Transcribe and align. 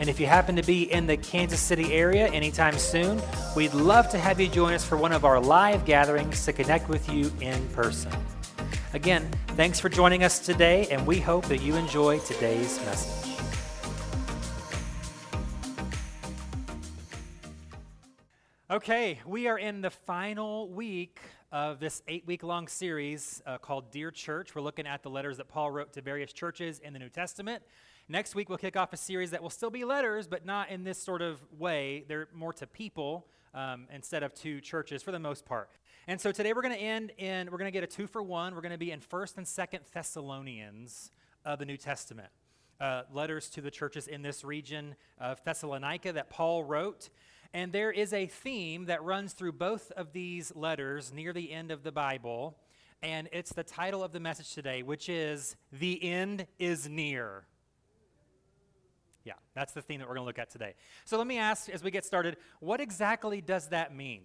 And 0.00 0.08
if 0.08 0.18
you 0.18 0.26
happen 0.26 0.56
to 0.56 0.62
be 0.62 0.90
in 0.92 1.06
the 1.06 1.16
Kansas 1.16 1.60
City 1.60 1.92
area 1.92 2.26
anytime 2.28 2.76
soon, 2.78 3.22
we'd 3.54 3.74
love 3.74 4.08
to 4.10 4.18
have 4.18 4.40
you 4.40 4.48
join 4.48 4.74
us 4.74 4.84
for 4.84 4.96
one 4.96 5.12
of 5.12 5.24
our 5.24 5.40
live 5.40 5.84
gatherings 5.84 6.44
to 6.46 6.52
connect 6.52 6.88
with 6.88 7.08
you 7.08 7.32
in 7.40 7.66
person. 7.68 8.12
Again, 8.92 9.30
thanks 9.48 9.78
for 9.78 9.88
joining 9.88 10.24
us 10.24 10.40
today, 10.40 10.88
and 10.90 11.06
we 11.06 11.20
hope 11.20 11.46
that 11.46 11.62
you 11.62 11.76
enjoy 11.76 12.18
today's 12.20 12.78
message. 12.84 13.24
Okay, 18.70 19.20
we 19.24 19.46
are 19.46 19.58
in 19.58 19.80
the 19.80 19.90
final 19.90 20.68
week 20.68 21.20
of 21.52 21.78
this 21.78 22.02
eight 22.08 22.26
week 22.26 22.42
long 22.42 22.66
series 22.66 23.40
uh, 23.46 23.58
called 23.58 23.92
Dear 23.92 24.10
Church. 24.10 24.56
We're 24.56 24.62
looking 24.62 24.88
at 24.88 25.04
the 25.04 25.10
letters 25.10 25.36
that 25.36 25.48
Paul 25.48 25.70
wrote 25.70 25.92
to 25.92 26.02
various 26.02 26.32
churches 26.32 26.80
in 26.80 26.92
the 26.92 26.98
New 26.98 27.08
Testament. 27.08 27.62
Next 28.06 28.34
week, 28.34 28.50
we'll 28.50 28.58
kick 28.58 28.76
off 28.76 28.92
a 28.92 28.98
series 28.98 29.30
that 29.30 29.42
will 29.42 29.48
still 29.48 29.70
be 29.70 29.82
letters, 29.82 30.26
but 30.26 30.44
not 30.44 30.68
in 30.68 30.84
this 30.84 31.02
sort 31.02 31.22
of 31.22 31.40
way. 31.58 32.04
They're 32.06 32.28
more 32.34 32.52
to 32.52 32.66
people 32.66 33.26
um, 33.54 33.86
instead 33.90 34.22
of 34.22 34.34
to 34.34 34.60
churches 34.60 35.02
for 35.02 35.10
the 35.10 35.18
most 35.18 35.46
part. 35.46 35.70
And 36.06 36.20
so 36.20 36.30
today 36.30 36.52
we're 36.52 36.60
going 36.60 36.74
to 36.74 36.80
end 36.80 37.12
in, 37.16 37.50
we're 37.50 37.56
going 37.56 37.72
to 37.72 37.72
get 37.72 37.82
a 37.82 37.86
two 37.86 38.06
for 38.06 38.22
one. 38.22 38.54
We're 38.54 38.60
going 38.60 38.72
to 38.72 38.78
be 38.78 38.90
in 38.90 39.00
1st 39.00 39.38
and 39.38 39.46
2nd 39.46 39.90
Thessalonians 39.90 41.10
of 41.46 41.58
the 41.58 41.64
New 41.64 41.78
Testament. 41.78 42.28
Uh, 42.78 43.04
letters 43.10 43.48
to 43.50 43.62
the 43.62 43.70
churches 43.70 44.06
in 44.06 44.20
this 44.20 44.44
region 44.44 44.96
of 45.18 45.42
Thessalonica 45.44 46.12
that 46.12 46.28
Paul 46.28 46.62
wrote. 46.62 47.08
And 47.54 47.72
there 47.72 47.90
is 47.90 48.12
a 48.12 48.26
theme 48.26 48.84
that 48.84 49.02
runs 49.02 49.32
through 49.32 49.52
both 49.52 49.90
of 49.92 50.12
these 50.12 50.54
letters 50.54 51.10
near 51.10 51.32
the 51.32 51.50
end 51.52 51.70
of 51.70 51.84
the 51.84 51.92
Bible. 51.92 52.58
And 53.02 53.30
it's 53.32 53.54
the 53.54 53.64
title 53.64 54.04
of 54.04 54.12
the 54.12 54.20
message 54.20 54.52
today, 54.52 54.82
which 54.82 55.08
is 55.08 55.56
The 55.72 56.04
End 56.04 56.46
is 56.58 56.86
Near. 56.86 57.46
Yeah, 59.24 59.34
that's 59.54 59.72
the 59.72 59.82
theme 59.82 60.00
that 60.00 60.08
we're 60.08 60.14
going 60.14 60.24
to 60.24 60.28
look 60.28 60.38
at 60.38 60.50
today. 60.50 60.74
So 61.04 61.16
let 61.16 61.26
me 61.26 61.38
ask 61.38 61.68
as 61.70 61.82
we 61.82 61.90
get 61.90 62.04
started 62.04 62.36
what 62.60 62.80
exactly 62.80 63.40
does 63.40 63.68
that 63.68 63.94
mean? 63.94 64.22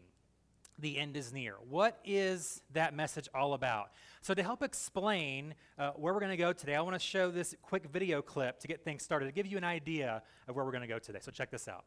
The 0.78 0.98
end 0.98 1.18
is 1.18 1.34
near. 1.34 1.56
What 1.70 2.00
is 2.06 2.62
that 2.74 2.94
message 2.94 3.28
all 3.34 3.54
about? 3.54 3.92
So, 4.22 4.34
to 4.34 4.42
help 4.42 4.64
explain 4.64 5.54
uh, 5.78 5.92
where 5.92 6.14
we're 6.14 6.22
going 6.22 6.32
to 6.32 6.38
go 6.38 6.54
today, 6.54 6.76
I 6.76 6.82
want 6.82 6.96
to 6.96 7.06
show 7.06 7.32
this 7.32 7.54
quick 7.62 7.88
video 7.92 8.22
clip 8.22 8.60
to 8.62 8.68
get 8.68 8.86
things 8.86 9.04
started, 9.04 9.26
to 9.26 9.34
give 9.34 9.46
you 9.46 9.58
an 9.58 9.66
idea 9.66 10.24
of 10.48 10.56
where 10.56 10.64
we're 10.64 10.72
going 10.72 10.82
to 10.82 10.88
go 10.88 10.98
today. 10.98 11.20
So, 11.22 11.32
check 11.32 11.52
this 11.52 11.68
out. 11.68 11.84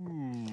Hmm. 0.00 0.46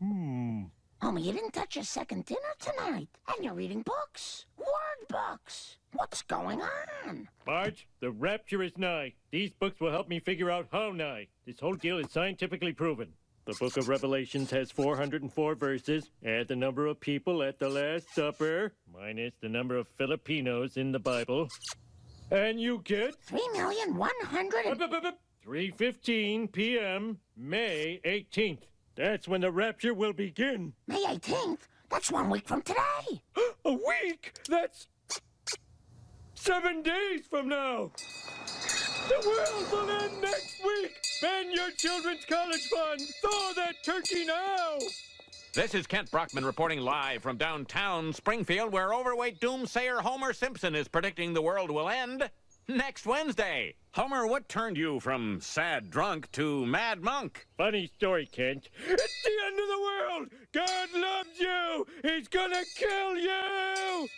Hmm. 0.00 0.62
Homie, 1.02 1.24
you 1.24 1.32
didn't 1.32 1.52
touch 1.52 1.74
your 1.74 1.84
second 1.84 2.26
dinner 2.26 2.40
tonight. 2.60 3.08
And 3.26 3.44
you're 3.44 3.54
reading 3.54 3.82
books. 3.82 4.46
Word 4.56 5.08
books. 5.08 5.78
What's 5.94 6.22
going 6.22 6.62
on? 6.62 7.28
Marge, 7.44 7.88
the 7.98 8.12
rapture 8.12 8.62
is 8.62 8.78
nigh. 8.78 9.14
These 9.32 9.50
books 9.50 9.80
will 9.80 9.90
help 9.90 10.08
me 10.08 10.20
figure 10.20 10.48
out 10.48 10.68
how 10.70 10.92
nigh. 10.92 11.26
This 11.44 11.58
whole 11.58 11.74
deal 11.74 11.98
is 11.98 12.12
scientifically 12.12 12.72
proven. 12.72 13.08
The 13.46 13.54
book 13.54 13.76
of 13.76 13.88
Revelations 13.88 14.52
has 14.52 14.70
404 14.70 15.56
verses. 15.56 16.08
Add 16.24 16.46
the 16.46 16.54
number 16.54 16.86
of 16.86 17.00
people 17.00 17.42
at 17.42 17.58
the 17.58 17.68
Last 17.68 18.14
Supper, 18.14 18.72
minus 18.94 19.32
the 19.40 19.48
number 19.48 19.76
of 19.76 19.88
Filipinos 19.98 20.76
in 20.76 20.92
the 20.92 21.00
Bible. 21.00 21.48
And 22.30 22.60
you 22.60 22.80
get... 22.84 23.16
3,100... 23.24 25.14
3.15 25.44 26.52
p.m., 26.52 27.18
May 27.36 28.00
18th. 28.04 28.58
That's 28.94 29.26
when 29.26 29.40
the 29.40 29.50
rapture 29.50 29.94
will 29.94 30.12
begin. 30.12 30.74
May 30.86 31.04
18th? 31.04 31.60
That's 31.90 32.10
one 32.10 32.30
week 32.30 32.46
from 32.46 32.62
today. 32.62 33.22
A 33.64 33.72
week? 33.72 34.34
That's 34.48 34.86
seven 36.34 36.82
days 36.82 37.22
from 37.28 37.48
now. 37.48 37.90
The 39.08 39.26
world 39.26 39.72
will 39.72 39.90
end 39.90 40.20
next 40.20 40.62
week. 40.64 40.96
Spend 41.02 41.52
your 41.52 41.70
children's 41.72 42.24
college 42.24 42.68
fund. 42.68 43.00
Thaw 43.22 43.52
that 43.56 43.74
turkey 43.84 44.24
now. 44.26 44.78
This 45.54 45.74
is 45.74 45.86
Kent 45.86 46.10
Brockman 46.10 46.44
reporting 46.44 46.80
live 46.80 47.22
from 47.22 47.36
downtown 47.36 48.12
Springfield, 48.12 48.72
where 48.72 48.94
overweight 48.94 49.38
doomsayer 49.40 50.00
Homer 50.00 50.32
Simpson 50.32 50.74
is 50.74 50.88
predicting 50.88 51.34
the 51.34 51.42
world 51.42 51.70
will 51.70 51.88
end 51.88 52.30
next 52.68 53.06
Wednesday. 53.06 53.74
Homer, 53.92 54.26
what 54.26 54.48
turned 54.48 54.76
you 54.76 55.00
from 55.00 55.40
sad 55.40 55.90
drunk 55.90 56.30
to 56.32 56.64
mad 56.64 57.02
monk? 57.02 57.46
Funny 57.58 57.90
story, 57.94 58.26
Kent. 58.26 58.68
It's 58.86 59.22
the 59.22 59.30
end 59.46 59.58
of 59.60 59.68
the 59.68 59.80
world. 59.80 60.28
God 60.52 60.88
loves 60.94 61.38
you. 61.38 61.86
He's 62.02 62.28
gonna 62.28 62.62
kill 62.74 63.16
you. 63.18 64.08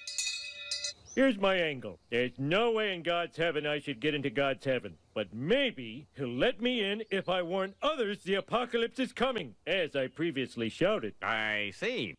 Here's 1.15 1.39
my 1.39 1.57
angle. 1.57 1.99
There's 2.11 2.39
no 2.39 2.73
way 2.73 2.93
in 2.93 3.03
God's 3.03 3.37
heaven 3.37 3.67
I 3.67 3.79
should 3.79 4.01
get 4.01 4.15
into 4.15 4.31
God's 4.31 4.65
heaven. 4.65 4.95
But 5.15 5.33
maybe 5.33 6.09
he'll 6.17 6.29
let 6.29 6.61
me 6.61 6.85
in 6.85 7.05
if 7.11 7.29
I 7.29 7.43
warn 7.43 7.75
others 7.83 8.23
the 8.25 8.35
apocalypse 8.35 8.99
is 8.99 9.13
coming, 9.13 9.55
as 9.65 9.95
I 9.95 10.09
previously 10.09 10.69
shouted. 10.69 11.15
I 11.23 11.73
see. 11.77 12.17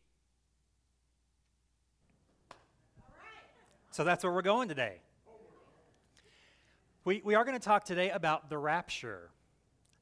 So 3.91 4.03
that's 4.03 4.23
where 4.23 4.33
we're 4.33 4.41
going 4.41 4.69
today. 4.69 4.99
We, 7.05 7.21
we 7.23 7.35
are 7.35 7.45
going 7.45 7.57
to 7.57 7.63
talk 7.63 7.83
today 7.83 8.09
about 8.09 8.49
the 8.49 8.57
rapture. 8.57 9.29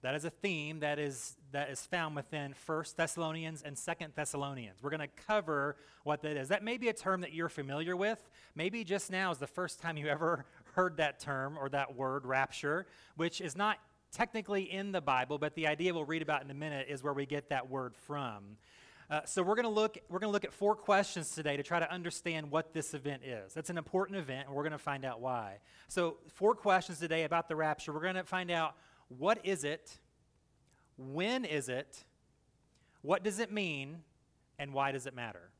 That 0.04 0.16
is 0.16 0.24
a 0.24 0.30
theme 0.30 0.80
that 0.80 1.00
is, 1.00 1.36
that 1.52 1.70
is 1.70 1.86
found 1.86 2.16
within 2.16 2.54
First 2.54 2.96
Thessalonians 2.96 3.62
and 3.62 3.78
Second 3.78 4.14
Thessalonians. 4.16 4.82
We're 4.82 4.90
going 4.90 5.02
to 5.02 5.24
cover 5.28 5.76
what 6.06 6.22
that 6.22 6.38
is. 6.38 6.48
That 6.48 6.64
may 6.64 6.78
be 6.78 6.88
a 6.88 6.94
term 6.94 7.20
that 7.20 7.34
you're 7.34 7.50
familiar 7.50 7.98
with. 7.98 8.30
Maybe 8.56 8.86
just 8.86 9.12
now 9.12 9.32
is 9.32 9.38
the 9.38 9.48
first 9.48 9.82
time 9.82 9.98
you 9.98 10.08
ever 10.08 10.46
heard 10.76 10.96
that 10.96 11.20
term 11.20 11.58
or 11.60 11.68
that 11.70 11.94
word, 11.94 12.26
rapture, 12.26 12.88
which 13.18 13.42
is 13.42 13.58
not 13.58 13.80
technically 14.14 14.72
in 14.72 14.94
the 14.94 15.02
Bible, 15.02 15.38
but 15.38 15.56
the 15.56 15.68
idea 15.68 15.94
we'll 15.94 16.06
read 16.06 16.22
about 16.22 16.42
in 16.42 16.50
a 16.52 16.54
minute 16.54 16.88
is 16.90 17.04
where 17.04 17.12
we 17.12 17.26
get 17.26 17.50
that 17.50 17.70
word 17.70 17.98
from. 17.98 18.56
Uh, 19.14 19.22
so 19.26 19.44
we're 19.44 19.54
going 19.54 19.62
to 19.62 19.70
look 19.70 20.00
we're 20.10 20.18
going 20.18 20.28
to 20.28 20.34
look 20.34 20.44
at 20.44 20.52
four 20.52 20.74
questions 20.74 21.36
today 21.36 21.56
to 21.56 21.62
try 21.62 21.78
to 21.78 21.92
understand 21.92 22.50
what 22.50 22.74
this 22.74 22.96
event 22.96 23.22
is. 23.24 23.54
That's 23.54 23.70
an 23.70 23.78
important 23.78 24.18
event, 24.18 24.48
and 24.48 24.56
we're 24.56 24.64
going 24.64 24.72
to 24.72 24.80
find 24.80 25.06
out 25.06 25.22
why. 25.22 25.60
So 25.88 26.18
four 26.34 26.56
questions 26.56 26.98
today 26.98 27.24
about 27.24 27.48
the 27.48 27.56
rapture. 27.56 27.94
We're 27.94 28.02
going 28.02 28.16
to 28.16 28.24
find 28.24 28.50
out 28.50 28.74
what 29.10 29.38
is 29.44 29.66
it, 29.66 30.00
when 30.98 31.46
is 31.46 31.70
it, 31.70 32.06
what 33.04 33.24
does 33.24 33.38
it 33.38 33.52
mean, 33.52 33.98
and 34.58 34.74
why 34.74 34.92
does 34.92 35.06
it 35.06 35.14
matter. 35.14 35.52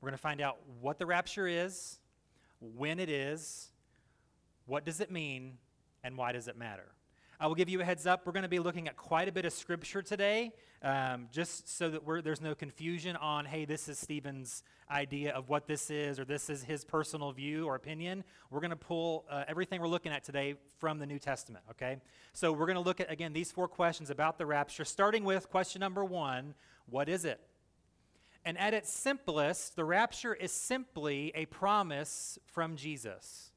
We're 0.00 0.08
going 0.08 0.18
to 0.18 0.22
find 0.22 0.40
out 0.40 0.56
what 0.80 0.98
the 0.98 1.06
rapture 1.06 1.46
is, 1.46 2.00
when 2.58 2.98
it 2.98 3.08
is, 3.08 3.68
what 4.64 4.84
does 4.84 5.00
it 5.00 5.12
mean, 5.12 5.58
and 6.02 6.16
why 6.16 6.32
does 6.32 6.48
it 6.48 6.58
matter. 6.58 6.95
I 7.38 7.46
will 7.46 7.54
give 7.54 7.68
you 7.68 7.82
a 7.82 7.84
heads 7.84 8.06
up. 8.06 8.24
We're 8.24 8.32
going 8.32 8.44
to 8.44 8.48
be 8.48 8.58
looking 8.58 8.88
at 8.88 8.96
quite 8.96 9.28
a 9.28 9.32
bit 9.32 9.44
of 9.44 9.52
scripture 9.52 10.00
today, 10.00 10.52
um, 10.82 11.28
just 11.30 11.68
so 11.68 11.90
that 11.90 12.02
there's 12.24 12.40
no 12.40 12.54
confusion 12.54 13.14
on, 13.16 13.44
hey, 13.44 13.66
this 13.66 13.88
is 13.88 13.98
Stephen's 13.98 14.62
idea 14.90 15.34
of 15.34 15.50
what 15.50 15.66
this 15.66 15.90
is, 15.90 16.18
or 16.18 16.24
this 16.24 16.48
is 16.48 16.62
his 16.62 16.82
personal 16.82 17.32
view 17.32 17.66
or 17.66 17.74
opinion. 17.74 18.24
We're 18.50 18.60
going 18.60 18.70
to 18.70 18.76
pull 18.76 19.26
uh, 19.30 19.44
everything 19.48 19.82
we're 19.82 19.88
looking 19.88 20.12
at 20.12 20.24
today 20.24 20.54
from 20.78 20.98
the 20.98 21.04
New 21.04 21.18
Testament, 21.18 21.62
okay? 21.72 21.98
So 22.32 22.52
we're 22.52 22.66
going 22.66 22.76
to 22.76 22.80
look 22.82 23.00
at, 23.00 23.10
again, 23.10 23.34
these 23.34 23.52
four 23.52 23.68
questions 23.68 24.08
about 24.08 24.38
the 24.38 24.46
rapture, 24.46 24.86
starting 24.86 25.22
with 25.22 25.50
question 25.50 25.80
number 25.80 26.04
one 26.04 26.54
What 26.88 27.08
is 27.08 27.26
it? 27.26 27.40
And 28.46 28.56
at 28.56 28.72
its 28.72 28.90
simplest, 28.90 29.76
the 29.76 29.84
rapture 29.84 30.32
is 30.32 30.52
simply 30.52 31.32
a 31.34 31.44
promise 31.46 32.38
from 32.46 32.76
Jesus 32.76 33.50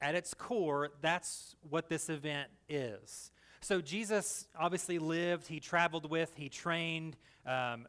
at 0.00 0.14
its 0.14 0.34
core, 0.34 0.90
that's 1.00 1.56
what 1.68 1.88
this 1.88 2.08
event 2.08 2.48
is. 2.68 3.30
So 3.60 3.80
Jesus 3.80 4.46
obviously 4.58 4.98
lived, 4.98 5.48
he 5.48 5.60
traveled 5.60 6.08
with, 6.10 6.32
he 6.36 6.48
trained, 6.48 7.16
um, 7.46 7.86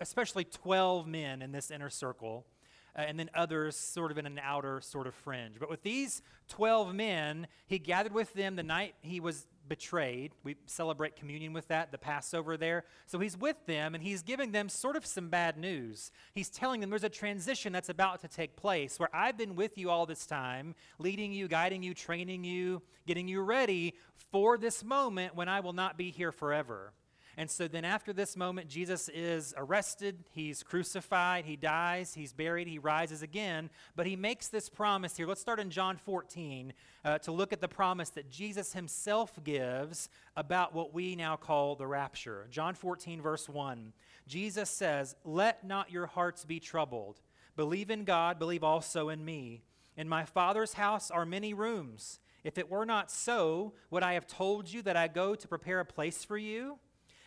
especially 0.00 0.44
12 0.44 1.06
men 1.06 1.42
in 1.42 1.52
this 1.52 1.70
inner 1.70 1.90
circle, 1.90 2.46
uh, 2.96 3.02
and 3.02 3.18
then 3.18 3.30
others 3.34 3.76
sort 3.76 4.10
of 4.10 4.18
in 4.18 4.26
an 4.26 4.40
outer 4.42 4.80
sort 4.80 5.06
of 5.06 5.14
fringe. 5.14 5.58
But 5.58 5.70
with 5.70 5.82
these 5.82 6.22
12 6.48 6.94
men, 6.94 7.46
he 7.66 7.78
gathered 7.78 8.12
with 8.12 8.32
them 8.34 8.56
the 8.56 8.62
night 8.62 8.94
he 9.02 9.20
was 9.20 9.46
betrayed. 9.68 10.32
We 10.44 10.56
celebrate 10.66 11.16
communion 11.16 11.52
with 11.52 11.68
that, 11.68 11.92
the 11.92 11.98
Passover 11.98 12.56
there. 12.56 12.84
So 13.06 13.18
he's 13.18 13.36
with 13.36 13.66
them 13.66 13.94
and 13.94 14.02
he's 14.02 14.22
giving 14.22 14.52
them 14.52 14.68
sort 14.68 14.96
of 14.96 15.06
some 15.06 15.28
bad 15.28 15.56
news. 15.56 16.10
He's 16.34 16.50
telling 16.50 16.80
them 16.80 16.90
there's 16.90 17.04
a 17.04 17.08
transition 17.08 17.72
that's 17.72 17.88
about 17.88 18.20
to 18.20 18.28
take 18.28 18.56
place 18.56 18.98
where 18.98 19.14
I've 19.14 19.36
been 19.36 19.56
with 19.56 19.78
you 19.78 19.90
all 19.90 20.06
this 20.06 20.26
time, 20.26 20.74
leading 20.98 21.32
you, 21.32 21.48
guiding 21.48 21.82
you, 21.82 21.94
training 21.94 22.44
you, 22.44 22.82
getting 23.06 23.28
you 23.28 23.40
ready 23.40 23.94
for 24.30 24.58
this 24.58 24.84
moment 24.84 25.34
when 25.34 25.48
I 25.48 25.60
will 25.60 25.72
not 25.72 25.96
be 25.96 26.10
here 26.10 26.32
forever. 26.32 26.92
And 27.36 27.50
so 27.50 27.66
then, 27.66 27.84
after 27.84 28.12
this 28.12 28.36
moment, 28.36 28.68
Jesus 28.68 29.08
is 29.08 29.54
arrested, 29.56 30.24
he's 30.32 30.62
crucified, 30.62 31.46
he 31.46 31.56
dies, 31.56 32.14
he's 32.14 32.32
buried, 32.32 32.68
he 32.68 32.78
rises 32.78 33.22
again. 33.22 33.70
But 33.96 34.06
he 34.06 34.16
makes 34.16 34.48
this 34.48 34.68
promise 34.68 35.16
here. 35.16 35.26
Let's 35.26 35.40
start 35.40 35.58
in 35.58 35.70
John 35.70 35.96
14 35.96 36.74
uh, 37.04 37.18
to 37.18 37.32
look 37.32 37.52
at 37.52 37.62
the 37.62 37.68
promise 37.68 38.10
that 38.10 38.30
Jesus 38.30 38.74
himself 38.74 39.42
gives 39.42 40.10
about 40.36 40.74
what 40.74 40.92
we 40.92 41.16
now 41.16 41.36
call 41.36 41.74
the 41.74 41.86
rapture. 41.86 42.46
John 42.50 42.74
14, 42.74 43.22
verse 43.22 43.48
1. 43.48 43.92
Jesus 44.26 44.68
says, 44.68 45.16
Let 45.24 45.66
not 45.66 45.90
your 45.90 46.06
hearts 46.06 46.44
be 46.44 46.60
troubled. 46.60 47.20
Believe 47.56 47.90
in 47.90 48.04
God, 48.04 48.38
believe 48.38 48.64
also 48.64 49.08
in 49.08 49.24
me. 49.24 49.62
In 49.96 50.08
my 50.08 50.24
Father's 50.24 50.74
house 50.74 51.10
are 51.10 51.26
many 51.26 51.54
rooms. 51.54 52.18
If 52.44 52.58
it 52.58 52.70
were 52.70 52.86
not 52.86 53.10
so, 53.10 53.74
would 53.90 54.02
I 54.02 54.14
have 54.14 54.26
told 54.26 54.72
you 54.72 54.82
that 54.82 54.96
I 54.96 55.08
go 55.08 55.34
to 55.34 55.48
prepare 55.48 55.80
a 55.80 55.84
place 55.84 56.24
for 56.24 56.36
you? 56.36 56.78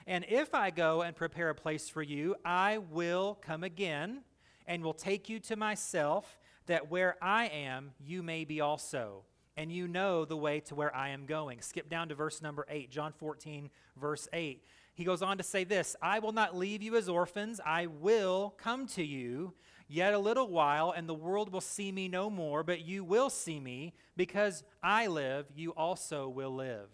And 0.07 0.25
if 0.27 0.53
I 0.53 0.69
go 0.69 1.01
and 1.01 1.15
prepare 1.15 1.49
a 1.49 1.55
place 1.55 1.89
for 1.89 2.03
you, 2.03 2.35
I 2.45 2.77
will 2.77 3.39
come 3.41 3.63
again 3.63 4.21
and 4.67 4.83
will 4.83 4.93
take 4.93 5.29
you 5.29 5.39
to 5.39 5.55
myself, 5.55 6.39
that 6.67 6.89
where 6.89 7.15
I 7.21 7.45
am, 7.47 7.91
you 7.99 8.23
may 8.23 8.45
be 8.45 8.61
also. 8.61 9.23
And 9.57 9.71
you 9.71 9.87
know 9.87 10.25
the 10.25 10.37
way 10.37 10.59
to 10.61 10.75
where 10.75 10.93
I 10.95 11.09
am 11.09 11.25
going. 11.25 11.61
Skip 11.61 11.89
down 11.89 12.09
to 12.09 12.15
verse 12.15 12.41
number 12.41 12.65
8, 12.69 12.89
John 12.91 13.13
14, 13.13 13.69
verse 13.95 14.27
8. 14.33 14.63
He 14.95 15.03
goes 15.03 15.21
on 15.21 15.37
to 15.37 15.43
say 15.43 15.63
this 15.63 15.95
I 16.01 16.19
will 16.19 16.31
not 16.31 16.55
leave 16.55 16.81
you 16.81 16.95
as 16.95 17.09
orphans, 17.09 17.59
I 17.65 17.87
will 17.87 18.55
come 18.57 18.87
to 18.87 19.03
you. 19.03 19.53
Yet 19.87 20.15
a 20.15 20.19
little 20.19 20.47
while, 20.47 20.91
and 20.97 21.07
the 21.07 21.13
world 21.13 21.51
will 21.51 21.61
see 21.61 21.91
me 21.91 22.07
no 22.07 22.31
more, 22.31 22.63
but 22.63 22.81
you 22.81 23.03
will 23.03 23.29
see 23.29 23.59
me, 23.59 23.93
because 24.17 24.63
I 24.81 25.05
live, 25.05 25.45
you 25.55 25.71
also 25.71 26.27
will 26.27 26.55
live. 26.55 26.89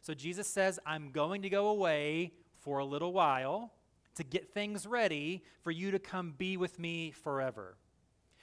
So 0.00 0.14
Jesus 0.14 0.46
says, 0.46 0.78
I'm 0.86 1.10
going 1.10 1.42
to 1.42 1.50
go 1.50 1.68
away 1.68 2.32
for 2.60 2.78
a 2.78 2.84
little 2.84 3.12
while 3.12 3.72
to 4.14 4.24
get 4.24 4.52
things 4.52 4.86
ready 4.86 5.42
for 5.62 5.70
you 5.70 5.90
to 5.90 5.98
come 5.98 6.34
be 6.36 6.56
with 6.56 6.78
me 6.78 7.10
forever. 7.10 7.76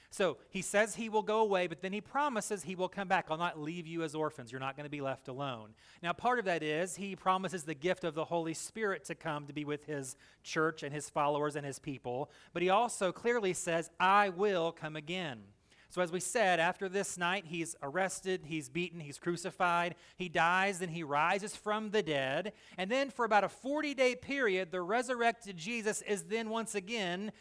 So 0.10 0.38
he 0.50 0.62
says 0.62 0.96
he 0.96 1.10
will 1.10 1.22
go 1.22 1.42
away, 1.42 1.68
but 1.68 1.82
then 1.82 1.92
he 1.92 2.02
promises 2.02 2.64
he 2.64 2.76
will 2.76 2.88
come 2.88 3.08
back. 3.08 3.28
I'll 3.30 3.38
not 3.38 3.60
leave 3.60 3.86
you 3.86 4.04
as 4.04 4.16
orphans. 4.16 4.52
You're 4.52 4.62
not 4.62 4.76
going 4.76 4.86
to 4.86 4.90
be 4.90 5.02
left 5.02 5.28
alone. 5.28 5.76
Now, 6.02 6.14
part 6.14 6.40
of 6.40 6.46
that 6.46 6.64
is 6.64 6.96
he 6.96 7.16
promises 7.16 7.64
the 7.64 7.76
gift 7.76 8.04
of 8.04 8.16
the 8.16 8.26
Holy 8.26 8.54
Spirit 8.54 9.04
to 9.06 9.16
come 9.16 9.46
to 9.48 9.54
be 9.54 9.66
with 9.66 9.86
his 9.86 10.16
church 10.44 10.82
and 10.82 10.94
his 10.94 11.10
followers 11.10 11.56
and 11.56 11.66
his 11.66 11.78
people. 11.78 12.32
But 12.54 12.64
he 12.64 12.70
also 12.70 13.12
clearly 13.12 13.54
says, 13.54 13.90
I 14.00 14.30
will 14.30 14.72
come 14.72 14.96
again. 14.96 15.40
So, 15.90 16.02
as 16.02 16.12
we 16.12 16.20
said, 16.20 16.60
after 16.60 16.90
this 16.90 17.18
night, 17.18 17.46
he's 17.48 17.76
arrested, 17.82 18.42
he's 18.46 18.68
beaten, 18.68 19.00
he's 19.00 19.18
crucified, 19.18 19.96
he 20.18 20.28
dies, 20.28 20.80
then 20.80 20.90
he 20.90 21.04
rises 21.04 21.56
from 21.56 21.92
the 21.92 22.04
dead. 22.04 22.52
And 22.78 22.92
then, 22.92 23.10
for 23.10 23.24
about 23.24 23.46
a 23.46 23.50
40 23.50 23.94
day 23.94 24.16
period, 24.16 24.72
the 24.72 24.82
resurrected 24.82 25.56
Jesus 25.56 26.02
is 26.02 26.24
then 26.24 26.50
once 26.50 26.76
again 26.76 27.32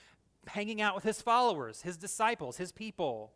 hanging 0.46 0.80
out 0.80 0.94
with 0.94 1.02
his 1.02 1.20
followers, 1.20 1.82
his 1.82 1.96
disciples, 1.96 2.56
his 2.56 2.70
people. 2.70 3.32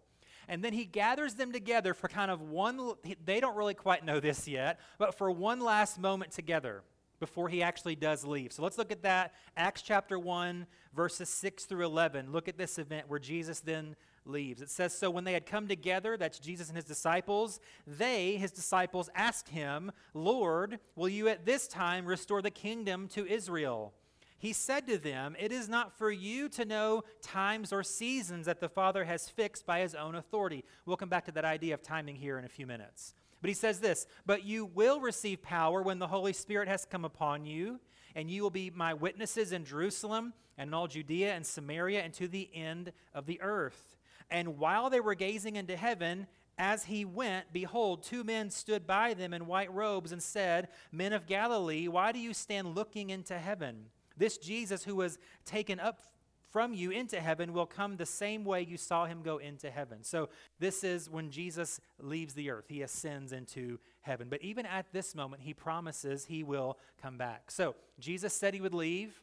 And 0.48 0.64
then 0.64 0.72
he 0.72 0.84
gathers 0.84 1.34
them 1.34 1.52
together 1.52 1.94
for 1.94 2.08
kind 2.08 2.30
of 2.30 2.40
one, 2.42 2.94
they 3.24 3.40
don't 3.40 3.56
really 3.56 3.74
quite 3.74 4.04
know 4.04 4.20
this 4.20 4.48
yet, 4.48 4.80
but 4.98 5.16
for 5.16 5.30
one 5.30 5.60
last 5.60 5.98
moment 5.98 6.32
together 6.32 6.82
before 7.20 7.48
he 7.48 7.62
actually 7.62 7.94
does 7.94 8.24
leave. 8.24 8.52
So 8.52 8.62
let's 8.62 8.78
look 8.78 8.90
at 8.90 9.02
that. 9.02 9.34
Acts 9.56 9.82
chapter 9.82 10.18
1, 10.18 10.66
verses 10.94 11.28
6 11.28 11.66
through 11.66 11.84
11. 11.84 12.32
Look 12.32 12.48
at 12.48 12.58
this 12.58 12.78
event 12.78 13.08
where 13.08 13.18
Jesus 13.18 13.60
then 13.60 13.94
leaves. 14.24 14.62
It 14.62 14.70
says, 14.70 14.96
So 14.96 15.10
when 15.10 15.24
they 15.24 15.32
had 15.32 15.46
come 15.46 15.68
together, 15.68 16.16
that's 16.16 16.38
Jesus 16.38 16.68
and 16.68 16.76
his 16.76 16.84
disciples, 16.84 17.60
they, 17.86 18.36
his 18.36 18.52
disciples, 18.52 19.10
asked 19.14 19.50
him, 19.50 19.92
Lord, 20.14 20.78
will 20.96 21.08
you 21.08 21.28
at 21.28 21.46
this 21.46 21.68
time 21.68 22.06
restore 22.06 22.42
the 22.42 22.50
kingdom 22.50 23.08
to 23.08 23.26
Israel? 23.26 23.94
He 24.38 24.54
said 24.54 24.86
to 24.86 24.96
them, 24.96 25.36
It 25.38 25.52
is 25.52 25.68
not 25.68 25.98
for 25.98 26.10
you 26.10 26.48
to 26.50 26.64
know 26.64 27.04
times 27.20 27.72
or 27.72 27.82
seasons 27.82 28.46
that 28.46 28.60
the 28.60 28.70
Father 28.70 29.04
has 29.04 29.28
fixed 29.28 29.66
by 29.66 29.80
his 29.80 29.94
own 29.94 30.14
authority. 30.14 30.64
We'll 30.86 30.96
come 30.96 31.10
back 31.10 31.26
to 31.26 31.32
that 31.32 31.44
idea 31.44 31.74
of 31.74 31.82
timing 31.82 32.16
here 32.16 32.38
in 32.38 32.46
a 32.46 32.48
few 32.48 32.66
minutes. 32.66 33.14
But 33.42 33.48
he 33.48 33.54
says 33.54 33.80
this 33.80 34.06
But 34.24 34.44
you 34.44 34.64
will 34.64 35.00
receive 35.00 35.42
power 35.42 35.82
when 35.82 35.98
the 35.98 36.06
Holy 36.06 36.32
Spirit 36.32 36.68
has 36.68 36.86
come 36.86 37.04
upon 37.04 37.44
you, 37.44 37.80
and 38.14 38.30
you 38.30 38.42
will 38.42 38.50
be 38.50 38.70
my 38.70 38.94
witnesses 38.94 39.52
in 39.52 39.66
Jerusalem 39.66 40.32
and 40.56 40.68
in 40.68 40.74
all 40.74 40.88
Judea 40.88 41.34
and 41.34 41.46
Samaria 41.46 42.02
and 42.02 42.12
to 42.14 42.26
the 42.26 42.50
end 42.54 42.92
of 43.14 43.26
the 43.26 43.40
earth. 43.40 43.96
And 44.30 44.58
while 44.58 44.90
they 44.90 45.00
were 45.00 45.14
gazing 45.14 45.56
into 45.56 45.76
heaven, 45.76 46.26
as 46.56 46.84
he 46.84 47.04
went, 47.04 47.46
behold, 47.52 48.02
two 48.02 48.22
men 48.22 48.50
stood 48.50 48.86
by 48.86 49.14
them 49.14 49.32
in 49.32 49.46
white 49.46 49.72
robes 49.72 50.12
and 50.12 50.22
said, 50.22 50.68
Men 50.92 51.12
of 51.12 51.26
Galilee, 51.26 51.88
why 51.88 52.12
do 52.12 52.18
you 52.18 52.34
stand 52.34 52.74
looking 52.74 53.10
into 53.10 53.38
heaven? 53.38 53.86
This 54.16 54.36
Jesus 54.36 54.84
who 54.84 54.96
was 54.96 55.18
taken 55.46 55.80
up 55.80 56.02
from 56.50 56.74
you 56.74 56.90
into 56.90 57.20
heaven 57.20 57.52
will 57.52 57.66
come 57.66 57.96
the 57.96 58.04
same 58.04 58.44
way 58.44 58.60
you 58.60 58.76
saw 58.76 59.06
him 59.06 59.22
go 59.22 59.38
into 59.38 59.70
heaven. 59.70 60.02
So, 60.02 60.28
this 60.58 60.84
is 60.84 61.08
when 61.08 61.30
Jesus 61.30 61.80
leaves 62.00 62.34
the 62.34 62.50
earth. 62.50 62.66
He 62.68 62.82
ascends 62.82 63.32
into 63.32 63.78
heaven. 64.00 64.28
But 64.28 64.42
even 64.42 64.66
at 64.66 64.92
this 64.92 65.14
moment, 65.14 65.42
he 65.42 65.54
promises 65.54 66.24
he 66.24 66.42
will 66.42 66.76
come 67.00 67.16
back. 67.16 67.50
So, 67.50 67.76
Jesus 67.98 68.34
said 68.34 68.52
he 68.52 68.60
would 68.60 68.74
leave, 68.74 69.22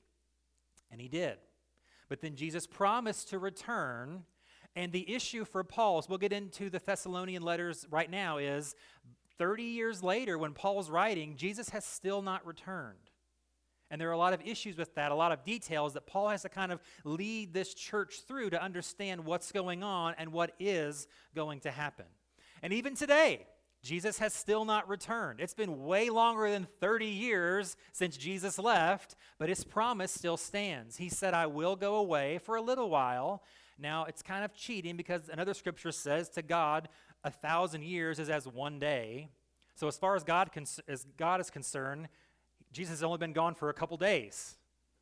and 0.89 1.01
he 1.01 1.07
did. 1.07 1.37
But 2.09 2.21
then 2.21 2.35
Jesus 2.35 2.65
promised 2.65 3.29
to 3.29 3.39
return 3.39 4.23
and 4.77 4.91
the 4.91 5.11
issue 5.11 5.43
for 5.43 5.63
Paul, 5.63 5.97
as 5.97 6.07
we'll 6.07 6.19
get 6.19 6.31
into 6.31 6.69
the 6.69 6.77
Thessalonian 6.77 7.41
letters 7.41 7.87
right 7.89 8.09
now, 8.09 8.37
is 8.37 8.75
30 9.39 9.63
years 9.63 10.03
later, 10.03 10.37
when 10.37 10.53
Paul's 10.53 10.91
writing, 10.91 11.35
Jesus 11.35 11.69
has 11.69 11.83
still 11.83 12.21
not 12.21 12.45
returned. 12.45 13.09
And 13.89 13.99
there 13.99 14.07
are 14.07 14.13
a 14.13 14.17
lot 14.17 14.33
of 14.33 14.41
issues 14.45 14.77
with 14.77 14.93
that, 14.93 15.11
a 15.11 15.15
lot 15.15 15.31
of 15.31 15.43
details 15.43 15.93
that 15.93 16.05
Paul 16.05 16.29
has 16.29 16.43
to 16.43 16.49
kind 16.49 16.71
of 16.71 16.79
lead 17.03 17.53
this 17.53 17.73
church 17.73 18.21
through 18.27 18.51
to 18.51 18.61
understand 18.61 19.25
what's 19.25 19.51
going 19.51 19.81
on 19.81 20.13
and 20.19 20.31
what 20.31 20.53
is 20.59 21.07
going 21.33 21.61
to 21.61 21.71
happen. 21.71 22.05
And 22.61 22.71
even 22.71 22.93
today, 22.93 23.47
Jesus 23.81 24.19
has 24.19 24.31
still 24.31 24.63
not 24.63 24.87
returned. 24.87 25.39
It's 25.39 25.55
been 25.55 25.85
way 25.85 26.11
longer 26.11 26.51
than 26.51 26.67
30 26.79 27.07
years 27.07 27.77
since 27.93 28.15
Jesus 28.15 28.59
left, 28.59 29.15
but 29.39 29.49
his 29.49 29.63
promise 29.63 30.11
still 30.11 30.37
stands. 30.37 30.97
He 30.97 31.09
said, 31.09 31.33
I 31.33 31.47
will 31.47 31.75
go 31.75 31.95
away 31.95 32.37
for 32.37 32.57
a 32.57 32.61
little 32.61 32.91
while, 32.91 33.41
now, 33.79 34.05
it's 34.05 34.21
kind 34.21 34.43
of 34.43 34.53
cheating 34.53 34.97
because 34.97 35.29
another 35.29 35.53
scripture 35.53 35.91
says 35.91 36.29
to 36.29 36.41
God, 36.41 36.89
a 37.23 37.31
thousand 37.31 37.83
years 37.83 38.19
is 38.19 38.29
as 38.29 38.47
one 38.47 38.79
day. 38.79 39.29
So, 39.75 39.87
as 39.87 39.97
far 39.97 40.15
as 40.15 40.23
God, 40.23 40.49
as 40.87 41.05
God 41.17 41.39
is 41.39 41.49
concerned, 41.49 42.07
Jesus 42.71 42.93
has 42.93 43.03
only 43.03 43.17
been 43.19 43.33
gone 43.33 43.55
for 43.55 43.69
a 43.69 43.73
couple 43.73 43.97
days, 43.97 44.57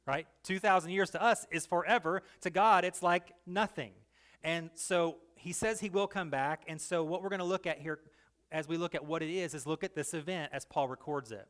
right? 0.06 0.28
2,000 0.44 0.92
years 0.92 1.10
to 1.12 1.22
us 1.22 1.46
is 1.52 1.66
forever. 1.66 2.24
To 2.42 2.50
God, 2.50 2.84
it's 2.84 3.02
like 3.02 3.32
nothing. 3.46 3.92
And 4.44 4.70
so, 4.76 5.18
he 5.36 5.54
says 5.54 5.80
he 5.80 5.90
will 5.90 6.08
come 6.08 6.30
back. 6.30 6.64
And 6.68 6.80
so, 6.80 7.04
what 7.04 7.24
we're 7.24 7.30
going 7.30 7.40
to 7.40 7.46
look 7.46 7.66
at 7.66 7.80
here 7.80 8.00
as 8.52 8.68
we 8.68 8.78
look 8.78 8.96
at 8.96 9.06
what 9.06 9.22
it 9.22 9.30
is, 9.30 9.54
is 9.54 9.66
look 9.66 9.84
at 9.84 9.96
this 9.96 10.14
event 10.14 10.52
as 10.54 10.66
Paul 10.66 10.88
records 10.88 11.32
it. 11.32 11.48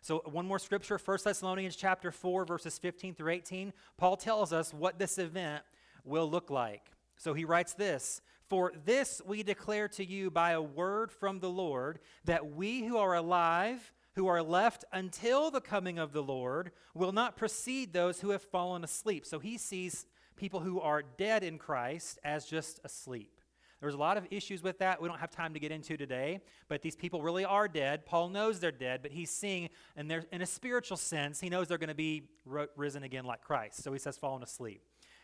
So, 0.00 0.22
one 0.24 0.46
more 0.46 0.58
scripture, 0.58 0.98
1 1.02 1.18
Thessalonians 1.24 1.76
chapter 1.76 2.10
4, 2.10 2.44
verses 2.44 2.78
15 2.78 3.14
through 3.14 3.32
18. 3.32 3.72
Paul 3.96 4.16
tells 4.16 4.52
us 4.52 4.72
what 4.72 4.98
this 4.98 5.18
event 5.18 5.64
will 6.06 6.30
look 6.30 6.50
like. 6.50 6.90
So 7.16 7.34
he 7.34 7.44
writes 7.44 7.74
this 7.74 8.20
For 8.48 8.72
this 8.84 9.20
we 9.24 9.42
declare 9.42 9.88
to 9.88 10.04
you 10.04 10.30
by 10.30 10.52
a 10.52 10.62
word 10.62 11.10
from 11.12 11.40
the 11.40 11.50
Lord, 11.50 11.98
that 12.24 12.52
we 12.52 12.84
who 12.84 12.96
are 12.96 13.14
alive, 13.14 13.92
who 14.14 14.26
are 14.26 14.42
left 14.42 14.84
until 14.92 15.50
the 15.50 15.60
coming 15.60 15.98
of 15.98 16.12
the 16.12 16.22
Lord, 16.22 16.72
will 16.94 17.12
not 17.12 17.36
precede 17.36 17.92
those 17.92 18.20
who 18.20 18.30
have 18.30 18.42
fallen 18.42 18.84
asleep. 18.84 19.26
So 19.26 19.38
he 19.38 19.58
sees 19.58 20.06
people 20.36 20.60
who 20.60 20.80
are 20.80 21.02
dead 21.02 21.42
in 21.42 21.58
Christ 21.58 22.18
as 22.24 22.46
just 22.46 22.80
asleep. 22.84 23.40
There's 23.80 23.94
a 23.94 23.98
lot 23.98 24.16
of 24.16 24.26
issues 24.30 24.62
with 24.62 24.78
that 24.78 25.02
we 25.02 25.08
don't 25.08 25.18
have 25.18 25.30
time 25.30 25.52
to 25.52 25.60
get 25.60 25.70
into 25.70 25.98
today, 25.98 26.40
but 26.68 26.80
these 26.80 26.96
people 26.96 27.20
really 27.20 27.44
are 27.44 27.68
dead. 27.68 28.06
Paul 28.06 28.30
knows 28.30 28.58
they're 28.58 28.72
dead, 28.72 29.02
but 29.02 29.12
he's 29.12 29.30
seeing, 29.30 29.68
and 29.96 30.10
in 30.32 30.40
a 30.40 30.46
spiritual 30.46 30.96
sense, 30.96 31.40
he 31.40 31.50
knows 31.50 31.68
they're 31.68 31.76
going 31.76 31.88
to 31.88 31.94
be 31.94 32.24
risen 32.74 33.02
again 33.02 33.26
like 33.26 33.42
Christ. 33.42 33.82
So 33.82 33.92
he 33.92 33.98
says, 33.98 34.16
fallen 34.16 34.42
asleep. 34.42 34.82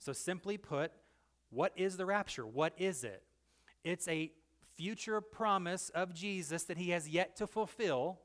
So, 0.00 0.12
simply 0.12 0.58
put, 0.58 0.90
what 1.50 1.72
is 1.76 1.96
the 1.96 2.06
rapture? 2.06 2.44
What 2.44 2.72
is 2.76 3.04
it? 3.04 3.22
It's 3.84 4.08
a 4.08 4.32
future 4.76 5.20
promise 5.20 5.90
of 5.90 6.12
Jesus 6.14 6.64
that 6.64 6.78
he 6.78 6.90
has 6.90 7.08
yet 7.08 7.36
to 7.36 7.46
fulfill, 7.46 8.18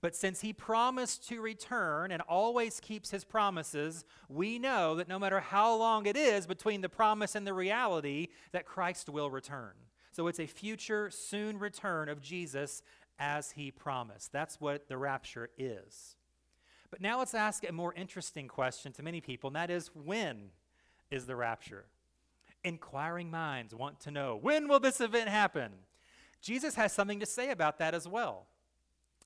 But 0.00 0.14
since 0.14 0.40
he 0.40 0.52
promised 0.52 1.26
to 1.28 1.40
return 1.40 2.10
and 2.12 2.22
always 2.22 2.80
keeps 2.80 3.10
his 3.10 3.24
promises, 3.24 4.04
we 4.28 4.58
know 4.58 4.94
that 4.96 5.08
no 5.08 5.18
matter 5.18 5.40
how 5.40 5.74
long 5.74 6.06
it 6.06 6.16
is 6.16 6.46
between 6.46 6.80
the 6.80 6.88
promise 6.88 7.34
and 7.34 7.46
the 7.46 7.54
reality, 7.54 8.28
that 8.52 8.66
Christ 8.66 9.08
will 9.08 9.30
return. 9.30 9.72
So 10.12 10.28
it's 10.28 10.40
a 10.40 10.46
future, 10.46 11.10
soon 11.10 11.58
return 11.58 12.08
of 12.08 12.20
Jesus 12.20 12.82
as 13.18 13.52
he 13.52 13.70
promised. 13.70 14.32
That's 14.32 14.60
what 14.60 14.88
the 14.88 14.98
rapture 14.98 15.50
is. 15.56 16.16
But 16.90 17.00
now 17.00 17.18
let's 17.18 17.34
ask 17.34 17.68
a 17.68 17.72
more 17.72 17.94
interesting 17.94 18.48
question 18.48 18.92
to 18.92 19.02
many 19.02 19.20
people, 19.20 19.48
and 19.48 19.56
that 19.56 19.70
is 19.70 19.90
when 19.94 20.50
is 21.10 21.26
the 21.26 21.36
rapture? 21.36 21.86
Inquiring 22.64 23.30
minds 23.30 23.74
want 23.74 24.00
to 24.00 24.10
know 24.10 24.38
when 24.40 24.68
will 24.68 24.80
this 24.80 25.00
event 25.00 25.28
happen? 25.28 25.72
Jesus 26.40 26.74
has 26.74 26.92
something 26.92 27.20
to 27.20 27.26
say 27.26 27.50
about 27.50 27.78
that 27.78 27.94
as 27.94 28.06
well. 28.06 28.46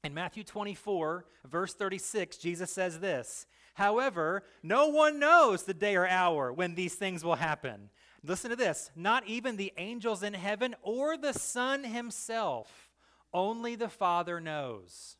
In 0.02 0.14
Matthew 0.14 0.44
24, 0.44 1.26
verse 1.44 1.74
36, 1.74 2.38
Jesus 2.38 2.72
says 2.72 3.00
this 3.00 3.46
However, 3.74 4.44
no 4.62 4.88
one 4.88 5.18
knows 5.18 5.64
the 5.64 5.74
day 5.74 5.96
or 5.96 6.06
hour 6.06 6.52
when 6.52 6.74
these 6.74 6.94
things 6.94 7.24
will 7.24 7.36
happen. 7.36 7.90
Listen 8.22 8.50
to 8.50 8.56
this 8.56 8.90
not 8.94 9.26
even 9.26 9.56
the 9.56 9.72
angels 9.76 10.22
in 10.22 10.34
heaven 10.34 10.74
or 10.82 11.16
the 11.16 11.32
Son 11.32 11.84
himself, 11.84 12.90
only 13.32 13.74
the 13.74 13.88
Father 13.88 14.40
knows. 14.40 15.16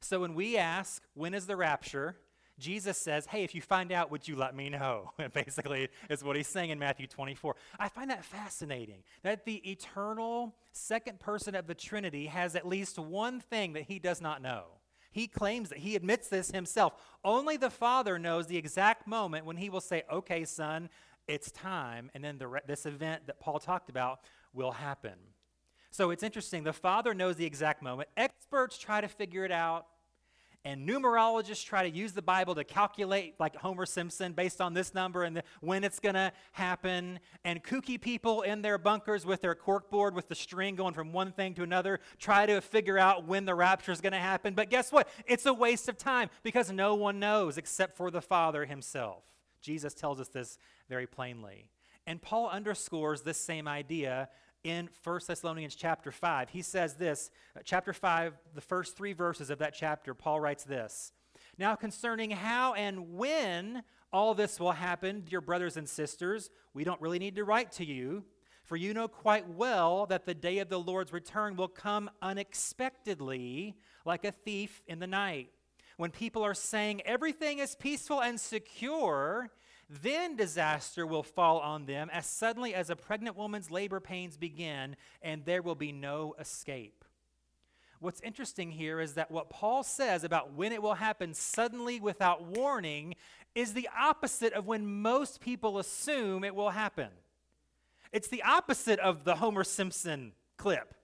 So 0.00 0.20
when 0.20 0.34
we 0.34 0.56
ask, 0.56 1.02
when 1.14 1.34
is 1.34 1.46
the 1.46 1.56
rapture? 1.56 2.16
Jesus 2.60 2.98
says, 2.98 3.26
Hey, 3.26 3.42
if 3.42 3.54
you 3.54 3.62
find 3.62 3.90
out, 3.90 4.10
would 4.10 4.28
you 4.28 4.36
let 4.36 4.54
me 4.54 4.68
know? 4.68 5.10
Basically, 5.34 5.88
is 6.08 6.22
what 6.22 6.36
he's 6.36 6.48
saying 6.48 6.70
in 6.70 6.78
Matthew 6.78 7.06
24. 7.06 7.56
I 7.78 7.88
find 7.88 8.10
that 8.10 8.24
fascinating 8.24 9.02
that 9.22 9.44
the 9.44 9.56
eternal 9.68 10.54
second 10.72 11.18
person 11.18 11.54
of 11.54 11.66
the 11.66 11.74
Trinity 11.74 12.26
has 12.26 12.54
at 12.54 12.66
least 12.66 12.98
one 12.98 13.40
thing 13.40 13.72
that 13.72 13.84
he 13.84 13.98
does 13.98 14.20
not 14.20 14.42
know. 14.42 14.64
He 15.12 15.26
claims 15.26 15.70
that 15.70 15.78
he 15.78 15.96
admits 15.96 16.28
this 16.28 16.50
himself. 16.50 16.94
Only 17.24 17.56
the 17.56 17.70
Father 17.70 18.18
knows 18.18 18.46
the 18.46 18.56
exact 18.56 19.06
moment 19.08 19.44
when 19.44 19.56
he 19.56 19.68
will 19.68 19.80
say, 19.80 20.04
Okay, 20.12 20.44
son, 20.44 20.88
it's 21.26 21.50
time. 21.50 22.10
And 22.14 22.22
then 22.22 22.38
the, 22.38 22.60
this 22.66 22.86
event 22.86 23.26
that 23.26 23.40
Paul 23.40 23.58
talked 23.58 23.90
about 23.90 24.20
will 24.52 24.72
happen. 24.72 25.14
So 25.90 26.10
it's 26.10 26.22
interesting. 26.22 26.64
The 26.64 26.72
Father 26.72 27.14
knows 27.14 27.36
the 27.36 27.44
exact 27.44 27.82
moment. 27.82 28.08
Experts 28.16 28.78
try 28.78 29.00
to 29.00 29.08
figure 29.08 29.44
it 29.44 29.52
out. 29.52 29.86
And 30.62 30.86
numerologists 30.86 31.64
try 31.64 31.88
to 31.88 31.96
use 31.96 32.12
the 32.12 32.20
Bible 32.20 32.54
to 32.54 32.64
calculate, 32.64 33.34
like 33.38 33.56
Homer 33.56 33.86
Simpson, 33.86 34.32
based 34.32 34.60
on 34.60 34.74
this 34.74 34.92
number 34.92 35.24
and 35.24 35.38
the, 35.38 35.42
when 35.60 35.84
it's 35.84 35.98
going 35.98 36.16
to 36.16 36.32
happen. 36.52 37.18
And 37.44 37.64
kooky 37.64 37.98
people 37.98 38.42
in 38.42 38.60
their 38.60 38.76
bunkers 38.76 39.24
with 39.24 39.40
their 39.40 39.54
corkboard 39.54 40.12
with 40.12 40.28
the 40.28 40.34
string 40.34 40.76
going 40.76 40.92
from 40.92 41.12
one 41.12 41.32
thing 41.32 41.54
to 41.54 41.62
another 41.62 42.00
try 42.18 42.44
to 42.44 42.60
figure 42.60 42.98
out 42.98 43.26
when 43.26 43.46
the 43.46 43.54
rapture 43.54 43.90
is 43.90 44.02
going 44.02 44.12
to 44.12 44.18
happen. 44.18 44.52
But 44.52 44.68
guess 44.68 44.92
what? 44.92 45.08
It's 45.26 45.46
a 45.46 45.54
waste 45.54 45.88
of 45.88 45.96
time 45.96 46.28
because 46.42 46.70
no 46.70 46.94
one 46.94 47.18
knows 47.18 47.56
except 47.56 47.96
for 47.96 48.10
the 48.10 48.20
Father 48.20 48.66
himself. 48.66 49.24
Jesus 49.62 49.94
tells 49.94 50.20
us 50.20 50.28
this 50.28 50.58
very 50.90 51.06
plainly. 51.06 51.70
And 52.06 52.20
Paul 52.20 52.50
underscores 52.50 53.22
this 53.22 53.40
same 53.40 53.68
idea 53.68 54.28
in 54.64 54.88
1 55.02 55.20
Thessalonians 55.26 55.74
chapter 55.74 56.10
5. 56.10 56.50
He 56.50 56.62
says 56.62 56.94
this, 56.94 57.30
uh, 57.56 57.60
chapter 57.64 57.92
5, 57.92 58.34
the 58.54 58.60
first 58.60 58.96
three 58.96 59.12
verses 59.12 59.50
of 59.50 59.58
that 59.58 59.74
chapter, 59.74 60.14
Paul 60.14 60.40
writes 60.40 60.64
this 60.64 61.12
Now, 61.58 61.74
concerning 61.74 62.30
how 62.30 62.74
and 62.74 63.14
when 63.14 63.82
all 64.12 64.34
this 64.34 64.58
will 64.60 64.72
happen, 64.72 65.22
dear 65.22 65.40
brothers 65.40 65.76
and 65.76 65.88
sisters, 65.88 66.50
we 66.74 66.84
don't 66.84 67.00
really 67.00 67.18
need 67.18 67.36
to 67.36 67.44
write 67.44 67.72
to 67.72 67.84
you, 67.84 68.24
for 68.64 68.76
you 68.76 68.92
know 68.92 69.08
quite 69.08 69.48
well 69.48 70.06
that 70.06 70.26
the 70.26 70.34
day 70.34 70.58
of 70.58 70.68
the 70.68 70.78
Lord's 70.78 71.12
return 71.12 71.56
will 71.56 71.68
come 71.68 72.10
unexpectedly, 72.20 73.76
like 74.04 74.24
a 74.24 74.32
thief 74.32 74.82
in 74.86 74.98
the 74.98 75.06
night. 75.06 75.50
When 75.96 76.10
people 76.10 76.42
are 76.42 76.54
saying 76.54 77.02
everything 77.04 77.58
is 77.58 77.74
peaceful 77.74 78.22
and 78.22 78.40
secure, 78.40 79.50
then 80.02 80.36
disaster 80.36 81.06
will 81.06 81.22
fall 81.22 81.58
on 81.58 81.86
them 81.86 82.08
as 82.12 82.26
suddenly 82.26 82.74
as 82.74 82.90
a 82.90 82.96
pregnant 82.96 83.36
woman's 83.36 83.70
labor 83.70 83.98
pains 83.98 84.36
begin, 84.36 84.94
and 85.20 85.44
there 85.44 85.62
will 85.62 85.74
be 85.74 85.90
no 85.90 86.34
escape. 86.38 87.04
What's 87.98 88.20
interesting 88.22 88.70
here 88.70 89.00
is 89.00 89.14
that 89.14 89.30
what 89.30 89.50
Paul 89.50 89.82
says 89.82 90.24
about 90.24 90.54
when 90.54 90.72
it 90.72 90.80
will 90.80 90.94
happen 90.94 91.34
suddenly 91.34 92.00
without 92.00 92.44
warning 92.44 93.14
is 93.54 93.74
the 93.74 93.90
opposite 93.98 94.52
of 94.52 94.66
when 94.66 94.86
most 94.86 95.40
people 95.40 95.78
assume 95.78 96.44
it 96.44 96.54
will 96.54 96.70
happen. 96.70 97.08
It's 98.12 98.28
the 98.28 98.42
opposite 98.42 99.00
of 99.00 99.24
the 99.24 99.36
Homer 99.36 99.64
Simpson 99.64 100.32
clip. 100.56 100.94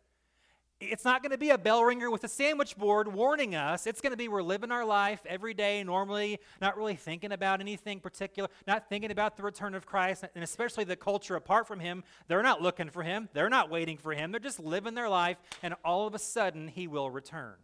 It's 0.79 1.07
not 1.07 1.23
going 1.23 1.33
to 1.33 1.39
be 1.39 1.51
a 1.51 1.57
bell 1.57 1.83
ringer 1.83 2.11
with 2.11 2.23
a 2.25 2.29
sandwich 2.29 2.77
board 2.77 3.09
warning 3.09 3.55
us. 3.55 3.87
It's 3.87 4.03
going 4.03 4.11
to 4.11 4.17
be 4.17 4.29
we're 4.29 4.43
living 4.43 4.71
our 4.71 4.85
life 4.85 5.21
every 5.27 5.55
day, 5.55 5.83
normally, 5.83 6.39
not 6.61 6.77
really 6.77 6.97
thinking 6.97 7.33
about 7.33 7.61
anything 7.61 7.99
particular, 7.99 8.51
not 8.67 8.91
thinking 8.91 9.11
about 9.11 9.39
the 9.39 9.43
return 9.43 9.75
of 9.75 9.87
Christ, 9.87 10.25
and 10.35 10.45
especially 10.45 10.85
the 10.85 10.95
culture 10.95 11.35
apart 11.35 11.67
from 11.67 11.81
Him. 11.81 12.05
They're 12.29 12.43
not 12.43 12.61
looking 12.61 12.91
for 12.91 13.03
Him, 13.03 13.31
they're 13.33 13.49
not 13.49 13.71
waiting 13.71 13.97
for 13.97 14.13
Him. 14.13 14.33
They're 14.33 14.41
just 14.41 14.61
living 14.61 14.95
their 14.95 15.09
life, 15.09 15.39
and 15.63 15.75
all 15.83 16.07
of 16.07 16.15
a 16.15 16.19
sudden, 16.19 16.69
He 16.69 16.87
will 16.87 17.11
return. 17.11 17.55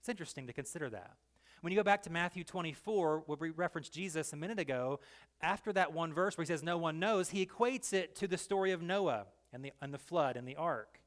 It's 0.00 0.08
interesting 0.08 0.48
to 0.48 0.52
consider 0.52 0.90
that. 0.90 1.12
When 1.60 1.72
you 1.72 1.78
go 1.78 1.84
back 1.84 2.02
to 2.04 2.10
Matthew 2.10 2.42
24, 2.42 3.24
where 3.26 3.38
we 3.38 3.50
referenced 3.50 3.92
Jesus 3.92 4.32
a 4.32 4.36
minute 4.36 4.58
ago, 4.58 4.98
after 5.40 5.72
that 5.74 5.92
one 5.92 6.12
verse 6.12 6.36
where 6.36 6.42
he 6.42 6.48
says, 6.48 6.64
No 6.64 6.78
one 6.78 6.98
knows, 6.98 7.28
he 7.28 7.46
equates 7.46 7.92
it 7.92 8.16
to 8.16 8.26
the 8.26 8.38
story 8.38 8.72
of 8.72 8.82
Noah 8.82 9.26
and 9.52 9.64
the, 9.64 9.70
and 9.80 9.94
the 9.94 9.98
flood 9.98 10.36
and 10.36 10.48
the 10.48 10.56
ark. 10.56 10.99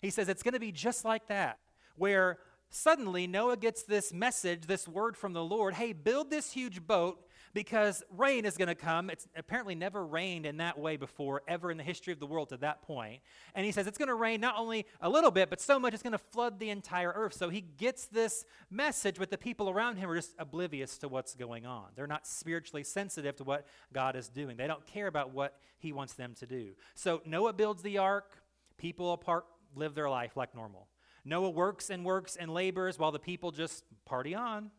He 0.00 0.10
says 0.10 0.28
it's 0.28 0.42
going 0.42 0.54
to 0.54 0.60
be 0.60 0.72
just 0.72 1.04
like 1.04 1.26
that, 1.28 1.58
where 1.96 2.38
suddenly 2.70 3.26
Noah 3.26 3.56
gets 3.56 3.82
this 3.82 4.12
message, 4.12 4.66
this 4.66 4.86
word 4.86 5.16
from 5.16 5.32
the 5.32 5.44
Lord 5.44 5.74
hey, 5.74 5.92
build 5.92 6.30
this 6.30 6.52
huge 6.52 6.86
boat 6.86 7.24
because 7.54 8.02
rain 8.16 8.44
is 8.44 8.56
going 8.56 8.68
to 8.68 8.74
come. 8.74 9.10
It's 9.10 9.26
apparently 9.36 9.74
never 9.74 10.04
rained 10.04 10.46
in 10.46 10.58
that 10.58 10.78
way 10.78 10.96
before, 10.96 11.42
ever 11.48 11.70
in 11.70 11.76
the 11.76 11.82
history 11.82 12.12
of 12.12 12.20
the 12.20 12.26
world 12.26 12.50
to 12.50 12.56
that 12.58 12.82
point. 12.82 13.20
And 13.54 13.64
he 13.64 13.72
says 13.72 13.86
it's 13.86 13.98
going 13.98 14.08
to 14.08 14.14
rain 14.14 14.40
not 14.40 14.56
only 14.58 14.86
a 15.00 15.08
little 15.08 15.30
bit, 15.30 15.50
but 15.50 15.60
so 15.60 15.78
much 15.78 15.94
it's 15.94 16.02
going 16.02 16.12
to 16.12 16.18
flood 16.18 16.58
the 16.58 16.70
entire 16.70 17.12
earth. 17.14 17.34
So 17.34 17.48
he 17.48 17.62
gets 17.62 18.06
this 18.06 18.44
message, 18.70 19.16
but 19.18 19.30
the 19.30 19.38
people 19.38 19.70
around 19.70 19.96
him 19.96 20.10
are 20.10 20.16
just 20.16 20.34
oblivious 20.38 20.98
to 20.98 21.08
what's 21.08 21.34
going 21.34 21.66
on. 21.66 21.86
They're 21.96 22.06
not 22.06 22.26
spiritually 22.26 22.84
sensitive 22.84 23.36
to 23.36 23.44
what 23.44 23.66
God 23.92 24.16
is 24.16 24.28
doing, 24.28 24.56
they 24.56 24.66
don't 24.66 24.86
care 24.86 25.06
about 25.06 25.32
what 25.32 25.56
he 25.78 25.92
wants 25.92 26.14
them 26.14 26.34
to 26.40 26.46
do. 26.46 26.72
So 26.94 27.22
Noah 27.24 27.52
builds 27.52 27.82
the 27.82 27.98
ark, 27.98 28.42
people 28.76 29.12
apart 29.12 29.46
live 29.78 29.94
their 29.94 30.10
life 30.10 30.36
like 30.36 30.54
normal. 30.54 30.88
Noah 31.24 31.50
works 31.50 31.90
and 31.90 32.04
works 32.04 32.36
and 32.36 32.52
labors 32.52 32.98
while 32.98 33.12
the 33.12 33.18
people 33.18 33.50
just 33.50 33.84
party 34.04 34.34
on. 34.34 34.70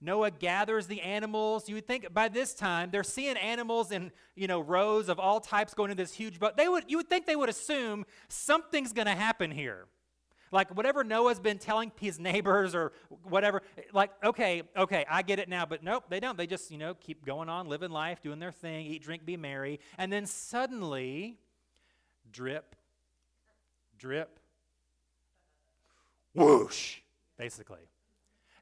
Noah 0.00 0.30
gathers 0.30 0.86
the 0.86 1.00
animals. 1.00 1.68
You 1.68 1.74
would 1.76 1.86
think 1.86 2.12
by 2.14 2.28
this 2.28 2.54
time 2.54 2.90
they're 2.92 3.02
seeing 3.02 3.36
animals 3.36 3.90
in 3.90 4.12
you 4.36 4.46
know 4.46 4.60
rows 4.60 5.08
of 5.08 5.18
all 5.18 5.40
types 5.40 5.74
going 5.74 5.90
into 5.90 6.02
this 6.02 6.14
huge 6.14 6.38
boat. 6.38 6.56
They 6.56 6.68
would 6.68 6.84
you 6.88 6.98
would 6.98 7.08
think 7.08 7.26
they 7.26 7.36
would 7.36 7.48
assume 7.48 8.04
something's 8.28 8.92
going 8.92 9.06
to 9.06 9.14
happen 9.14 9.50
here. 9.50 9.86
Like 10.52 10.74
whatever 10.74 11.04
Noah's 11.04 11.40
been 11.40 11.58
telling 11.58 11.92
his 12.00 12.18
neighbors 12.18 12.74
or 12.74 12.92
whatever, 13.22 13.62
like, 13.92 14.10
okay, 14.24 14.62
okay, 14.76 15.04
I 15.10 15.22
get 15.22 15.38
it 15.38 15.48
now. 15.48 15.66
But 15.66 15.82
nope, 15.82 16.04
they 16.08 16.20
don't. 16.20 16.38
They 16.38 16.46
just, 16.46 16.70
you 16.70 16.78
know, 16.78 16.94
keep 16.94 17.24
going 17.24 17.48
on, 17.48 17.68
living 17.68 17.90
life, 17.90 18.22
doing 18.22 18.38
their 18.38 18.52
thing, 18.52 18.86
eat, 18.86 19.02
drink, 19.02 19.26
be 19.26 19.36
merry. 19.36 19.80
And 19.98 20.12
then 20.12 20.26
suddenly, 20.26 21.38
drip, 22.30 22.76
drip, 23.98 24.38
whoosh, 26.34 26.98
basically. 27.36 27.88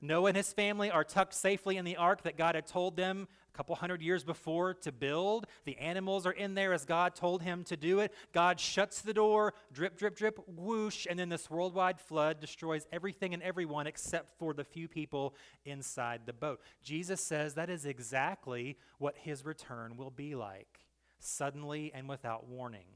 Noah 0.00 0.28
and 0.28 0.36
his 0.36 0.52
family 0.52 0.90
are 0.90 1.04
tucked 1.04 1.34
safely 1.34 1.76
in 1.76 1.84
the 1.84 1.96
ark 1.96 2.22
that 2.22 2.36
God 2.36 2.54
had 2.54 2.66
told 2.66 2.96
them 2.96 3.28
a 3.52 3.56
couple 3.56 3.74
hundred 3.74 4.02
years 4.02 4.24
before 4.24 4.74
to 4.74 4.92
build. 4.92 5.46
The 5.64 5.76
animals 5.78 6.26
are 6.26 6.32
in 6.32 6.54
there 6.54 6.72
as 6.72 6.84
God 6.84 7.14
told 7.14 7.42
him 7.42 7.64
to 7.64 7.76
do 7.76 8.00
it. 8.00 8.12
God 8.32 8.60
shuts 8.60 9.00
the 9.00 9.14
door, 9.14 9.54
drip, 9.72 9.96
drip, 9.96 10.16
drip, 10.16 10.38
whoosh, 10.46 11.06
and 11.08 11.18
then 11.18 11.28
this 11.28 11.50
worldwide 11.50 11.98
flood 11.98 12.40
destroys 12.40 12.86
everything 12.92 13.32
and 13.32 13.42
everyone 13.42 13.86
except 13.86 14.38
for 14.38 14.52
the 14.52 14.64
few 14.64 14.86
people 14.88 15.34
inside 15.64 16.22
the 16.26 16.32
boat. 16.32 16.60
Jesus 16.82 17.20
says 17.20 17.54
that 17.54 17.70
is 17.70 17.86
exactly 17.86 18.76
what 18.98 19.16
his 19.16 19.44
return 19.44 19.96
will 19.96 20.10
be 20.10 20.34
like 20.34 20.80
suddenly 21.18 21.90
and 21.94 22.08
without 22.08 22.46
warning. 22.46 22.86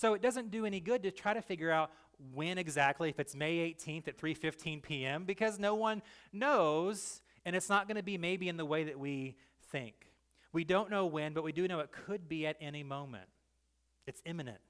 So 0.00 0.14
it 0.14 0.22
doesn't 0.22 0.50
do 0.50 0.64
any 0.64 0.80
good 0.80 1.02
to 1.02 1.10
try 1.10 1.34
to 1.34 1.42
figure 1.42 1.70
out 1.70 1.90
when 2.32 2.56
exactly, 2.56 3.10
if 3.10 3.20
it's 3.20 3.36
May 3.36 3.56
18th 3.70 4.08
at 4.08 4.16
3:15 4.16 4.82
p.m., 4.82 5.24
because 5.24 5.58
no 5.58 5.74
one 5.74 6.00
knows, 6.32 7.20
and 7.44 7.54
it's 7.54 7.68
not 7.68 7.86
going 7.86 7.98
to 7.98 8.02
be 8.02 8.16
maybe 8.16 8.48
in 8.48 8.56
the 8.56 8.64
way 8.64 8.84
that 8.84 8.98
we 8.98 9.36
think. 9.70 10.14
We 10.54 10.64
don't 10.64 10.88
know 10.88 11.04
when, 11.04 11.34
but 11.34 11.44
we 11.44 11.52
do 11.52 11.68
know 11.68 11.80
it 11.80 11.92
could 11.92 12.30
be 12.30 12.46
at 12.46 12.56
any 12.62 12.82
moment. 12.82 13.28
It's 14.06 14.22
imminent. 14.24 14.60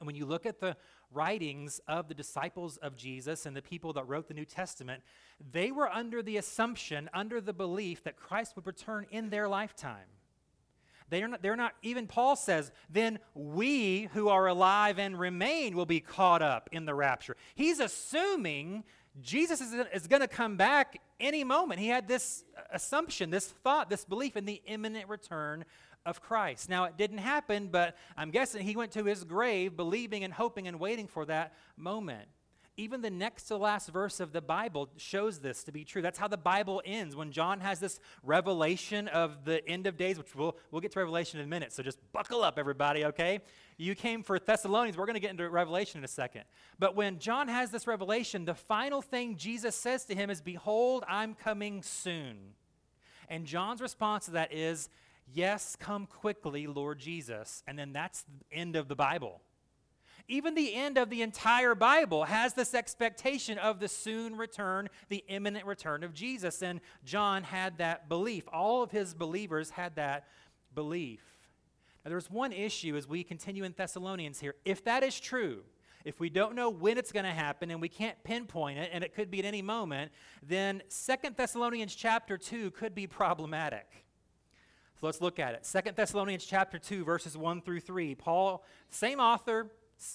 And 0.00 0.06
when 0.08 0.16
you 0.16 0.26
look 0.26 0.46
at 0.46 0.58
the 0.58 0.76
writings 1.12 1.80
of 1.86 2.08
the 2.08 2.14
disciples 2.14 2.76
of 2.78 2.96
Jesus 2.96 3.46
and 3.46 3.56
the 3.56 3.62
people 3.62 3.92
that 3.92 4.08
wrote 4.08 4.26
the 4.26 4.34
New 4.34 4.44
Testament, 4.44 5.04
they 5.52 5.70
were 5.70 5.88
under 5.88 6.24
the 6.24 6.38
assumption, 6.38 7.08
under 7.14 7.40
the 7.40 7.52
belief 7.52 8.02
that 8.02 8.16
Christ 8.16 8.56
would 8.56 8.66
return 8.66 9.06
in 9.12 9.30
their 9.30 9.46
lifetime. 9.46 10.08
They're 11.10 11.28
not, 11.28 11.42
they're 11.42 11.56
not, 11.56 11.74
even 11.82 12.06
Paul 12.06 12.36
says, 12.36 12.72
then 12.90 13.18
we 13.34 14.08
who 14.14 14.28
are 14.28 14.46
alive 14.46 14.98
and 14.98 15.18
remain 15.18 15.76
will 15.76 15.86
be 15.86 16.00
caught 16.00 16.42
up 16.42 16.68
in 16.72 16.86
the 16.86 16.94
rapture. 16.94 17.36
He's 17.54 17.78
assuming 17.78 18.84
Jesus 19.20 19.60
is, 19.60 19.74
is 19.92 20.06
going 20.06 20.22
to 20.22 20.28
come 20.28 20.56
back 20.56 21.00
any 21.20 21.44
moment. 21.44 21.80
He 21.80 21.88
had 21.88 22.08
this 22.08 22.44
assumption, 22.72 23.30
this 23.30 23.46
thought, 23.46 23.90
this 23.90 24.04
belief 24.04 24.36
in 24.36 24.44
the 24.44 24.60
imminent 24.66 25.08
return 25.08 25.64
of 26.04 26.20
Christ. 26.20 26.68
Now, 26.68 26.84
it 26.84 26.96
didn't 26.96 27.18
happen, 27.18 27.68
but 27.68 27.96
I'm 28.16 28.30
guessing 28.30 28.62
he 28.62 28.76
went 28.76 28.92
to 28.92 29.04
his 29.04 29.24
grave 29.24 29.76
believing 29.76 30.24
and 30.24 30.32
hoping 30.32 30.68
and 30.68 30.80
waiting 30.80 31.06
for 31.06 31.24
that 31.26 31.54
moment. 31.76 32.28
Even 32.76 33.02
the 33.02 33.10
next 33.10 33.44
to 33.44 33.56
last 33.56 33.88
verse 33.90 34.18
of 34.18 34.32
the 34.32 34.40
Bible 34.40 34.88
shows 34.96 35.38
this 35.38 35.62
to 35.62 35.70
be 35.70 35.84
true. 35.84 36.02
That's 36.02 36.18
how 36.18 36.26
the 36.26 36.36
Bible 36.36 36.82
ends. 36.84 37.14
When 37.14 37.30
John 37.30 37.60
has 37.60 37.78
this 37.78 38.00
revelation 38.24 39.06
of 39.08 39.44
the 39.44 39.66
end 39.68 39.86
of 39.86 39.96
days, 39.96 40.18
which 40.18 40.34
we'll, 40.34 40.56
we'll 40.72 40.80
get 40.80 40.90
to 40.92 40.98
Revelation 40.98 41.38
in 41.38 41.46
a 41.46 41.48
minute, 41.48 41.72
so 41.72 41.84
just 41.84 41.98
buckle 42.12 42.42
up, 42.42 42.58
everybody, 42.58 43.04
okay? 43.04 43.38
You 43.76 43.94
came 43.94 44.24
for 44.24 44.40
Thessalonians. 44.40 44.98
We're 44.98 45.06
going 45.06 45.14
to 45.14 45.20
get 45.20 45.30
into 45.30 45.48
Revelation 45.48 45.98
in 45.98 46.04
a 46.04 46.08
second. 46.08 46.42
But 46.80 46.96
when 46.96 47.20
John 47.20 47.46
has 47.46 47.70
this 47.70 47.86
revelation, 47.86 48.44
the 48.44 48.54
final 48.56 49.00
thing 49.00 49.36
Jesus 49.36 49.76
says 49.76 50.04
to 50.06 50.16
him 50.16 50.28
is, 50.28 50.40
Behold, 50.40 51.04
I'm 51.06 51.34
coming 51.34 51.80
soon. 51.82 52.38
And 53.28 53.46
John's 53.46 53.80
response 53.80 54.24
to 54.24 54.32
that 54.32 54.52
is, 54.52 54.88
Yes, 55.32 55.76
come 55.76 56.06
quickly, 56.06 56.66
Lord 56.66 56.98
Jesus. 56.98 57.62
And 57.66 57.78
then 57.78 57.92
that's 57.92 58.22
the 58.22 58.56
end 58.56 58.74
of 58.74 58.88
the 58.88 58.96
Bible. 58.96 59.40
Even 60.26 60.54
the 60.54 60.74
end 60.74 60.96
of 60.96 61.10
the 61.10 61.20
entire 61.20 61.74
Bible 61.74 62.24
has 62.24 62.54
this 62.54 62.74
expectation 62.74 63.58
of 63.58 63.78
the 63.78 63.88
soon 63.88 64.36
return, 64.36 64.88
the 65.08 65.22
imminent 65.28 65.66
return 65.66 66.02
of 66.02 66.14
Jesus. 66.14 66.62
And 66.62 66.80
John 67.04 67.42
had 67.42 67.78
that 67.78 68.08
belief. 68.08 68.44
All 68.52 68.82
of 68.82 68.90
his 68.90 69.12
believers 69.12 69.70
had 69.70 69.96
that 69.96 70.26
belief. 70.74 71.20
Now, 72.04 72.10
there's 72.10 72.30
one 72.30 72.52
issue 72.52 72.96
as 72.96 73.06
we 73.06 73.22
continue 73.22 73.64
in 73.64 73.74
Thessalonians 73.76 74.40
here. 74.40 74.54
If 74.64 74.84
that 74.84 75.02
is 75.02 75.20
true, 75.20 75.62
if 76.04 76.20
we 76.20 76.28
don't 76.28 76.54
know 76.54 76.68
when 76.68 76.98
it's 76.98 77.12
going 77.12 77.24
to 77.24 77.30
happen 77.30 77.70
and 77.70 77.80
we 77.80 77.88
can't 77.88 78.22
pinpoint 78.24 78.78
it, 78.78 78.90
and 78.92 79.02
it 79.02 79.14
could 79.14 79.30
be 79.30 79.38
at 79.38 79.46
any 79.46 79.62
moment, 79.62 80.12
then 80.42 80.82
Second 80.88 81.36
Thessalonians 81.36 81.94
chapter 81.94 82.36
2 82.36 82.72
could 82.72 82.94
be 82.94 83.06
problematic. 83.06 83.86
So 85.00 85.06
let's 85.06 85.20
look 85.20 85.38
at 85.38 85.54
it. 85.54 85.64
Second 85.64 85.96
Thessalonians 85.96 86.44
chapter 86.44 86.78
2, 86.78 87.04
verses 87.04 87.36
1 87.36 87.62
through 87.62 87.80
3. 87.80 88.14
Paul, 88.14 88.64
same 88.90 89.18
author, 89.18 89.70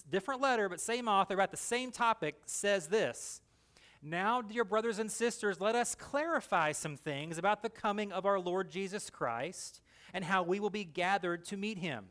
different 0.10 0.42
letter, 0.42 0.70
but 0.70 0.80
same 0.80 1.08
author, 1.08 1.34
about 1.34 1.52
the 1.52 1.58
same 1.58 1.92
topic, 1.92 2.36
says 2.46 2.88
this 2.88 3.42
Now, 4.02 4.42
dear 4.42 4.64
brothers 4.64 5.00
and 5.00 5.12
sisters, 5.12 5.60
let 5.60 5.76
us 5.76 5.96
clarify 5.96 6.72
some 6.72 6.98
things 6.98 7.38
about 7.38 7.62
the 7.62 7.70
coming 7.70 8.12
of 8.12 8.26
our 8.26 8.40
Lord 8.40 8.70
Jesus 8.70 9.10
Christ 9.10 9.82
and 10.14 10.26
how 10.26 10.44
we 10.44 10.60
will 10.60 10.70
be 10.70 10.84
gathered 10.84 11.46
to 11.46 11.58
meet 11.58 11.78
him. 11.78 12.06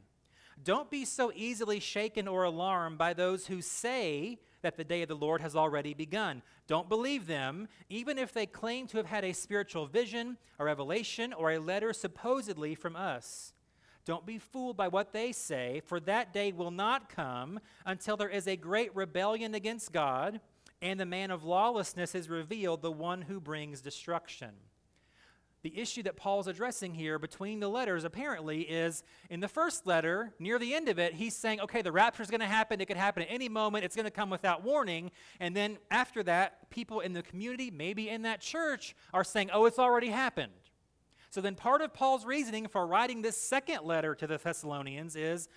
Don't 0.63 0.91
be 0.91 1.05
so 1.05 1.31
easily 1.35 1.81
shaken 1.81 2.27
or 2.27 2.45
alarmed 2.45 2.99
by 2.99 3.15
those 3.15 3.47
who 3.47 3.63
say 3.63 4.39
that 4.63 4.77
the 4.77 4.85
day 4.85 5.03
of 5.03 5.09
the 5.09 5.15
Lord 5.15 5.41
has 5.41 5.55
already 5.55 5.95
begun. 5.95 6.43
Don't 6.67 6.89
believe 6.89 7.27
them, 7.27 7.69
even 7.89 8.19
if 8.19 8.33
they 8.33 8.47
claim 8.47 8.87
to 8.89 8.97
have 8.97 9.07
had 9.07 9.25
a 9.25 9.33
spiritual 9.33 9.87
vision, 9.87 10.37
a 10.59 10.65
revelation, 10.65 11.33
or 11.33 11.53
a 11.53 11.59
letter 11.59 11.93
supposedly 11.93 12.75
from 12.75 12.97
us. 12.97 13.53
Don't 14.09 14.25
be 14.25 14.39
fooled 14.39 14.79
by 14.79 14.89
what 14.89 15.13
they 15.13 15.33
say, 15.33 15.83
for 15.85 16.01
that 16.01 16.33
day 16.33 16.51
will 16.51 16.71
not 16.71 17.11
come 17.11 17.61
until 17.85 18.17
there 18.17 18.31
is 18.31 18.49
a 18.49 18.57
great 18.57 18.97
rebellion 18.97 19.55
against 19.55 19.93
God, 19.93 20.41
and 20.81 20.99
the 20.99 21.05
man 21.05 21.31
of 21.31 21.45
lawlessness 21.45 22.15
is 22.15 22.31
revealed, 22.31 22.81
the 22.81 22.91
one 22.91 23.21
who 23.21 23.39
brings 23.39 23.83
destruction. 23.83 24.53
The 25.61 25.79
issue 25.79 26.03
that 26.05 26.17
Paul's 26.17 26.47
addressing 26.47 26.95
here 26.95 27.19
between 27.19 27.61
the 27.61 27.69
letters 27.69 28.05
apparently 28.05 28.63
is 28.63 29.03
in 29.29 29.41
the 29.41 29.47
first 29.47 29.87
letter, 29.87 30.33
near 30.39 30.59
the 30.59 30.75
end 30.75 30.89
of 30.89 30.99
it, 30.99 31.13
he's 31.13 31.37
saying, 31.37 31.61
okay, 31.61 31.83
the 31.83 31.93
rapture 31.93 32.23
is 32.23 32.31
going 32.31 32.41
to 32.41 32.47
happen. 32.47 32.81
It 32.81 32.87
could 32.87 32.97
happen 32.97 33.25
at 33.25 33.29
any 33.31 33.51
moment. 33.51 33.85
It's 33.85 33.95
going 33.95 34.07
to 34.07 34.11
come 34.11 34.31
without 34.31 34.65
warning. 34.65 35.11
And 35.39 35.55
then 35.55 35.77
after 35.91 36.23
that, 36.23 36.71
people 36.71 37.01
in 37.01 37.13
the 37.13 37.23
community, 37.23 37.71
maybe 37.71 38.09
in 38.09 38.23
that 38.23 38.41
church, 38.41 38.97
are 39.13 39.23
saying, 39.23 39.51
oh, 39.53 39.67
it's 39.67 39.79
already 39.79 40.09
happened. 40.09 40.68
So 41.31 41.41
then 41.41 41.55
part 41.55 41.83
of 41.83 41.93
Paul's 41.93 42.25
reasoning 42.25 42.69
for 42.69 42.87
writing 42.87 43.23
this 43.23 43.37
second 43.37 43.85
letter 43.85 44.15
to 44.15 44.27
the 44.27 44.39
Thessalonians 44.39 45.17
is 45.17 45.49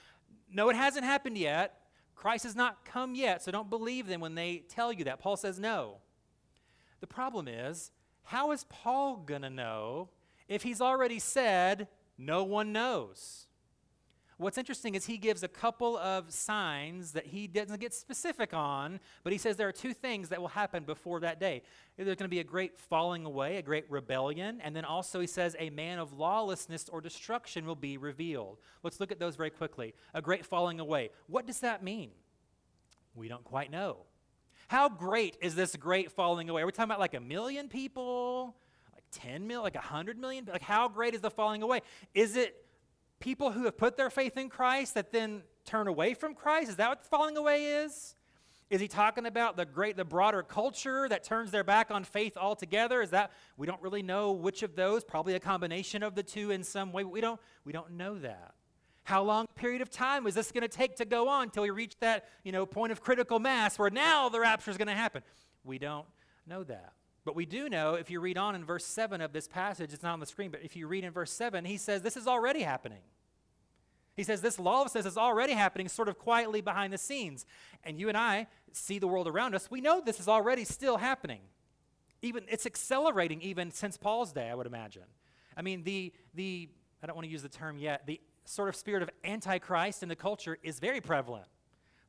no, 0.52 0.70
it 0.70 0.76
hasn't 0.76 1.06
happened 1.06 1.38
yet. 1.38 1.78
Christ 2.16 2.44
has 2.44 2.56
not 2.56 2.86
come 2.86 3.16
yet, 3.16 3.42
so 3.42 3.52
don't 3.52 3.70
believe 3.70 4.08
them 4.08 4.22
when 4.22 4.36
they 4.36 4.64
tell 4.68 4.92
you 4.92 5.06
that. 5.06 5.20
Paul 5.20 5.38
says 5.38 5.60
no. 5.60 5.98
The 7.00 7.08
problem 7.08 7.48
is, 7.48 7.92
how 8.24 8.52
is 8.52 8.66
Paul 8.70 9.18
going 9.18 9.42
to 9.42 9.50
know 9.50 10.10
if 10.48 10.62
he's 10.64 10.82
already 10.82 11.20
said 11.20 11.88
no 12.18 12.44
one 12.44 12.72
knows? 12.72 13.48
What's 14.42 14.58
interesting 14.58 14.96
is 14.96 15.06
he 15.06 15.20
gives 15.20 15.44
a 15.44 15.48
couple 15.48 15.96
of 15.98 16.32
signs 16.32 17.12
that 17.12 17.28
he 17.28 17.46
doesn't 17.46 17.80
get 17.80 17.94
specific 17.94 18.56
on, 18.56 19.00
but 19.24 19.32
he 19.32 19.38
says 19.38 19.56
there 19.56 19.68
are 19.68 19.72
two 19.72 19.94
things 19.94 20.30
that 20.30 20.42
will 20.42 20.48
happen 20.48 20.84
before 20.84 21.20
that 21.20 21.40
day. 21.40 21.62
There's 21.96 22.08
going 22.08 22.18
to 22.18 22.28
be 22.28 22.40
a 22.40 22.44
great 22.44 22.76
falling 22.80 23.26
away, 23.26 23.58
a 23.58 23.62
great 23.62 23.86
rebellion, 23.88 24.60
and 24.64 24.76
then 24.76 24.84
also 24.84 25.20
he 25.20 25.28
says 25.28 25.56
a 25.60 25.70
man 25.70 26.00
of 26.00 26.14
lawlessness 26.14 26.90
or 26.90 27.02
destruction 27.02 27.68
will 27.68 27.76
be 27.76 27.98
revealed. 27.98 28.58
Let's 28.82 29.00
look 29.00 29.12
at 29.12 29.20
those 29.20 29.36
very 29.36 29.52
quickly. 29.52 29.94
A 30.16 30.24
great 30.24 30.44
falling 30.44 30.80
away. 30.80 31.12
What 31.28 31.46
does 31.46 31.60
that 31.60 31.84
mean? 31.84 32.10
We 33.14 33.28
don't 33.28 33.44
quite 33.44 33.70
know. 33.70 33.98
How 34.70 34.90
great 34.90 35.38
is 35.40 35.54
this 35.54 35.76
great 35.76 36.12
falling 36.12 36.50
away? 36.50 36.64
Are 36.64 36.66
we 36.66 36.72
talking 36.72 36.90
about 36.90 37.00
like 37.00 37.14
a 37.14 37.20
million 37.20 37.68
people? 37.68 38.56
Like 38.92 39.04
10 39.12 39.46
million? 39.46 39.62
Like 39.62 39.76
100 39.76 40.18
million? 40.18 40.50
Like 40.52 40.64
how 40.64 40.88
great 40.88 41.14
is 41.14 41.22
the 41.22 41.30
falling 41.30 41.62
away? 41.62 41.82
Is 42.16 42.36
it 42.36 42.56
people 43.22 43.52
who 43.52 43.64
have 43.64 43.78
put 43.78 43.96
their 43.96 44.10
faith 44.10 44.36
in 44.36 44.50
Christ 44.50 44.96
that 44.96 45.12
then 45.12 45.44
turn 45.64 45.88
away 45.88 46.14
from 46.14 46.34
Christ? 46.34 46.72
Is 46.72 46.76
that 46.76 46.90
what 46.90 47.06
falling 47.06 47.38
away 47.38 47.66
is? 47.84 48.16
Is 48.70 48.80
he 48.80 48.88
talking 48.88 49.26
about 49.26 49.58
the 49.58 49.66
great, 49.66 49.98
the 49.98 50.06
broader 50.06 50.44
culture 50.44 51.08
that 51.10 51.24
turns 51.24 51.52
their 51.52 51.64
back 51.64 51.92
on 51.92 52.06
faith 52.06 52.38
altogether? 52.38 53.02
Is 53.02 53.10
that 53.10 53.32
we 53.58 53.68
don't 53.68 53.82
really 53.82 54.02
know 54.02 54.32
which 54.32 54.64
of 54.64 54.76
those? 54.76 55.04
Probably 55.04 55.36
a 55.36 55.40
combination 55.40 56.04
of 56.04 56.16
the 56.16 56.24
two 56.24 56.52
in 56.52 56.64
some 56.64 56.94
way. 56.94 57.04
We 57.04 57.20
don't, 57.20 57.40
we 57.66 57.74
don't 57.74 57.92
know 57.92 58.18
that. 58.20 58.54
How 59.04 59.24
long 59.24 59.48
period 59.56 59.82
of 59.82 59.90
time 59.90 60.26
is 60.26 60.36
this 60.36 60.52
going 60.52 60.62
to 60.62 60.70
take 60.70 60.96
to 60.98 61.06
go 61.06 61.28
on 61.28 61.44
until 61.44 61.64
we 61.64 61.70
reach 61.70 61.98
that 62.00 62.30
you 62.44 62.52
know 62.52 62.66
point 62.66 62.92
of 62.92 63.02
critical 63.02 63.40
mass 63.40 63.78
where 63.78 63.90
now 63.90 64.30
the 64.30 64.40
rapture 64.40 64.72
is 64.72 64.78
going 64.78 64.88
to 64.88 64.94
happen? 64.94 65.22
We 65.64 65.78
don't 65.78 66.06
know 66.48 66.64
that. 66.64 66.94
But 67.24 67.36
we 67.36 67.46
do 67.46 67.70
know, 67.70 67.96
if 67.96 68.10
you 68.10 68.20
read 68.20 68.38
on 68.38 68.56
in 68.56 68.66
verse 68.66 68.86
7 68.86 69.22
of 69.22 69.32
this 69.32 69.48
passage, 69.48 69.94
it's 69.94 70.04
not 70.04 70.14
on 70.14 70.20
the 70.20 70.26
screen, 70.26 70.50
but 70.50 70.64
if 70.64 70.76
you 70.76 70.88
read 70.88 71.04
in 71.04 71.12
verse 71.12 71.32
7, 71.32 71.66
he 71.66 71.78
says 71.78 72.02
this 72.02 72.18
is 72.18 72.28
already 72.28 72.62
happening. 72.62 73.02
He 74.16 74.24
says 74.24 74.42
this 74.42 74.60
lawlessness 74.60 75.06
is 75.06 75.18
already 75.18 75.54
happening 75.54 75.88
sort 75.88 76.10
of 76.10 76.18
quietly 76.18 76.62
behind 76.62 76.92
the 76.92 76.98
scenes. 76.98 77.46
And 77.84 78.00
you 78.00 78.10
and 78.10 78.18
I 78.18 78.48
see 78.72 79.00
the 79.00 79.08
world 79.08 79.28
around 79.28 79.56
us. 79.56 79.70
We 79.70 79.82
know 79.82 80.02
this 80.02 80.20
is 80.20 80.28
already 80.28 80.66
still 80.66 80.98
happening. 80.98 81.42
Even 82.22 82.44
it's 82.48 82.66
accelerating 82.66 83.42
even 83.42 83.72
since 83.72 83.98
Paul's 83.98 84.32
day, 84.32 84.50
I 84.50 84.56
would 84.56 84.68
imagine. 84.68 85.06
I 85.56 85.62
mean, 85.62 85.84
the 85.84 86.14
the 86.34 86.70
I 87.02 87.08
don't 87.08 87.16
want 87.16 87.26
to 87.26 87.32
use 87.32 87.42
the 87.42 87.50
term 87.50 87.78
yet, 87.78 88.06
the 88.06 88.22
sort 88.46 88.70
of 88.70 88.76
spirit 88.76 89.02
of 89.02 89.10
antichrist 89.24 90.04
in 90.04 90.10
the 90.10 90.16
culture 90.16 90.58
is 90.62 90.80
very 90.80 91.02
prevalent. 91.02 91.48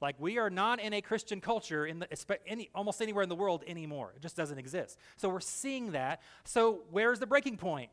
Like 0.02 0.16
we 0.18 0.36
are 0.36 0.50
not 0.50 0.80
in 0.80 0.92
a 0.92 1.00
Christian 1.00 1.40
culture 1.40 1.86
in 1.86 2.00
the, 2.00 2.08
any, 2.44 2.68
almost 2.74 3.00
anywhere 3.00 3.22
in 3.22 3.28
the 3.28 3.36
world 3.36 3.62
anymore. 3.68 4.12
It 4.16 4.20
just 4.20 4.36
doesn't 4.36 4.58
exist. 4.58 4.98
So 5.16 5.28
we're 5.28 5.40
seeing 5.40 5.92
that. 5.92 6.20
So 6.44 6.82
where's 6.90 7.20
the 7.20 7.26
breaking 7.26 7.56
point? 7.56 7.90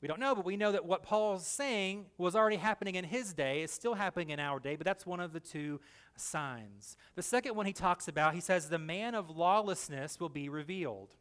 We 0.00 0.08
don't 0.08 0.18
know, 0.18 0.34
but 0.34 0.44
we 0.44 0.56
know 0.56 0.72
that 0.72 0.84
what 0.84 1.04
Paul's 1.04 1.46
saying 1.46 2.06
was 2.18 2.34
already 2.34 2.56
happening 2.56 2.96
in 2.96 3.04
his 3.04 3.34
day, 3.34 3.62
is 3.62 3.70
still 3.70 3.94
happening 3.94 4.30
in 4.30 4.40
our 4.40 4.58
day, 4.58 4.74
but 4.74 4.84
that's 4.84 5.06
one 5.06 5.20
of 5.20 5.32
the 5.32 5.38
two 5.38 5.78
signs. 6.16 6.96
The 7.14 7.22
second 7.22 7.54
one 7.54 7.66
he 7.66 7.72
talks 7.72 8.08
about, 8.08 8.34
he 8.34 8.40
says, 8.40 8.68
the 8.68 8.78
man 8.78 9.14
of 9.14 9.30
lawlessness 9.30 10.18
will 10.18 10.30
be 10.30 10.48
revealed. 10.48 11.14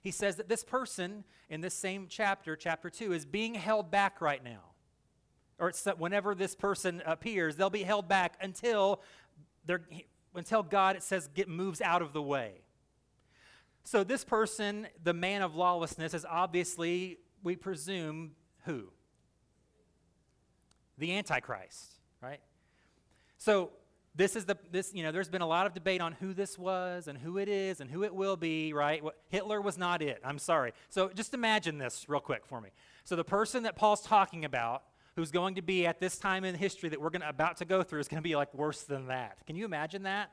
He 0.00 0.12
says 0.12 0.36
that 0.36 0.48
this 0.48 0.64
person 0.64 1.24
in 1.50 1.60
this 1.60 1.74
same 1.74 2.06
chapter, 2.08 2.56
chapter 2.56 2.88
2, 2.88 3.12
is 3.12 3.26
being 3.26 3.54
held 3.54 3.90
back 3.90 4.22
right 4.22 4.42
now. 4.42 4.74
Or 5.58 5.72
whenever 5.98 6.34
this 6.34 6.54
person 6.54 7.02
appears, 7.06 7.56
they'll 7.56 7.70
be 7.70 7.84
held 7.84 8.08
back 8.08 8.36
until 8.40 9.02
they're, 9.66 9.82
until 10.34 10.62
God, 10.62 10.96
it 10.96 11.02
says, 11.02 11.28
get, 11.28 11.48
moves 11.48 11.80
out 11.80 12.02
of 12.02 12.12
the 12.12 12.22
way. 12.22 12.52
So 13.84 14.02
this 14.02 14.24
person, 14.24 14.86
the 15.02 15.12
man 15.12 15.42
of 15.42 15.54
lawlessness, 15.54 16.14
is 16.14 16.24
obviously, 16.24 17.18
we 17.42 17.56
presume, 17.56 18.32
who? 18.64 18.84
The 20.98 21.16
Antichrist, 21.16 22.00
right? 22.22 22.40
So 23.36 23.70
this 24.14 24.36
is 24.36 24.44
the 24.44 24.56
this 24.70 24.92
you 24.94 25.02
know 25.02 25.12
there's 25.12 25.28
been 25.28 25.42
a 25.42 25.46
lot 25.46 25.66
of 25.66 25.74
debate 25.74 26.00
on 26.00 26.12
who 26.12 26.32
this 26.32 26.58
was 26.58 27.08
and 27.08 27.18
who 27.18 27.38
it 27.38 27.48
is 27.48 27.80
and 27.80 27.90
who 27.90 28.04
it 28.04 28.14
will 28.14 28.36
be 28.36 28.72
right 28.72 29.02
what, 29.02 29.16
hitler 29.28 29.60
was 29.60 29.76
not 29.76 30.02
it 30.02 30.20
i'm 30.24 30.38
sorry 30.38 30.72
so 30.88 31.08
just 31.08 31.34
imagine 31.34 31.78
this 31.78 32.06
real 32.08 32.20
quick 32.20 32.46
for 32.46 32.60
me 32.60 32.70
so 33.04 33.16
the 33.16 33.24
person 33.24 33.64
that 33.64 33.76
paul's 33.76 34.02
talking 34.02 34.44
about 34.44 34.84
who's 35.16 35.30
going 35.30 35.54
to 35.54 35.62
be 35.62 35.86
at 35.86 36.00
this 36.00 36.18
time 36.18 36.44
in 36.44 36.54
history 36.54 36.88
that 36.88 37.00
we're 37.00 37.10
to, 37.10 37.28
about 37.28 37.56
to 37.58 37.64
go 37.64 37.82
through 37.82 38.00
is 38.00 38.08
going 38.08 38.22
to 38.22 38.28
be 38.28 38.36
like 38.36 38.52
worse 38.54 38.82
than 38.82 39.06
that. 39.06 39.38
Can 39.46 39.56
you 39.56 39.64
imagine 39.64 40.02
that? 40.04 40.30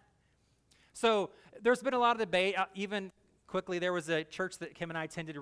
So 0.93 1.29
there's 1.61 1.81
been 1.81 1.93
a 1.93 1.99
lot 1.99 2.15
of 2.15 2.19
debate. 2.19 2.57
Uh, 2.57 2.65
even 2.75 3.11
quickly, 3.47 3.79
there 3.79 3.93
was 3.93 4.09
a 4.09 4.23
church 4.23 4.57
that 4.59 4.75
Kim 4.75 4.89
and 4.89 4.97
I 4.97 5.03
attended 5.03 5.37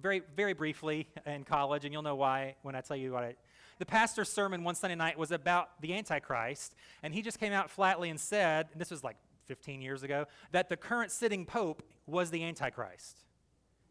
very, 0.00 0.22
very 0.36 0.52
briefly 0.52 1.08
in 1.26 1.44
college, 1.44 1.84
and 1.84 1.92
you'll 1.92 2.02
know 2.02 2.14
why 2.14 2.56
when 2.62 2.74
I 2.74 2.80
tell 2.80 2.96
you 2.96 3.12
what 3.12 3.24
I. 3.24 3.34
The 3.78 3.86
pastor's 3.86 4.28
sermon 4.28 4.62
one 4.62 4.74
Sunday 4.74 4.94
night 4.94 5.18
was 5.18 5.32
about 5.32 5.80
the 5.80 5.94
Antichrist, 5.94 6.74
and 7.02 7.12
he 7.12 7.22
just 7.22 7.40
came 7.40 7.52
out 7.52 7.70
flatly 7.70 8.10
and 8.10 8.20
said, 8.20 8.68
and 8.72 8.80
this 8.80 8.90
was 8.90 9.02
like 9.02 9.16
15 9.46 9.82
years 9.82 10.02
ago, 10.02 10.26
that 10.52 10.68
the 10.68 10.76
current 10.76 11.10
sitting 11.10 11.44
pope 11.44 11.82
was 12.06 12.30
the 12.30 12.44
Antichrist. 12.44 13.24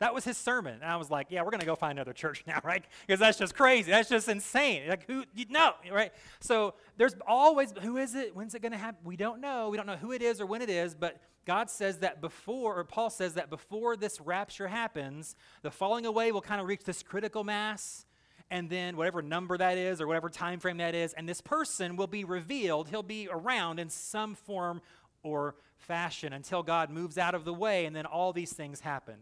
That 0.01 0.15
was 0.15 0.25
his 0.25 0.35
sermon. 0.35 0.73
And 0.81 0.83
I 0.83 0.95
was 0.95 1.11
like, 1.11 1.27
yeah, 1.29 1.43
we're 1.43 1.51
going 1.51 1.59
to 1.59 1.65
go 1.67 1.75
find 1.75 1.99
another 1.99 2.11
church 2.11 2.43
now, 2.47 2.59
right? 2.63 2.83
Because 3.05 3.19
that's 3.19 3.37
just 3.37 3.53
crazy. 3.53 3.91
That's 3.91 4.09
just 4.09 4.27
insane. 4.27 4.89
Like, 4.89 5.05
who, 5.05 5.25
you 5.35 5.45
know, 5.47 5.73
right? 5.91 6.11
So 6.39 6.73
there's 6.97 7.15
always, 7.27 7.71
who 7.83 7.97
is 7.97 8.15
it? 8.15 8.35
When's 8.35 8.55
it 8.55 8.63
going 8.63 8.71
to 8.71 8.79
happen? 8.79 8.99
We 9.03 9.15
don't 9.15 9.39
know. 9.39 9.69
We 9.69 9.77
don't 9.77 9.85
know 9.85 9.97
who 9.97 10.11
it 10.11 10.23
is 10.23 10.41
or 10.41 10.47
when 10.47 10.63
it 10.63 10.71
is, 10.71 10.95
but 10.95 11.21
God 11.45 11.69
says 11.69 11.99
that 11.99 12.19
before, 12.19 12.79
or 12.79 12.83
Paul 12.83 13.11
says 13.11 13.35
that 13.35 13.51
before 13.51 13.95
this 13.95 14.19
rapture 14.19 14.67
happens, 14.67 15.35
the 15.61 15.69
falling 15.69 16.07
away 16.07 16.31
will 16.31 16.41
kind 16.41 16.59
of 16.59 16.65
reach 16.65 16.83
this 16.83 17.03
critical 17.03 17.43
mass 17.43 18.07
and 18.49 18.71
then 18.71 18.97
whatever 18.97 19.21
number 19.21 19.55
that 19.55 19.77
is 19.77 20.01
or 20.01 20.07
whatever 20.07 20.29
time 20.29 20.59
frame 20.59 20.77
that 20.77 20.93
is 20.93 21.13
and 21.13 21.29
this 21.29 21.39
person 21.39 21.95
will 21.95 22.07
be 22.07 22.25
revealed 22.25 22.89
he'll 22.89 23.01
be 23.01 23.29
around 23.31 23.79
in 23.79 23.89
some 23.89 24.35
form 24.35 24.81
or 25.23 25.55
fashion 25.77 26.33
until 26.33 26.61
god 26.61 26.89
moves 26.89 27.17
out 27.17 27.33
of 27.33 27.45
the 27.45 27.53
way 27.53 27.85
and 27.85 27.95
then 27.95 28.05
all 28.05 28.33
these 28.33 28.51
things 28.51 28.81
happen 28.81 29.15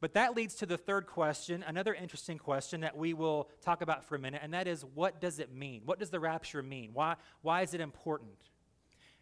but 0.00 0.14
that 0.14 0.36
leads 0.36 0.54
to 0.54 0.66
the 0.66 0.76
third 0.76 1.06
question 1.06 1.64
another 1.66 1.94
interesting 1.94 2.38
question 2.38 2.80
that 2.80 2.96
we 2.96 3.14
will 3.14 3.48
talk 3.62 3.82
about 3.82 4.04
for 4.04 4.16
a 4.16 4.18
minute 4.18 4.40
and 4.42 4.52
that 4.52 4.66
is 4.66 4.84
what 4.94 5.20
does 5.20 5.38
it 5.38 5.52
mean 5.52 5.82
what 5.84 5.98
does 5.98 6.10
the 6.10 6.20
rapture 6.20 6.62
mean 6.62 6.90
why, 6.92 7.14
why 7.42 7.62
is 7.62 7.74
it 7.74 7.80
important 7.80 8.50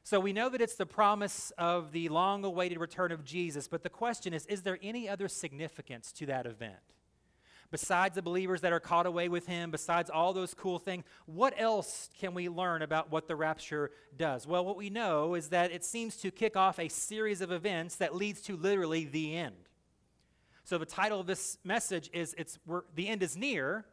so 0.03 0.21
we 0.21 0.33
know 0.33 0.49
that 0.49 0.61
it's 0.61 0.77
the 0.77 0.87
promise 0.87 1.53
of 1.59 1.91
the 1.93 2.09
long 2.09 2.45
awaited 2.45 2.79
return 2.79 3.13
of 3.13 3.25
jesus 3.25 3.69
but 3.69 3.83
the 3.83 3.91
question 3.91 4.33
is 4.33 4.47
is 4.47 4.63
there 4.63 4.79
any 4.83 5.09
other 5.09 5.29
significance 5.29 6.13
to 6.13 6.27
that 6.27 6.47
event 6.47 6.95
besides 7.71 8.15
the 8.15 8.23
believers 8.23 8.61
that 8.61 8.73
are 8.73 8.81
caught 8.81 9.07
away 9.07 9.29
with 9.29 9.47
him, 9.47 9.71
besides 9.71 10.11
all 10.11 10.33
those 10.33 10.55
cool 10.55 10.79
things, 10.79 11.05
what 11.27 11.55
else 11.59 12.09
can 12.19 12.35
we 12.35 12.49
learn 12.49 12.83
about 12.83 13.11
what 13.11 13.29
the 13.29 13.37
rapture 13.37 13.91
does? 14.17 14.47
Well, 14.47 14.65
what 14.65 14.77
we 14.77 14.91
know 14.91 15.35
is 15.35 15.49
that 15.49 15.73
it 15.73 15.85
seems 15.85 16.17
to 16.19 16.31
kick 16.31 16.57
off 16.57 16.79
a 16.79 16.89
series 16.89 17.41
of 17.41 17.53
events 17.53 17.97
that 17.97 18.15
leads 18.15 18.41
to 18.43 18.57
literally 18.57 19.05
the 19.05 19.37
end. 19.37 19.57
So 20.67 20.79
the 20.79 20.85
title 20.85 21.21
of 21.21 21.29
this 21.29 21.59
message 21.63 22.11
is 22.13 22.35
it's 22.37 22.59
the 22.97 23.07
end 23.07 23.23
is 23.23 23.37
near, 23.37 23.85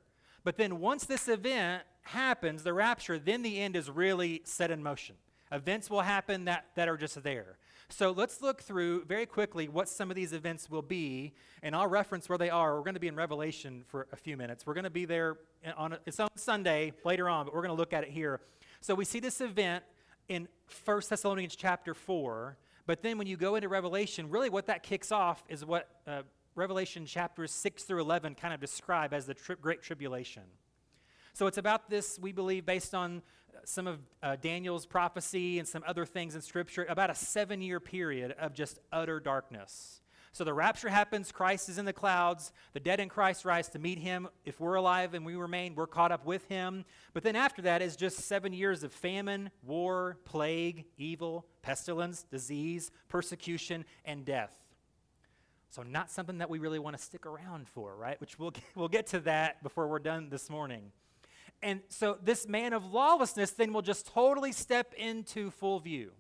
but 0.43 0.57
then 0.57 0.79
once 0.79 1.05
this 1.05 1.27
event 1.27 1.83
happens, 2.01 2.63
the 2.63 2.73
rapture, 2.73 3.19
then 3.19 3.43
the 3.43 3.61
end 3.61 3.75
is 3.75 3.91
really 3.91 4.41
set 4.43 4.71
in 4.71 4.81
motion. 4.81 5.15
Events 5.51 5.87
will 5.87 6.01
happen 6.01 6.45
that, 6.45 6.65
that 6.73 6.89
are 6.89 6.97
just 6.97 7.21
there. 7.21 7.59
So 7.89 8.09
let's 8.09 8.41
look 8.41 8.63
through 8.63 9.05
very 9.05 9.27
quickly 9.27 9.67
what 9.67 9.87
some 9.87 10.09
of 10.09 10.15
these 10.15 10.33
events 10.33 10.67
will 10.67 10.81
be, 10.81 11.35
and 11.61 11.75
I'll 11.75 11.85
reference 11.85 12.27
where 12.27 12.39
they 12.39 12.49
are. 12.49 12.75
We're 12.75 12.81
going 12.81 12.95
to 12.95 12.99
be 12.99 13.07
in 13.07 13.15
Revelation 13.15 13.83
for 13.85 14.07
a 14.11 14.15
few 14.15 14.35
minutes. 14.35 14.65
We're 14.65 14.73
going 14.73 14.85
to 14.85 14.89
be 14.89 15.05
there 15.05 15.37
on 15.77 15.95
it's 16.07 16.19
on 16.19 16.29
Sunday 16.35 16.93
later 17.05 17.29
on, 17.29 17.45
but 17.45 17.53
we're 17.53 17.61
going 17.61 17.75
to 17.75 17.79
look 17.79 17.93
at 17.93 18.03
it 18.03 18.09
here. 18.09 18.41
So 18.81 18.95
we 18.95 19.05
see 19.05 19.19
this 19.19 19.41
event 19.41 19.83
in 20.27 20.47
1 20.85 21.01
Thessalonians 21.07 21.55
chapter 21.55 21.93
4, 21.93 22.57
but 22.87 23.03
then 23.03 23.19
when 23.19 23.27
you 23.27 23.37
go 23.37 23.53
into 23.53 23.69
Revelation, 23.69 24.31
really 24.31 24.49
what 24.49 24.65
that 24.65 24.81
kicks 24.81 25.11
off 25.11 25.43
is 25.47 25.63
what 25.63 25.87
uh, 26.07 26.23
Revelation 26.55 27.05
chapters 27.05 27.51
6 27.51 27.83
through 27.83 28.01
11 28.01 28.35
kind 28.35 28.53
of 28.53 28.59
describe 28.59 29.13
as 29.13 29.25
the 29.25 29.33
tri- 29.33 29.55
Great 29.59 29.81
Tribulation. 29.81 30.43
So 31.33 31.47
it's 31.47 31.57
about 31.57 31.89
this, 31.89 32.19
we 32.19 32.31
believe, 32.31 32.65
based 32.65 32.93
on 32.93 33.23
some 33.65 33.87
of 33.87 33.99
uh, 34.21 34.35
Daniel's 34.35 34.85
prophecy 34.85 35.59
and 35.59 35.67
some 35.67 35.83
other 35.87 36.05
things 36.05 36.35
in 36.35 36.41
Scripture, 36.41 36.85
about 36.89 37.09
a 37.09 37.15
seven 37.15 37.61
year 37.61 37.79
period 37.79 38.35
of 38.39 38.53
just 38.53 38.79
utter 38.91 39.19
darkness. 39.19 40.01
So 40.31 40.43
the 40.43 40.53
rapture 40.53 40.89
happens, 40.89 41.31
Christ 41.31 41.69
is 41.69 41.77
in 41.77 41.85
the 41.85 41.93
clouds, 41.93 42.53
the 42.73 42.79
dead 42.79 42.99
in 42.99 43.07
Christ 43.07 43.45
rise 43.45 43.69
to 43.69 43.79
meet 43.79 43.99
him. 43.99 44.27
If 44.45 44.59
we're 44.59 44.73
alive 44.73 45.13
and 45.13 45.23
we 45.23 45.35
remain, 45.35 45.75
we're 45.75 45.85
caught 45.85 46.11
up 46.11 46.25
with 46.25 46.47
him. 46.47 46.85
But 47.13 47.21
then 47.21 47.35
after 47.35 47.61
that 47.61 47.83
is 47.83 47.95
just 47.95 48.17
seven 48.17 48.51
years 48.51 48.83
of 48.83 48.91
famine, 48.91 49.51
war, 49.61 50.17
plague, 50.25 50.85
evil, 50.97 51.45
pestilence, 51.61 52.23
disease, 52.23 52.89
persecution, 53.09 53.85
and 54.05 54.25
death. 54.25 54.55
So, 55.73 55.81
not 55.81 56.11
something 56.11 56.37
that 56.37 56.51
we 56.51 56.59
really 56.59 56.77
want 56.77 56.95
to 56.95 57.01
stick 57.01 57.25
around 57.25 57.67
for, 57.67 57.95
right? 57.95 58.21
Which 58.21 58.37
we'll, 58.37 58.53
we'll 58.75 58.87
get 58.87 59.07
to 59.07 59.19
that 59.21 59.63
before 59.63 59.87
we're 59.87 59.97
done 59.97 60.29
this 60.29 60.47
morning. 60.47 60.91
And 61.63 61.81
so 61.89 62.19
this 62.21 62.47
man 62.47 62.73
of 62.73 62.85
lawlessness 62.85 63.49
then 63.51 63.73
will 63.73 63.81
just 63.81 64.05
totally 64.05 64.51
step 64.51 64.93
into 64.93 65.49
full 65.49 65.79
view. 65.79 66.11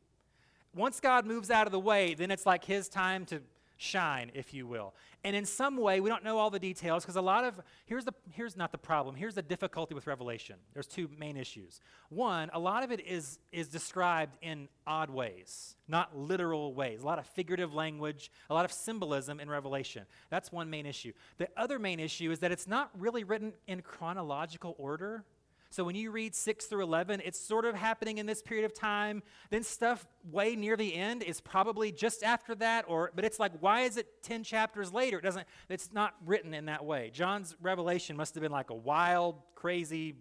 Once 0.73 0.99
God 0.99 1.27
moves 1.27 1.51
out 1.51 1.67
of 1.67 1.71
the 1.71 1.79
way, 1.79 2.15
then 2.15 2.31
it's 2.31 2.47
like 2.47 2.65
his 2.65 2.89
time 2.89 3.25
to 3.27 3.41
shine, 3.83 4.31
if 4.33 4.53
you 4.53 4.65
will. 4.65 4.93
And 5.23 5.35
in 5.35 5.45
some 5.45 5.77
way, 5.77 5.99
we 5.99 6.09
don't 6.09 6.23
know 6.23 6.37
all 6.37 6.49
the 6.49 6.59
details 6.59 7.03
because 7.03 7.15
a 7.15 7.21
lot 7.21 7.43
of 7.43 7.59
here's 7.85 8.05
the 8.05 8.13
here's 8.31 8.57
not 8.57 8.71
the 8.71 8.77
problem. 8.77 9.15
Here's 9.15 9.35
the 9.35 9.41
difficulty 9.41 9.93
with 9.93 10.07
Revelation. 10.07 10.55
There's 10.73 10.87
two 10.87 11.09
main 11.17 11.37
issues. 11.37 11.79
One, 12.09 12.49
a 12.53 12.59
lot 12.59 12.83
of 12.83 12.91
it 12.91 13.05
is 13.05 13.39
is 13.51 13.67
described 13.67 14.37
in 14.41 14.67
odd 14.87 15.09
ways, 15.09 15.75
not 15.87 16.17
literal 16.17 16.73
ways. 16.73 17.03
A 17.03 17.05
lot 17.05 17.19
of 17.19 17.25
figurative 17.27 17.73
language, 17.73 18.31
a 18.49 18.53
lot 18.53 18.65
of 18.65 18.71
symbolism 18.71 19.39
in 19.39 19.49
Revelation. 19.49 20.05
That's 20.29 20.51
one 20.51 20.69
main 20.69 20.85
issue. 20.85 21.13
The 21.37 21.49
other 21.57 21.79
main 21.79 21.99
issue 21.99 22.31
is 22.31 22.39
that 22.39 22.51
it's 22.51 22.67
not 22.67 22.89
really 22.97 23.23
written 23.23 23.53
in 23.67 23.81
chronological 23.81 24.75
order. 24.77 25.25
So 25.73 25.83
when 25.83 25.95
you 25.95 26.11
read 26.11 26.35
6 26.35 26.65
through 26.67 26.83
11, 26.83 27.23
it's 27.25 27.39
sort 27.39 27.65
of 27.65 27.73
happening 27.73 28.19
in 28.19 28.27
this 28.27 28.43
period 28.43 28.63
of 28.63 28.75
time. 28.75 29.23
Then 29.49 29.63
stuff 29.63 30.05
way 30.31 30.55
near 30.55 30.77
the 30.77 30.93
end 30.93 31.23
is 31.23 31.41
probably 31.41 31.91
just 31.91 32.21
after 32.21 32.53
that 32.53 32.85
or 32.87 33.11
but 33.15 33.25
it's 33.25 33.39
like 33.39 33.53
why 33.59 33.81
is 33.81 33.97
it 33.97 34.05
10 34.21 34.43
chapters 34.43 34.93
later? 34.93 35.17
It 35.17 35.23
doesn't 35.23 35.47
it's 35.69 35.91
not 35.91 36.13
written 36.27 36.53
in 36.53 36.65
that 36.67 36.85
way. 36.85 37.09
John's 37.11 37.55
revelation 37.59 38.15
must 38.15 38.35
have 38.35 38.43
been 38.43 38.51
like 38.51 38.69
a 38.69 38.75
wild, 38.75 39.41
crazy 39.55 40.17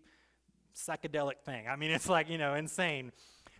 psychedelic 0.74 1.40
thing. 1.44 1.68
I 1.68 1.76
mean, 1.76 1.90
it's 1.90 2.08
like, 2.08 2.30
you 2.30 2.38
know, 2.38 2.54
insane. 2.54 3.12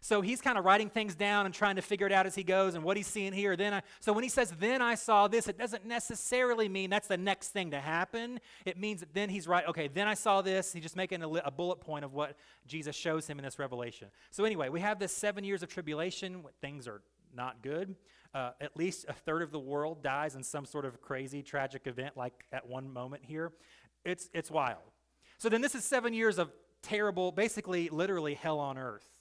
So 0.05 0.21
he's 0.21 0.41
kind 0.41 0.59
of 0.59 0.65
writing 0.65 0.91
things 0.91 1.15
down 1.15 1.47
and 1.47 1.55
trying 1.55 1.77
to 1.77 1.83
figure 1.83 2.09
it 2.09 2.13
out 2.13 2.27
as 2.27 2.35
he 2.35 2.43
goes 2.43 2.75
and 2.75 2.83
what 2.83 2.97
he's 2.97 3.07
seeing 3.07 3.33
here. 3.33 3.55
Then 3.55 3.73
I, 3.73 3.83
so 4.01 4.13
when 4.13 4.25
he 4.25 4.29
says, 4.29 4.53
then 4.59 4.83
I 4.83 4.97
saw 4.97 5.29
this, 5.29 5.47
it 5.47 5.57
doesn't 5.57 5.87
necessarily 5.87 6.69
mean 6.69 6.91
that's 6.91 7.07
the 7.07 7.17
next 7.17 7.51
thing 7.51 7.71
to 7.71 7.79
happen. 7.79 8.41
It 8.67 8.77
means 8.77 8.99
that 8.99 9.15
then 9.15 9.31
he's 9.31 9.47
right, 9.47 9.65
okay, 9.69 9.87
then 9.87 10.09
I 10.09 10.15
saw 10.15 10.43
this. 10.43 10.73
He's 10.73 10.83
just 10.83 10.97
making 10.97 11.23
a, 11.23 11.29
a 11.29 11.53
bullet 11.53 11.81
point 11.81 12.05
of 12.05 12.15
what 12.15 12.37
Jesus 12.67 12.97
shows 12.97 13.29
him 13.29 13.39
in 13.39 13.45
this 13.45 13.61
revelation. 13.61 14.09
So 14.33 14.45
anyway, 14.45 14.71
we 14.71 14.81
have 14.81 14.99
this 14.99 15.13
seven 15.13 15.45
years 15.45 15.63
of 15.63 15.69
tribulation. 15.69 16.43
Things 16.61 16.89
are 16.89 17.01
not 17.33 17.63
good. 17.63 17.95
Uh, 18.35 18.51
at 18.61 18.77
least 18.77 19.07
a 19.09 19.13
third 19.13 19.41
of 19.41 19.53
the 19.53 19.61
world 19.61 20.03
dies 20.03 20.35
in 20.35 20.43
some 20.43 20.65
sort 20.65 20.85
of 20.85 21.01
crazy, 21.01 21.45
tragic 21.45 21.87
event 21.87 22.17
like 22.17 22.45
at 22.51 22.69
one 22.69 22.93
moment 22.93 23.23
here. 23.25 23.53
It's, 24.05 24.29
it's 24.35 24.51
wild. 24.51 24.83
So 25.39 25.49
then 25.49 25.61
this 25.61 25.77
is 25.77 25.85
seven 25.85 26.13
years 26.13 26.39
of 26.39 26.51
terrible, 26.83 27.31
basically, 27.31 27.89
literally 27.89 28.35
hell 28.35 28.59
on 28.59 28.79
earth. 28.79 29.12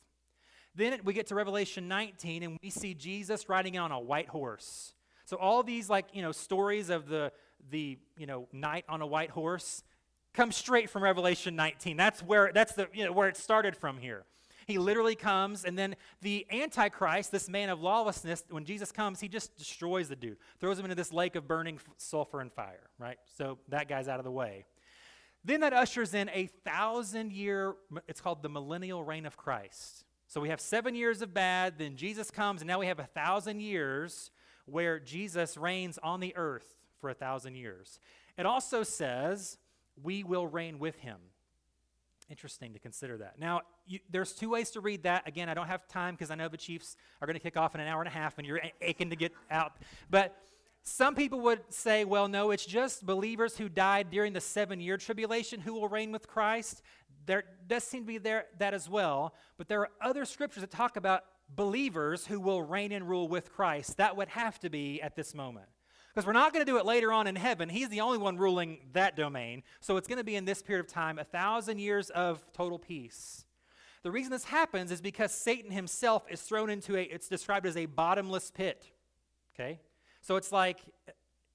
Then 0.75 0.99
we 1.03 1.13
get 1.13 1.27
to 1.27 1.35
Revelation 1.35 1.87
19 1.87 2.43
and 2.43 2.57
we 2.61 2.69
see 2.69 2.93
Jesus 2.93 3.49
riding 3.49 3.77
on 3.77 3.91
a 3.91 3.99
white 3.99 4.29
horse. 4.29 4.93
So 5.25 5.37
all 5.37 5.63
these 5.63 5.89
like, 5.89 6.07
you 6.13 6.21
know, 6.21 6.31
stories 6.31 6.89
of 6.89 7.07
the 7.07 7.31
the, 7.69 7.97
you 8.17 8.25
know, 8.25 8.47
knight 8.51 8.85
on 8.89 9.01
a 9.01 9.07
white 9.07 9.29
horse 9.29 9.83
come 10.33 10.51
straight 10.51 10.89
from 10.89 11.03
Revelation 11.03 11.55
19. 11.55 11.97
That's 11.97 12.23
where 12.23 12.51
that's 12.53 12.73
the, 12.73 12.87
you 12.93 13.05
know, 13.05 13.11
where 13.11 13.27
it 13.27 13.37
started 13.37 13.75
from 13.75 13.97
here. 13.97 14.25
He 14.67 14.77
literally 14.77 15.15
comes, 15.15 15.65
and 15.65 15.77
then 15.77 15.95
the 16.21 16.45
Antichrist, 16.51 17.31
this 17.31 17.49
man 17.49 17.69
of 17.69 17.81
lawlessness, 17.81 18.43
when 18.49 18.63
Jesus 18.63 18.91
comes, 18.91 19.19
he 19.19 19.27
just 19.27 19.57
destroys 19.57 20.07
the 20.07 20.15
dude, 20.15 20.37
throws 20.59 20.77
him 20.77 20.85
into 20.85 20.95
this 20.95 21.11
lake 21.11 21.35
of 21.35 21.47
burning 21.47 21.79
sulfur 21.97 22.41
and 22.41 22.53
fire, 22.53 22.89
right? 22.99 23.17
So 23.37 23.57
that 23.69 23.89
guy's 23.89 24.07
out 24.07 24.19
of 24.19 24.23
the 24.23 24.31
way. 24.31 24.65
Then 25.43 25.61
that 25.61 25.73
ushers 25.73 26.13
in 26.13 26.29
a 26.29 26.45
thousand 26.63 27.33
year, 27.33 27.73
it's 28.07 28.21
called 28.21 28.43
the 28.43 28.49
millennial 28.49 29.03
reign 29.03 29.25
of 29.25 29.35
Christ. 29.35 30.05
So 30.31 30.39
we 30.39 30.47
have 30.47 30.61
seven 30.61 30.95
years 30.95 31.21
of 31.21 31.33
bad, 31.33 31.77
then 31.77 31.97
Jesus 31.97 32.31
comes, 32.31 32.61
and 32.61 32.67
now 32.69 32.79
we 32.79 32.85
have 32.85 32.99
a 32.99 33.05
thousand 33.05 33.59
years 33.59 34.31
where 34.63 34.97
Jesus 34.97 35.57
reigns 35.57 35.99
on 36.01 36.21
the 36.21 36.33
earth 36.37 36.77
for 37.01 37.09
a 37.09 37.13
thousand 37.13 37.55
years. 37.55 37.99
It 38.37 38.45
also 38.45 38.83
says 38.83 39.57
we 40.01 40.23
will 40.23 40.47
reign 40.47 40.79
with 40.79 40.95
him. 40.99 41.17
Interesting 42.29 42.71
to 42.71 42.79
consider 42.79 43.17
that. 43.17 43.39
Now, 43.39 43.63
you, 43.85 43.99
there's 44.09 44.31
two 44.31 44.49
ways 44.49 44.71
to 44.71 44.79
read 44.79 45.03
that. 45.03 45.27
Again, 45.27 45.49
I 45.49 45.53
don't 45.53 45.67
have 45.67 45.85
time 45.89 46.13
because 46.13 46.31
I 46.31 46.35
know 46.35 46.47
the 46.47 46.55
Chiefs 46.55 46.95
are 47.21 47.27
going 47.27 47.35
to 47.37 47.43
kick 47.43 47.57
off 47.57 47.75
in 47.75 47.81
an 47.81 47.89
hour 47.89 47.99
and 47.99 48.07
a 48.07 48.13
half 48.13 48.37
and 48.37 48.47
you're 48.47 48.61
aching 48.79 49.09
to 49.09 49.17
get 49.17 49.33
out. 49.49 49.73
But 50.09 50.33
some 50.83 51.13
people 51.13 51.41
would 51.41 51.59
say, 51.67 52.05
well, 52.05 52.29
no, 52.29 52.51
it's 52.51 52.65
just 52.65 53.05
believers 53.05 53.57
who 53.57 53.67
died 53.67 54.09
during 54.09 54.31
the 54.31 54.39
seven 54.39 54.79
year 54.79 54.95
tribulation 54.95 55.59
who 55.59 55.73
will 55.73 55.89
reign 55.89 56.13
with 56.13 56.25
Christ 56.25 56.81
there 57.31 57.45
does 57.65 57.85
seem 57.85 58.03
to 58.03 58.07
be 58.07 58.17
there 58.17 58.45
that 58.59 58.73
as 58.73 58.89
well, 58.89 59.33
but 59.57 59.69
there 59.69 59.79
are 59.79 59.89
other 60.01 60.25
scriptures 60.25 60.61
that 60.61 60.69
talk 60.69 60.97
about 60.97 61.23
believers 61.55 62.27
who 62.27 62.41
will 62.41 62.61
reign 62.61 62.91
and 62.91 63.07
rule 63.07 63.29
with 63.29 63.53
Christ. 63.53 63.95
That 63.97 64.17
would 64.17 64.27
have 64.27 64.59
to 64.59 64.69
be 64.69 65.01
at 65.01 65.15
this 65.15 65.33
moment. 65.33 65.67
Because 66.13 66.27
we're 66.27 66.33
not 66.33 66.51
going 66.51 66.65
to 66.65 66.69
do 66.69 66.77
it 66.77 66.85
later 66.85 67.13
on 67.13 67.27
in 67.27 67.37
heaven. 67.37 67.69
He's 67.69 67.87
the 67.87 68.01
only 68.01 68.17
one 68.17 68.37
ruling 68.37 68.79
that 68.91 69.15
domain. 69.15 69.63
So 69.79 69.95
it's 69.95 70.09
going 70.09 70.17
to 70.17 70.25
be 70.25 70.35
in 70.35 70.43
this 70.43 70.61
period 70.61 70.85
of 70.85 70.91
time, 70.91 71.19
a 71.19 71.23
thousand 71.23 71.79
years 71.79 72.09
of 72.09 72.43
total 72.51 72.77
peace. 72.77 73.45
The 74.03 74.11
reason 74.11 74.29
this 74.29 74.43
happens 74.43 74.91
is 74.91 74.99
because 74.99 75.31
Satan 75.31 75.71
himself 75.71 76.25
is 76.29 76.41
thrown 76.41 76.69
into 76.69 76.97
a, 76.97 77.03
it's 77.03 77.29
described 77.29 77.65
as 77.65 77.77
a 77.77 77.85
bottomless 77.85 78.51
pit. 78.51 78.91
Okay? 79.55 79.79
So 80.21 80.35
it's 80.35 80.51
like, 80.51 80.79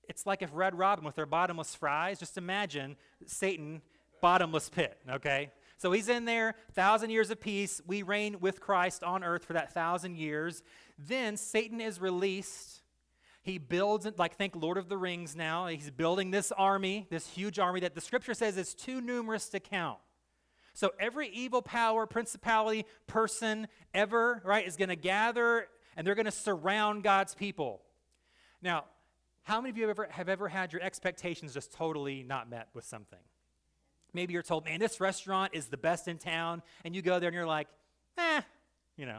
it's 0.09 0.25
like 0.25 0.41
if 0.41 0.49
Red 0.55 0.75
Robin 0.75 1.05
with 1.05 1.17
their 1.17 1.27
bottomless 1.27 1.75
fries, 1.75 2.19
just 2.19 2.39
imagine 2.39 2.97
Satan 3.27 3.83
bottomless 4.23 4.69
pit, 4.69 4.99
okay? 5.11 5.51
So 5.79 5.93
he's 5.93 6.09
in 6.09 6.25
there, 6.25 6.55
thousand 6.73 7.11
years 7.11 7.31
of 7.31 7.41
peace. 7.41 7.81
We 7.87 8.03
reign 8.03 8.39
with 8.41 8.61
Christ 8.61 9.05
on 9.05 9.23
earth 9.23 9.45
for 9.45 9.53
that 9.53 9.73
thousand 9.73 10.17
years. 10.17 10.63
Then 10.99 11.37
Satan 11.37 11.81
is 11.81 12.01
released. 12.01 12.83
He 13.43 13.59
builds, 13.59 14.09
like, 14.19 14.37
think 14.37 14.57
Lord 14.57 14.79
of 14.79 14.89
the 14.89 14.97
Rings 14.97 15.37
now. 15.37 15.67
He's 15.67 15.91
building 15.91 16.31
this 16.31 16.51
army, 16.51 17.07
this 17.11 17.29
huge 17.29 17.59
army 17.59 17.81
that 17.81 17.95
the 17.95 18.01
scripture 18.01 18.35
says 18.35 18.57
is 18.57 18.75
too 18.75 19.01
numerous 19.01 19.49
to 19.51 19.61
count. 19.61 19.99
So 20.73 20.93
every 20.99 21.29
evil 21.29 21.63
power, 21.63 22.07
principality, 22.07 22.85
person 23.07 23.69
ever, 23.95 24.43
right, 24.45 24.67
is 24.67 24.77
going 24.77 24.89
to 24.89 24.97
gather 24.97 25.69
and 25.97 26.07
they're 26.07 26.15
going 26.15 26.27
to 26.27 26.31
surround 26.31 27.03
God's 27.03 27.35
people. 27.35 27.83
Now, 28.61 28.85
how 29.43 29.61
many 29.61 29.71
of 29.71 29.77
you 29.79 29.85
have 29.85 29.91
ever, 29.91 30.09
have 30.11 30.29
ever 30.29 30.49
had 30.49 30.73
your 30.73 30.83
expectations 30.83 31.55
just 31.55 31.73
totally 31.73 32.23
not 32.23 32.51
met 32.51 32.69
with 32.75 32.85
something? 32.85 33.21
Maybe 34.13 34.33
you're 34.33 34.43
told, 34.43 34.65
man, 34.65 34.81
this 34.81 35.01
restaurant 35.01 35.55
is 35.55 35.67
the 35.67 35.77
best 35.77 36.09
in 36.09 36.19
town, 36.19 36.63
and 36.85 36.95
you 36.95 37.03
go 37.03 37.19
there 37.19 37.29
and 37.29 37.35
you're 37.35 37.47
like, 37.47 37.69
eh, 38.19 38.41
you 38.97 39.07
know. 39.07 39.19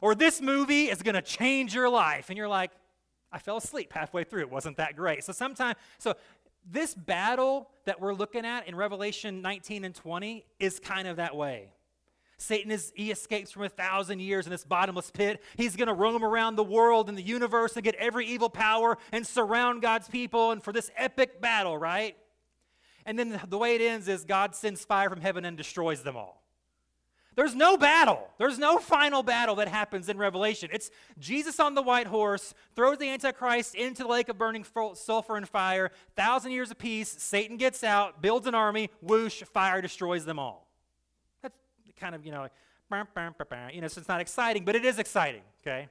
Or 0.00 0.14
this 0.14 0.40
movie 0.40 0.86
is 0.86 1.02
going 1.02 1.14
to 1.14 1.22
change 1.22 1.74
your 1.74 1.88
life, 1.88 2.28
and 2.28 2.36
you're 2.36 2.48
like, 2.48 2.70
I 3.32 3.38
fell 3.38 3.56
asleep 3.56 3.92
halfway 3.92 4.24
through. 4.24 4.40
It 4.42 4.50
wasn't 4.50 4.76
that 4.76 4.96
great. 4.96 5.24
So 5.24 5.32
sometimes, 5.32 5.76
so 5.98 6.14
this 6.70 6.94
battle 6.94 7.68
that 7.84 8.00
we're 8.00 8.14
looking 8.14 8.44
at 8.44 8.68
in 8.68 8.74
Revelation 8.74 9.42
19 9.42 9.84
and 9.84 9.94
20 9.94 10.44
is 10.58 10.78
kind 10.78 11.08
of 11.08 11.16
that 11.16 11.36
way. 11.36 11.72
Satan 12.36 12.70
is 12.70 12.92
he 12.94 13.10
escapes 13.10 13.50
from 13.50 13.62
a 13.62 13.68
thousand 13.68 14.20
years 14.20 14.46
in 14.46 14.50
this 14.50 14.64
bottomless 14.64 15.10
pit. 15.10 15.42
He's 15.56 15.76
going 15.76 15.88
to 15.88 15.94
roam 15.94 16.24
around 16.24 16.56
the 16.56 16.64
world 16.64 17.08
and 17.08 17.16
the 17.16 17.22
universe 17.22 17.74
and 17.74 17.84
get 17.84 17.94
every 17.96 18.26
evil 18.26 18.50
power 18.50 18.98
and 19.12 19.26
surround 19.26 19.82
God's 19.82 20.08
people 20.08 20.50
and 20.50 20.62
for 20.62 20.72
this 20.72 20.90
epic 20.96 21.40
battle, 21.40 21.78
right? 21.78 22.16
And 23.06 23.18
then 23.18 23.40
the 23.48 23.58
way 23.58 23.74
it 23.74 23.80
ends 23.80 24.08
is 24.08 24.24
God 24.24 24.54
sends 24.54 24.84
fire 24.84 25.10
from 25.10 25.20
heaven 25.20 25.44
and 25.44 25.56
destroys 25.56 26.02
them 26.02 26.16
all. 26.16 26.44
There's 27.36 27.54
no 27.54 27.76
battle. 27.76 28.28
There's 28.38 28.58
no 28.58 28.78
final 28.78 29.22
battle 29.22 29.56
that 29.56 29.66
happens 29.68 30.08
in 30.08 30.18
Revelation. 30.18 30.68
It's 30.72 30.90
Jesus 31.18 31.58
on 31.58 31.74
the 31.74 31.82
white 31.82 32.06
horse, 32.06 32.54
throws 32.76 32.98
the 32.98 33.08
Antichrist 33.08 33.74
into 33.74 34.04
the 34.04 34.08
lake 34.08 34.28
of 34.28 34.38
burning 34.38 34.64
sulfur 34.94 35.36
and 35.36 35.48
fire, 35.48 35.90
thousand 36.14 36.52
years 36.52 36.70
of 36.70 36.78
peace, 36.78 37.08
Satan 37.18 37.56
gets 37.56 37.82
out, 37.82 38.22
builds 38.22 38.46
an 38.46 38.54
army, 38.54 38.90
whoosh, 39.00 39.42
fire 39.42 39.82
destroys 39.82 40.24
them 40.24 40.38
all. 40.38 40.68
That's 41.42 41.56
kind 41.98 42.14
of, 42.14 42.24
you 42.24 42.30
know, 42.30 42.42
like, 42.42 42.52
you 43.72 43.80
know, 43.80 43.88
so 43.88 43.98
it's 43.98 44.08
not 44.08 44.20
exciting, 44.20 44.64
but 44.64 44.76
it 44.76 44.84
is 44.84 45.00
exciting, 45.00 45.42
okay? 45.62 45.88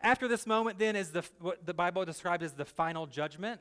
After 0.00 0.26
this 0.26 0.46
moment, 0.46 0.78
then, 0.78 0.96
is 0.96 1.10
the, 1.10 1.22
what 1.40 1.66
the 1.66 1.74
Bible 1.74 2.04
describes 2.06 2.42
as 2.42 2.52
the 2.52 2.64
final 2.64 3.06
judgment, 3.06 3.60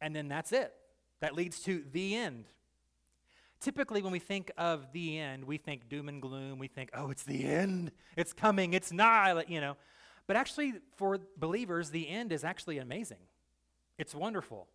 and 0.00 0.16
then 0.16 0.28
that's 0.28 0.52
it. 0.52 0.72
That 1.20 1.34
leads 1.34 1.60
to 1.60 1.84
the 1.92 2.16
end. 2.16 2.46
Typically, 3.60 4.02
when 4.02 4.12
we 4.12 4.20
think 4.20 4.52
of 4.56 4.92
the 4.92 5.18
end, 5.18 5.44
we 5.44 5.58
think 5.58 5.88
doom 5.88 6.08
and 6.08 6.22
gloom. 6.22 6.58
We 6.58 6.68
think, 6.68 6.90
oh, 6.94 7.10
it's 7.10 7.24
the 7.24 7.44
end. 7.44 7.90
It's 8.16 8.32
coming. 8.32 8.72
It's 8.72 8.92
nigh, 8.92 9.42
you 9.48 9.60
know. 9.60 9.76
But 10.28 10.36
actually, 10.36 10.74
for 10.96 11.18
believers, 11.36 11.90
the 11.90 12.08
end 12.08 12.32
is 12.32 12.44
actually 12.44 12.78
amazing. 12.78 13.18
It's 13.98 14.14
wonderful. 14.14 14.68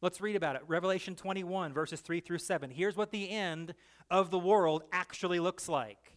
Let's 0.00 0.22
read 0.22 0.36
about 0.36 0.56
it. 0.56 0.62
Revelation 0.66 1.14
21, 1.14 1.74
verses 1.74 2.00
3 2.00 2.20
through 2.20 2.38
7. 2.38 2.70
Here's 2.70 2.96
what 2.96 3.10
the 3.10 3.28
end 3.28 3.74
of 4.10 4.30
the 4.30 4.38
world 4.38 4.84
actually 4.92 5.40
looks 5.40 5.68
like. 5.68 6.16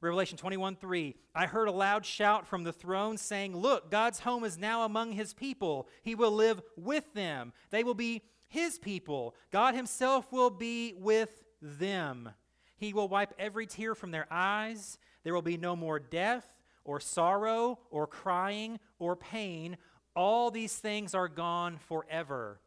Revelation 0.00 0.36
21 0.36 0.76
3. 0.76 1.14
I 1.34 1.46
heard 1.46 1.68
a 1.68 1.72
loud 1.72 2.04
shout 2.04 2.46
from 2.46 2.64
the 2.64 2.72
throne 2.72 3.16
saying, 3.16 3.56
Look, 3.56 3.90
God's 3.90 4.20
home 4.20 4.44
is 4.44 4.58
now 4.58 4.84
among 4.84 5.12
his 5.12 5.32
people. 5.32 5.88
He 6.02 6.14
will 6.14 6.32
live 6.32 6.60
with 6.76 7.14
them. 7.14 7.52
They 7.70 7.84
will 7.84 7.94
be 7.94 8.22
his 8.54 8.78
people. 8.78 9.34
God 9.50 9.74
himself 9.74 10.30
will 10.32 10.48
be 10.48 10.94
with 10.96 11.42
them. 11.60 12.30
He 12.76 12.92
will 12.92 13.08
wipe 13.08 13.34
every 13.36 13.66
tear 13.66 13.96
from 13.96 14.12
their 14.12 14.28
eyes. 14.30 14.96
There 15.24 15.34
will 15.34 15.42
be 15.42 15.56
no 15.56 15.74
more 15.74 15.98
death 15.98 16.48
or 16.84 17.00
sorrow 17.00 17.80
or 17.90 18.06
crying 18.06 18.78
or 19.00 19.16
pain. 19.16 19.76
All 20.14 20.52
these 20.52 20.76
things 20.76 21.16
are 21.16 21.26
gone 21.26 21.78
forever. 21.78 22.60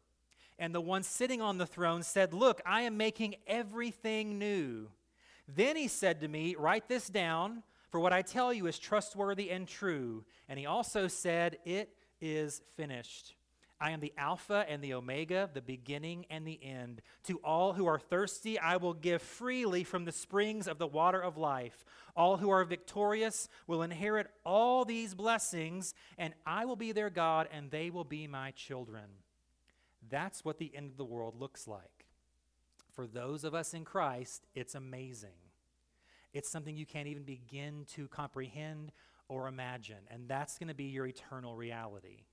And 0.59 0.75
the 0.75 0.81
one 0.81 1.03
sitting 1.03 1.41
on 1.41 1.57
the 1.57 1.65
throne 1.65 2.03
said, 2.03 2.33
Look, 2.33 2.61
I 2.65 2.81
am 2.81 2.97
making 2.97 3.35
everything 3.47 4.37
new. 4.37 4.89
Then 5.47 5.77
he 5.77 5.87
said 5.87 6.19
to 6.19 6.27
me, 6.27 6.55
Write 6.59 6.89
this 6.89 7.07
down, 7.07 7.63
for 7.91 8.01
what 8.01 8.11
I 8.11 8.23
tell 8.23 8.51
you 8.51 8.67
is 8.67 8.77
trustworthy 8.77 9.49
and 9.51 9.65
true. 9.65 10.25
And 10.49 10.59
he 10.59 10.65
also 10.65 11.07
said, 11.07 11.59
It 11.63 11.91
is 12.19 12.61
finished. 12.75 13.35
I 13.79 13.91
am 13.91 13.99
the 13.99 14.13
Alpha 14.17 14.65
and 14.67 14.83
the 14.83 14.95
Omega, 14.95 15.49
the 15.53 15.61
beginning 15.61 16.25
and 16.29 16.47
the 16.47 16.59
end. 16.63 17.01
To 17.25 17.37
all 17.43 17.73
who 17.73 17.85
are 17.85 17.99
thirsty, 17.99 18.57
I 18.57 18.77
will 18.77 18.93
give 18.93 19.21
freely 19.21 19.83
from 19.83 20.05
the 20.05 20.11
springs 20.11 20.67
of 20.67 20.79
the 20.79 20.87
water 20.87 21.21
of 21.21 21.37
life. 21.37 21.85
All 22.15 22.37
who 22.37 22.49
are 22.49 22.63
victorious 22.65 23.49
will 23.67 23.83
inherit 23.83 24.31
all 24.43 24.83
these 24.83 25.13
blessings, 25.13 25.93
and 26.17 26.33
I 26.45 26.65
will 26.65 26.75
be 26.75 26.91
their 26.91 27.11
God, 27.11 27.47
and 27.51 27.69
they 27.69 27.91
will 27.91 28.03
be 28.03 28.25
my 28.25 28.51
children. 28.51 29.05
That's 30.09 30.43
what 30.43 30.57
the 30.57 30.75
end 30.75 30.89
of 30.89 30.97
the 30.97 31.05
world 31.05 31.39
looks 31.39 31.67
like. 31.67 32.05
For 32.93 33.05
those 33.05 33.43
of 33.43 33.53
us 33.53 33.75
in 33.75 33.85
Christ, 33.85 34.47
it's 34.55 34.73
amazing. 34.73 35.37
It's 36.33 36.49
something 36.49 36.75
you 36.75 36.85
can't 36.85 37.07
even 37.07 37.23
begin 37.23 37.85
to 37.93 38.07
comprehend 38.07 38.91
or 39.29 39.47
imagine, 39.47 40.07
and 40.09 40.27
that's 40.27 40.57
going 40.57 40.69
to 40.69 40.73
be 40.73 40.85
your 40.85 41.05
eternal 41.05 41.55
reality. 41.55 42.26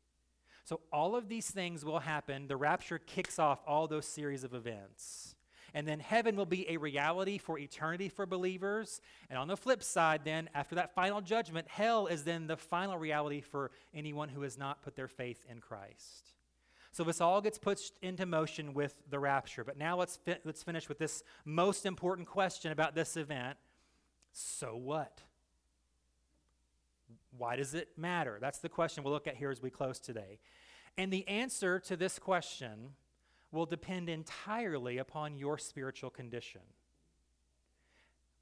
So, 0.64 0.80
all 0.92 1.14
of 1.14 1.28
these 1.28 1.50
things 1.50 1.84
will 1.84 1.98
happen. 1.98 2.48
The 2.48 2.56
rapture 2.56 2.98
kicks 2.98 3.38
off 3.38 3.60
all 3.66 3.86
those 3.86 4.06
series 4.06 4.44
of 4.44 4.54
events. 4.54 5.36
And 5.74 5.88
then 5.88 5.98
heaven 5.98 6.36
will 6.36 6.46
be 6.46 6.70
a 6.70 6.76
reality 6.76 7.36
for 7.36 7.58
eternity 7.58 8.08
for 8.08 8.26
believers. 8.26 9.00
And 9.28 9.38
on 9.38 9.48
the 9.48 9.56
flip 9.56 9.82
side, 9.82 10.22
then, 10.24 10.48
after 10.54 10.76
that 10.76 10.94
final 10.94 11.20
judgment, 11.20 11.68
hell 11.68 12.06
is 12.06 12.22
then 12.22 12.46
the 12.46 12.56
final 12.56 12.96
reality 12.96 13.40
for 13.40 13.72
anyone 13.92 14.28
who 14.28 14.42
has 14.42 14.56
not 14.56 14.82
put 14.82 14.94
their 14.94 15.08
faith 15.08 15.44
in 15.50 15.60
Christ. 15.60 16.32
So 16.92 17.02
this 17.02 17.20
all 17.20 17.40
gets 17.40 17.58
put 17.58 17.80
into 18.02 18.24
motion 18.24 18.72
with 18.72 18.94
the 19.10 19.18
rapture. 19.18 19.64
But 19.64 19.76
now 19.76 19.96
let's, 19.96 20.16
fi- 20.16 20.38
let's 20.44 20.62
finish 20.62 20.88
with 20.88 20.98
this 20.98 21.24
most 21.44 21.86
important 21.86 22.28
question 22.28 22.70
about 22.70 22.94
this 22.94 23.16
event. 23.16 23.58
So 24.32 24.76
what? 24.76 25.20
Why 27.36 27.56
does 27.56 27.74
it 27.74 27.88
matter? 27.96 28.38
That's 28.40 28.58
the 28.58 28.68
question 28.68 29.04
we'll 29.04 29.12
look 29.12 29.26
at 29.26 29.36
here 29.36 29.50
as 29.50 29.60
we 29.60 29.70
close 29.70 29.98
today. 29.98 30.38
And 30.96 31.12
the 31.12 31.26
answer 31.26 31.80
to 31.80 31.96
this 31.96 32.18
question 32.18 32.90
will 33.50 33.66
depend 33.66 34.08
entirely 34.08 34.98
upon 34.98 35.36
your 35.36 35.58
spiritual 35.58 36.10
condition. 36.10 36.60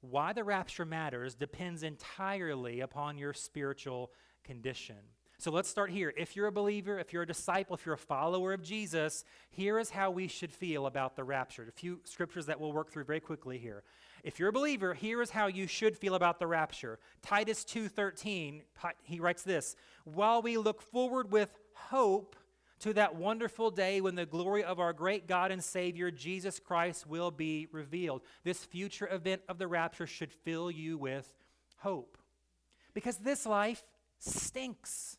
Why 0.01 0.33
the 0.33 0.43
rapture 0.43 0.85
matters 0.85 1.33
depends 1.33 1.81
entirely 1.81 2.81
upon 2.81 3.17
your 3.17 3.33
spiritual 3.33 4.11
condition. 4.43 4.97
So 5.37 5.51
let's 5.51 5.69
start 5.69 5.89
here. 5.89 6.13
If 6.15 6.35
you're 6.35 6.47
a 6.47 6.51
believer, 6.51 6.99
if 6.99 7.11
you're 7.11 7.23
a 7.23 7.27
disciple, 7.27 7.75
if 7.75 7.85
you're 7.85 7.95
a 7.95 7.97
follower 7.97 8.53
of 8.53 8.61
Jesus, 8.61 9.23
here 9.49 9.79
is 9.79 9.89
how 9.89 10.11
we 10.11 10.27
should 10.27 10.51
feel 10.51 10.85
about 10.85 11.15
the 11.15 11.23
rapture. 11.23 11.65
A 11.67 11.71
few 11.71 11.99
scriptures 12.03 12.45
that 12.45 12.59
we'll 12.59 12.73
work 12.73 12.91
through 12.91 13.05
very 13.05 13.19
quickly 13.19 13.57
here. 13.57 13.83
If 14.23 14.39
you're 14.39 14.49
a 14.49 14.53
believer, 14.53 14.93
here 14.93 15.21
is 15.21 15.31
how 15.31 15.47
you 15.47 15.67
should 15.67 15.97
feel 15.97 16.15
about 16.15 16.39
the 16.39 16.47
rapture. 16.47 16.97
Titus 17.21 17.65
2:13, 17.65 18.63
he 19.03 19.19
writes 19.19 19.43
this, 19.43 19.75
"While 20.05 20.41
we 20.41 20.57
look 20.57 20.81
forward 20.81 21.31
with 21.31 21.59
hope 21.73 22.37
to 22.79 22.93
that 22.93 23.15
wonderful 23.15 23.69
day 23.69 23.99
when 23.99 24.15
the 24.15 24.25
glory 24.25 24.63
of 24.63 24.79
our 24.79 24.93
great 24.93 25.27
God 25.27 25.51
and 25.51 25.63
Savior 25.63 26.09
Jesus 26.09 26.59
Christ 26.59 27.05
will 27.05 27.31
be 27.31 27.67
revealed." 27.71 28.23
This 28.43 28.63
future 28.63 29.09
event 29.09 29.43
of 29.49 29.57
the 29.57 29.67
rapture 29.67 30.07
should 30.07 30.31
fill 30.31 30.71
you 30.71 30.97
with 30.97 31.37
hope. 31.77 32.17
Because 32.93 33.17
this 33.17 33.45
life 33.45 33.83
stinks. 34.19 35.17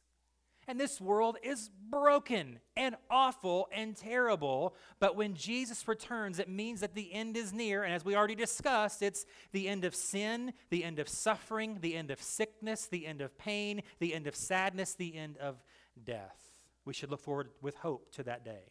And 0.66 0.80
this 0.80 1.00
world 1.00 1.36
is 1.42 1.70
broken 1.90 2.58
and 2.76 2.96
awful 3.10 3.68
and 3.72 3.96
terrible. 3.96 4.74
But 4.98 5.16
when 5.16 5.34
Jesus 5.34 5.86
returns, 5.86 6.38
it 6.38 6.48
means 6.48 6.80
that 6.80 6.94
the 6.94 7.12
end 7.12 7.36
is 7.36 7.52
near. 7.52 7.84
And 7.84 7.92
as 7.92 8.04
we 8.04 8.16
already 8.16 8.34
discussed, 8.34 9.02
it's 9.02 9.26
the 9.52 9.68
end 9.68 9.84
of 9.84 9.94
sin, 9.94 10.52
the 10.70 10.84
end 10.84 10.98
of 10.98 11.08
suffering, 11.08 11.78
the 11.80 11.94
end 11.94 12.10
of 12.10 12.20
sickness, 12.20 12.86
the 12.86 13.06
end 13.06 13.20
of 13.20 13.36
pain, 13.36 13.82
the 13.98 14.14
end 14.14 14.26
of 14.26 14.34
sadness, 14.34 14.94
the 14.94 15.14
end 15.14 15.36
of 15.38 15.62
death. 16.02 16.54
We 16.84 16.94
should 16.94 17.10
look 17.10 17.20
forward 17.20 17.50
with 17.60 17.76
hope 17.76 18.12
to 18.12 18.22
that 18.24 18.44
day. 18.44 18.70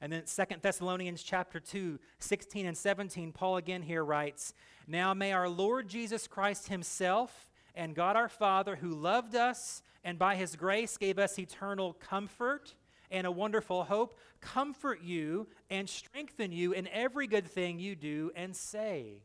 And 0.00 0.12
then 0.12 0.26
Second 0.26 0.62
Thessalonians 0.62 1.22
chapter 1.22 1.60
2, 1.60 1.98
16 2.18 2.66
and 2.66 2.76
17, 2.76 3.32
Paul 3.32 3.58
again 3.58 3.82
here 3.82 4.04
writes, 4.04 4.54
Now 4.86 5.12
may 5.12 5.32
our 5.32 5.48
Lord 5.48 5.88
Jesus 5.88 6.26
Christ 6.26 6.68
himself 6.68 7.49
and 7.74 7.94
God 7.94 8.16
our 8.16 8.28
Father, 8.28 8.76
who 8.76 8.90
loved 8.90 9.34
us 9.34 9.82
and 10.04 10.18
by 10.18 10.36
his 10.36 10.56
grace 10.56 10.96
gave 10.96 11.18
us 11.18 11.38
eternal 11.38 11.94
comfort 11.94 12.74
and 13.10 13.26
a 13.26 13.30
wonderful 13.30 13.84
hope, 13.84 14.18
comfort 14.40 15.02
you 15.02 15.48
and 15.68 15.88
strengthen 15.88 16.52
you 16.52 16.72
in 16.72 16.88
every 16.88 17.26
good 17.26 17.46
thing 17.46 17.78
you 17.78 17.96
do 17.96 18.30
and 18.36 18.54
say. 18.54 19.22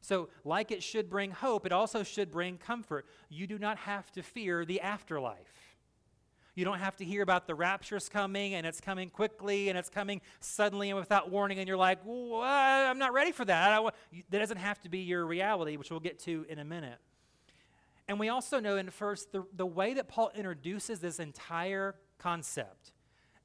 So, 0.00 0.28
like 0.44 0.70
it 0.72 0.82
should 0.82 1.08
bring 1.08 1.30
hope, 1.30 1.64
it 1.64 1.72
also 1.72 2.02
should 2.02 2.30
bring 2.30 2.58
comfort. 2.58 3.06
You 3.28 3.46
do 3.46 3.58
not 3.58 3.78
have 3.78 4.10
to 4.12 4.22
fear 4.22 4.64
the 4.64 4.80
afterlife. 4.80 5.72
You 6.54 6.66
don't 6.66 6.80
have 6.80 6.96
to 6.96 7.04
hear 7.04 7.22
about 7.22 7.46
the 7.46 7.54
rapture's 7.54 8.10
coming 8.10 8.54
and 8.54 8.66
it's 8.66 8.80
coming 8.80 9.08
quickly 9.08 9.70
and 9.70 9.78
it's 9.78 9.88
coming 9.88 10.20
suddenly 10.40 10.90
and 10.90 10.98
without 10.98 11.30
warning, 11.30 11.58
and 11.58 11.68
you're 11.68 11.78
like, 11.78 12.00
I'm 12.06 12.98
not 12.98 13.12
ready 13.12 13.32
for 13.32 13.44
that. 13.44 13.94
that 14.30 14.38
doesn't 14.38 14.58
have 14.58 14.80
to 14.82 14.88
be 14.88 14.98
your 14.98 15.24
reality, 15.24 15.76
which 15.76 15.90
we'll 15.90 16.00
get 16.00 16.18
to 16.20 16.44
in 16.48 16.58
a 16.58 16.64
minute. 16.64 16.98
And 18.12 18.20
we 18.20 18.28
also 18.28 18.60
know 18.60 18.76
in 18.76 18.90
first 18.90 19.32
the, 19.32 19.42
the 19.56 19.64
way 19.64 19.94
that 19.94 20.06
Paul 20.06 20.30
introduces 20.34 20.98
this 20.98 21.18
entire 21.18 21.94
concept 22.18 22.92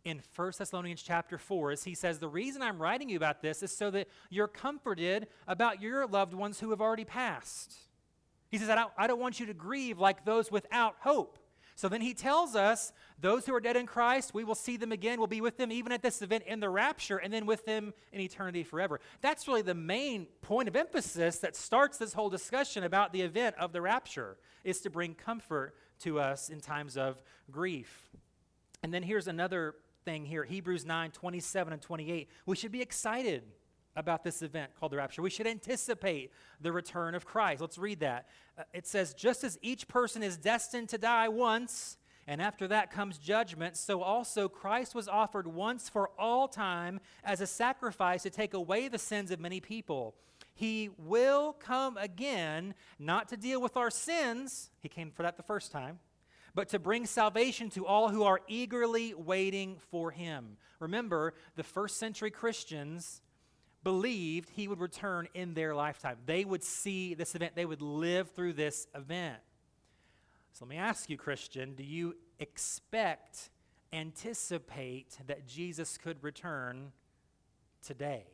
in 0.04 0.22
1 0.36 0.52
Thessalonians 0.58 1.02
chapter 1.02 1.38
4 1.38 1.72
is 1.72 1.86
he 1.86 1.96
says, 1.96 2.20
The 2.20 2.28
reason 2.28 2.62
I'm 2.62 2.78
writing 2.78 3.08
you 3.08 3.16
about 3.16 3.42
this 3.42 3.64
is 3.64 3.72
so 3.72 3.90
that 3.92 4.10
you're 4.30 4.50
comforted 4.50 5.28
about 5.48 5.82
your 5.82 6.06
loved 6.06 6.34
ones 6.34 6.60
who 6.60 6.72
have 6.72 6.82
already 6.82 7.06
passed. 7.06 7.78
He 8.52 8.58
says, 8.58 8.68
I 8.68 8.76
don't, 8.76 8.92
I 8.98 9.08
don't 9.08 9.22
want 9.22 9.40
you 9.40 9.46
to 9.46 9.54
grieve 9.54 10.00
like 10.00 10.26
those 10.26 10.52
without 10.52 10.96
hope. 11.00 11.40
So 11.78 11.88
then 11.88 12.02
he 12.02 12.16
tells 12.16 12.56
us 12.56 12.92
those 13.22 13.46
who 13.46 13.54
are 13.54 13.60
dead 13.60 13.78
in 13.78 13.86
Christ, 13.86 14.34
we 14.34 14.44
will 14.44 14.56
see 14.56 14.78
them 14.78 14.92
again. 14.92 15.20
We'll 15.20 15.28
be 15.28 15.42
with 15.42 15.58
them 15.58 15.72
even 15.72 15.92
at 15.92 16.02
this 16.02 16.24
event 16.24 16.44
in 16.48 16.60
the 16.60 16.72
rapture 16.72 17.18
and 17.18 17.32
then 17.32 17.46
with 17.46 17.66
them 17.66 17.94
in 18.12 18.20
eternity 18.20 18.64
forever. 18.64 19.00
That's 19.22 19.48
really 19.48 19.62
the 19.62 19.76
main 19.76 20.26
point 20.42 20.68
of 20.68 20.76
emphasis 20.76 21.38
that 21.38 21.56
starts 21.56 22.00
this 22.00 22.14
whole 22.14 22.32
discussion 22.32 22.84
about 22.84 23.14
the 23.14 23.22
event 23.22 23.58
of 23.60 23.74
the 23.74 23.82
rapture 23.82 24.38
is 24.64 24.82
to 24.82 24.90
bring 24.90 25.14
comfort 25.14 25.76
to 26.00 26.20
us 26.20 26.50
in 26.50 26.62
times 26.62 26.98
of 26.98 27.22
grief. 27.52 28.10
And 28.82 28.92
then 28.92 29.04
here's 29.04 29.28
another 29.28 29.76
thing 30.04 30.26
here 30.26 30.44
Hebrews 30.44 30.84
9 30.84 31.12
27 31.12 31.74
and 31.74 31.82
28. 31.82 32.28
We 32.48 32.56
should 32.56 32.72
be 32.72 32.82
excited 32.82 33.44
about 33.98 34.24
this 34.24 34.42
event 34.42 34.72
called 34.80 34.92
the 34.94 34.98
rapture. 34.98 35.22
We 35.22 35.30
should 35.30 35.48
anticipate 35.48 36.32
the 36.62 36.72
return 36.72 37.16
of 37.16 37.26
Christ. 37.26 37.60
Let's 37.60 37.78
read 37.78 38.00
that. 38.00 38.28
Uh, 38.58 38.64
it 38.74 38.88
says, 38.88 39.14
Just 39.14 39.44
as 39.44 39.58
each 39.62 39.88
person 39.88 40.24
is 40.24 40.38
destined 40.38 40.90
to 40.90 40.98
die 40.98 41.28
once, 41.28 41.98
and 42.28 42.42
after 42.42 42.68
that 42.68 42.92
comes 42.92 43.18
judgment, 43.18 43.76
so 43.76 44.02
also 44.02 44.48
Christ 44.48 44.94
was 44.94 45.08
offered 45.08 45.48
once 45.48 45.90
for 45.90 46.12
all 46.20 46.48
time 46.48 47.00
as 47.24 47.42
a 47.42 47.48
sacrifice 47.48 48.24
to 48.24 48.30
take 48.30 48.54
away 48.54 48.88
the 48.88 48.98
sins 49.00 49.32
of 49.32 49.40
many 49.40 49.60
people. 49.60 50.14
He 50.54 50.90
will 50.98 51.54
come 51.54 51.98
again, 51.98 52.76
not 53.00 53.30
to 53.30 53.38
deal 53.38 53.62
with 53.62 53.78
our 53.78 53.90
sins, 53.90 54.70
he 54.82 54.90
came 54.90 55.12
for 55.12 55.24
that 55.24 55.38
the 55.38 55.44
first 55.44 55.72
time, 55.72 56.00
but 56.54 56.70
to 56.70 56.80
bring 56.80 57.06
salvation 57.06 57.70
to 57.72 57.86
all 57.86 58.10
who 58.10 58.24
are 58.24 58.42
eagerly 58.48 59.14
waiting 59.14 59.78
for 59.90 60.12
him. 60.12 60.58
Remember, 60.80 61.34
the 61.56 61.64
first 61.64 61.98
century 61.98 62.32
Christians 62.32 63.22
believed 63.84 64.50
he 64.50 64.68
would 64.68 64.80
return 64.80 65.28
in 65.34 65.54
their 65.54 65.76
lifetime. 65.76 66.18
They 66.26 66.44
would 66.44 66.64
see 66.64 67.14
this 67.14 67.36
event, 67.36 67.56
they 67.56 67.66
would 67.66 67.82
live 67.82 68.32
through 68.32 68.54
this 68.54 68.88
event. 68.94 69.38
So 70.54 70.66
let 70.66 70.70
me 70.70 70.78
ask 70.78 71.10
you, 71.10 71.18
Christian, 71.18 71.76
do 71.76 71.84
you 71.84 72.16
expect, 72.40 73.50
anticipate 73.94 75.18
that 75.28 75.48
Jesus 75.48 75.98
could 75.98 76.24
return 76.24 76.92
today? 77.86 78.26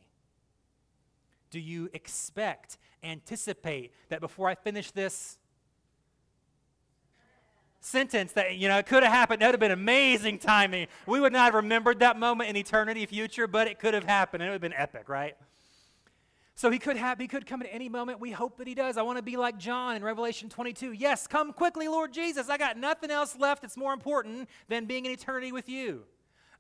Do 1.51 1.60
you 1.60 1.89
expect, 1.93 2.77
anticipate 3.03 3.93
that 4.10 4.21
before 4.21 4.47
I 4.47 4.56
finish 4.56 4.91
this 4.91 5.38
sentence 7.84 8.32
that 8.34 8.56
you 8.56 8.67
know 8.67 8.78
it 8.78 8.86
could 8.86 9.04
have 9.04 9.12
happened. 9.12 9.41
That 9.41 9.48
would 9.48 9.56
have 9.56 9.60
been 9.60 9.72
amazing 9.72 10.39
timing. 10.39 10.88
We 11.06 11.19
would 11.19 11.34
not 11.34 11.46
have 11.46 11.54
remembered 11.54 12.00
that 12.00 12.17
moment 12.17 12.50
in 12.50 12.56
eternity 12.56 13.06
future 13.06 13.48
but 13.48 13.67
it 13.67 13.80
could 13.80 13.93
have 13.93 14.06
happened 14.06 14.41
and 14.41 14.50
it 14.50 14.52
would 14.52 14.63
have 14.63 14.72
been 14.72 14.80
epic 14.80 15.10
right? 15.10 15.36
So 16.56 16.69
he 16.69 16.80
could 16.80 16.98
have 16.98 17.19
he 17.19 17.28
could 17.28 17.46
come 17.46 17.62
at 17.62 17.67
any 17.72 17.89
moment. 17.89 18.19
We 18.19 18.32
hope 18.32 18.58
that 18.58 18.67
he 18.67 18.76
does. 18.76 18.98
I 18.98 19.02
want 19.02 19.17
to 19.17 19.24
be 19.24 19.38
like 19.38 19.58
john 19.58 19.96
in 19.96 20.04
revelation 20.04 20.50
22 20.50 20.93
yes 20.93 21.28
come 21.28 21.52
quickly 21.52 21.88
lord 21.88 22.13
jesus. 22.13 22.50
I 22.50 22.58
got 22.58 22.78
nothing 22.78 23.12
else 23.12 23.38
left 23.38 23.62
that's 23.62 23.78
more 23.78 23.93
important 23.93 24.50
than 24.69 24.86
being 24.86 25.06
in 25.06 25.12
eternity 25.12 25.52
with 25.52 25.67
you. 25.67 26.04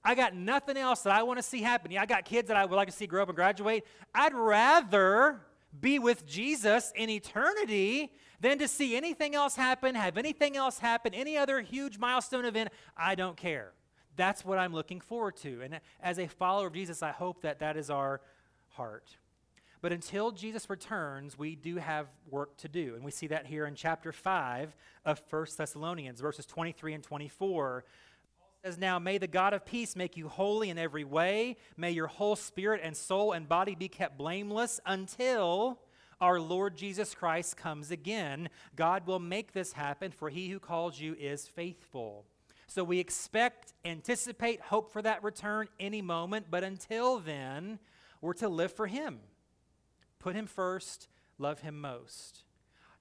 I 0.03 0.15
got 0.15 0.35
nothing 0.35 0.75
else 0.75 1.01
that 1.01 1.13
i 1.13 1.23
want 1.23 1.39
to 1.39 1.43
see 1.43 1.61
happen. 1.61 1.91
Yeah, 1.91 2.01
i 2.01 2.05
got 2.05 2.25
kids 2.25 2.49
that 2.49 2.57
i 2.57 2.65
would 2.65 2.75
like 2.75 2.89
to 2.89 2.93
see 2.93 3.07
grow 3.07 3.23
up 3.23 3.29
and 3.29 3.35
graduate. 3.35 3.85
I'd 4.13 4.33
rather 4.33 5.39
be 5.79 5.99
with 5.99 6.25
jesus 6.25 6.91
in 6.95 7.09
eternity 7.09 8.11
than 8.43 8.59
to 8.59 8.67
see 8.67 8.95
anything 8.95 9.33
else 9.35 9.55
happen, 9.55 9.95
have 9.95 10.17
anything 10.17 10.57
else 10.57 10.77
happen, 10.77 11.13
any 11.13 11.37
other 11.37 11.61
huge 11.61 11.97
milestone 11.97 12.43
event. 12.43 12.69
I 12.95 13.15
don't 13.15 13.37
care. 13.37 13.71
That's 14.17 14.43
what 14.43 14.59
I'm 14.59 14.73
looking 14.73 14.99
forward 14.99 15.37
to. 15.37 15.61
And 15.61 15.79
as 16.01 16.19
a 16.19 16.27
follower 16.27 16.67
of 16.67 16.73
Jesus, 16.73 17.01
I 17.01 17.11
hope 17.11 17.41
that 17.43 17.59
that 17.59 17.77
is 17.77 17.89
our 17.89 18.19
heart. 18.67 19.15
But 19.81 19.93
until 19.93 20.31
Jesus 20.31 20.69
returns, 20.69 21.37
we 21.37 21.55
do 21.55 21.77
have 21.77 22.07
work 22.29 22.57
to 22.57 22.67
do. 22.67 22.95
And 22.95 23.03
we 23.03 23.11
see 23.11 23.27
that 23.27 23.45
here 23.45 23.65
in 23.65 23.75
chapter 23.75 24.11
5 24.11 24.75
of 25.05 25.21
1 25.29 25.45
Thessalonians, 25.57 26.19
verses 26.19 26.45
23 26.45 26.93
and 26.93 27.03
24. 27.03 27.85
Says, 28.65 28.77
Now 28.77 28.97
may 28.97 29.17
the 29.17 29.27
God 29.27 29.53
of 29.53 29.65
peace 29.65 29.93
make 29.93 30.15
you 30.15 30.29
holy 30.29 30.69
in 30.69 30.77
every 30.77 31.03
way. 31.03 31.57
May 31.75 31.91
your 31.91 32.07
whole 32.07 32.37
spirit 32.37 32.79
and 32.81 32.95
soul 32.95 33.33
and 33.33 33.49
body 33.49 33.75
be 33.75 33.89
kept 33.89 34.17
blameless 34.17 34.79
until 34.85 35.79
our 36.21 36.39
Lord 36.39 36.77
Jesus 36.77 37.13
Christ 37.13 37.57
comes 37.57 37.91
again. 37.91 38.47
God 38.77 39.05
will 39.05 39.19
make 39.19 39.51
this 39.51 39.73
happen, 39.73 40.11
for 40.11 40.29
he 40.29 40.47
who 40.47 40.59
calls 40.59 40.97
you 40.97 41.13
is 41.19 41.45
faithful. 41.45 42.23
So 42.67 42.85
we 42.85 42.99
expect, 42.99 43.73
anticipate, 43.83 44.61
hope 44.61 44.93
for 44.93 45.01
that 45.01 45.25
return 45.25 45.67
any 45.77 46.01
moment, 46.01 46.45
but 46.49 46.63
until 46.63 47.19
then, 47.19 47.79
we're 48.21 48.31
to 48.35 48.47
live 48.47 48.71
for 48.71 48.87
him. 48.87 49.19
Put 50.19 50.37
him 50.37 50.47
first, 50.47 51.09
love 51.37 51.59
him 51.59 51.81
most. 51.81 52.43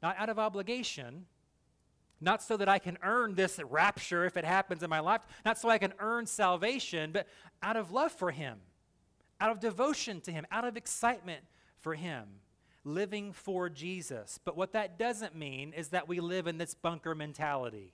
Not 0.03 0.17
out 0.19 0.29
of 0.29 0.41
obligation, 0.41 1.27
not 2.23 2.43
so 2.43 2.57
that 2.57 2.69
I 2.69 2.79
can 2.79 2.99
earn 3.03 3.35
this 3.35 3.61
rapture 3.69 4.25
if 4.25 4.37
it 4.37 4.45
happens 4.45 4.83
in 4.83 4.91
my 4.91 5.01
life, 5.01 5.23
not 5.45 5.59
so 5.59 5.69
I 5.69 5.79
can 5.79 5.93
earn 5.99 6.27
salvation, 6.27 7.11
but 7.13 7.27
out 7.63 7.77
of 7.77 7.91
love 7.91 8.13
for 8.13 8.31
him, 8.31 8.59
out 9.41 9.51
of 9.51 9.61
devotion 9.61 10.21
to 10.23 10.33
him, 10.33 10.47
out 10.51 10.65
of 10.65 10.77
excitement 10.77 11.45
for 11.79 11.95
him 11.95 12.25
living 12.85 13.33
for 13.33 13.69
Jesus. 13.69 14.39
But 14.45 14.57
what 14.57 14.73
that 14.73 14.99
doesn't 14.99 15.37
mean 15.37 15.73
is 15.73 15.89
that 15.89 16.09
we 16.09 16.21
live 16.21 16.47
in 16.47 16.59
this 16.59 16.75
bunker 16.75 17.15
mentality. 17.15 17.93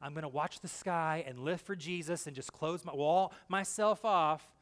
I'm 0.00 0.12
going 0.12 0.22
to 0.22 0.28
watch 0.28 0.60
the 0.60 0.68
sky 0.68 1.24
and 1.26 1.38
live 1.38 1.60
for 1.60 1.76
Jesus 1.76 2.26
and 2.26 2.36
just 2.36 2.52
close 2.52 2.84
my 2.84 2.94
wall 2.94 3.32
myself 3.48 4.04
off. 4.04 4.53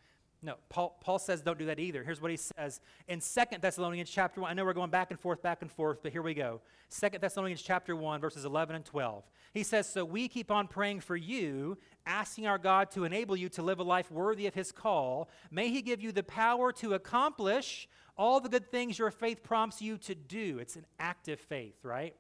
No, 0.44 0.56
Paul, 0.68 0.98
Paul 1.00 1.20
says 1.20 1.40
don't 1.40 1.58
do 1.58 1.66
that 1.66 1.78
either. 1.78 2.02
Here's 2.02 2.20
what 2.20 2.32
he 2.32 2.36
says 2.36 2.80
in 3.06 3.20
Second 3.20 3.62
Thessalonians 3.62 4.10
chapter 4.10 4.40
1. 4.40 4.50
I 4.50 4.54
know 4.54 4.64
we're 4.64 4.72
going 4.72 4.90
back 4.90 5.12
and 5.12 5.20
forth, 5.20 5.40
back 5.40 5.62
and 5.62 5.70
forth, 5.70 6.00
but 6.02 6.10
here 6.10 6.22
we 6.22 6.34
go. 6.34 6.60
Second 6.88 7.20
Thessalonians 7.20 7.62
chapter 7.62 7.94
1, 7.94 8.20
verses 8.20 8.44
11 8.44 8.74
and 8.74 8.84
12. 8.84 9.22
He 9.54 9.62
says, 9.62 9.88
So 9.88 10.04
we 10.04 10.26
keep 10.26 10.50
on 10.50 10.66
praying 10.66 11.00
for 11.00 11.14
you, 11.14 11.78
asking 12.06 12.48
our 12.48 12.58
God 12.58 12.90
to 12.92 13.04
enable 13.04 13.36
you 13.36 13.48
to 13.50 13.62
live 13.62 13.78
a 13.78 13.84
life 13.84 14.10
worthy 14.10 14.48
of 14.48 14.54
his 14.54 14.72
call. 14.72 15.28
May 15.52 15.68
he 15.68 15.80
give 15.80 16.02
you 16.02 16.10
the 16.10 16.24
power 16.24 16.72
to 16.72 16.94
accomplish 16.94 17.88
all 18.16 18.40
the 18.40 18.48
good 18.48 18.70
things 18.70 18.98
your 18.98 19.12
faith 19.12 19.44
prompts 19.44 19.80
you 19.80 19.96
to 19.98 20.14
do. 20.14 20.58
It's 20.58 20.74
an 20.74 20.86
active 20.98 21.38
faith, 21.38 21.84
right? 21.84 22.16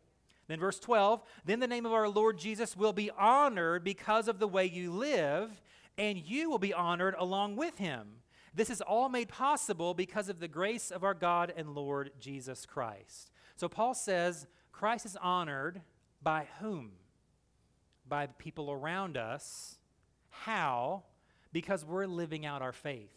Then, 0.48 0.60
verse 0.60 0.78
12, 0.78 1.22
then 1.44 1.60
the 1.60 1.66
name 1.66 1.86
of 1.86 1.92
our 1.92 2.08
Lord 2.08 2.38
Jesus 2.38 2.76
will 2.76 2.92
be 2.92 3.10
honored 3.10 3.84
because 3.84 4.28
of 4.28 4.38
the 4.38 4.48
way 4.48 4.66
you 4.66 4.92
live, 4.92 5.62
and 5.98 6.18
you 6.18 6.50
will 6.50 6.58
be 6.58 6.74
honored 6.74 7.14
along 7.18 7.56
with 7.56 7.78
him. 7.78 8.08
This 8.54 8.70
is 8.70 8.80
all 8.80 9.08
made 9.08 9.28
possible 9.28 9.94
because 9.94 10.28
of 10.28 10.38
the 10.38 10.48
grace 10.48 10.90
of 10.90 11.04
our 11.04 11.14
God 11.14 11.52
and 11.56 11.74
Lord 11.74 12.10
Jesus 12.20 12.66
Christ. 12.66 13.30
So, 13.56 13.68
Paul 13.68 13.94
says 13.94 14.46
Christ 14.72 15.06
is 15.06 15.16
honored 15.16 15.82
by 16.22 16.48
whom? 16.60 16.92
By 18.06 18.26
the 18.26 18.34
people 18.34 18.70
around 18.70 19.16
us. 19.16 19.78
How? 20.28 21.04
Because 21.52 21.84
we're 21.84 22.06
living 22.06 22.44
out 22.44 22.62
our 22.62 22.72
faith. 22.72 23.12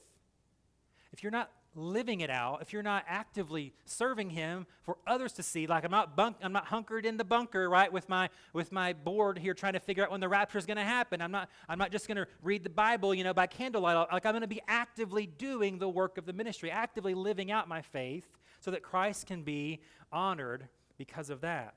If 1.12 1.24
you're 1.24 1.32
not 1.32 1.52
living 1.76 2.22
it 2.22 2.30
out, 2.30 2.62
if 2.62 2.72
you're 2.72 2.82
not 2.82 3.04
actively 3.08 3.74
serving 3.86 4.30
him 4.30 4.66
for 4.84 4.98
others 5.06 5.34
to 5.34 5.44
see, 5.44 5.68
like 5.68 5.84
I'm 5.84 5.92
not 5.92 6.16
bunk, 6.16 6.38
I'm 6.42 6.54
not 6.54 6.66
hunkered 6.68 7.06
in 7.06 7.18
the 7.18 7.24
bunker, 7.24 7.70
right, 7.70 7.92
with 7.92 8.08
my 8.10 8.30
with 8.54 8.72
my 8.72 8.94
board 8.94 9.38
here 9.38 9.54
trying 9.54 9.74
to 9.74 9.80
figure 9.80 10.04
out 10.04 10.12
when 10.12 10.22
the 10.22 10.30
rapture 10.30 10.58
is 10.58 10.66
going 10.66 10.78
to 10.78 10.84
happen. 10.84 11.22
I'm 11.22 11.32
not 11.32 11.50
I'm 11.68 11.78
not 11.78 11.92
just 11.92 12.08
going 12.08 12.18
to 12.18 12.28
read 12.42 12.64
the 12.64 12.70
Bible, 12.70 13.14
you 13.14 13.24
know, 13.24 13.34
by 13.34 13.48
candlelight. 13.48 14.08
Like 14.12 14.26
I'm 14.26 14.34
going 14.34 14.42
to 14.42 14.48
be 14.48 14.62
actively 14.68 15.26
doing 15.26 15.78
the 15.78 15.90
work 15.90 16.18
of 16.18 16.26
the 16.26 16.34
ministry, 16.34 16.72
actively 16.72 17.14
living 17.14 17.52
out 17.52 17.68
my 17.68 17.82
faith 17.82 18.28
so 18.60 18.72
that 18.72 18.82
Christ 18.82 19.28
can 19.28 19.44
be 19.44 19.82
honored 20.12 20.68
because 20.98 21.30
of 21.30 21.42
that. 21.42 21.76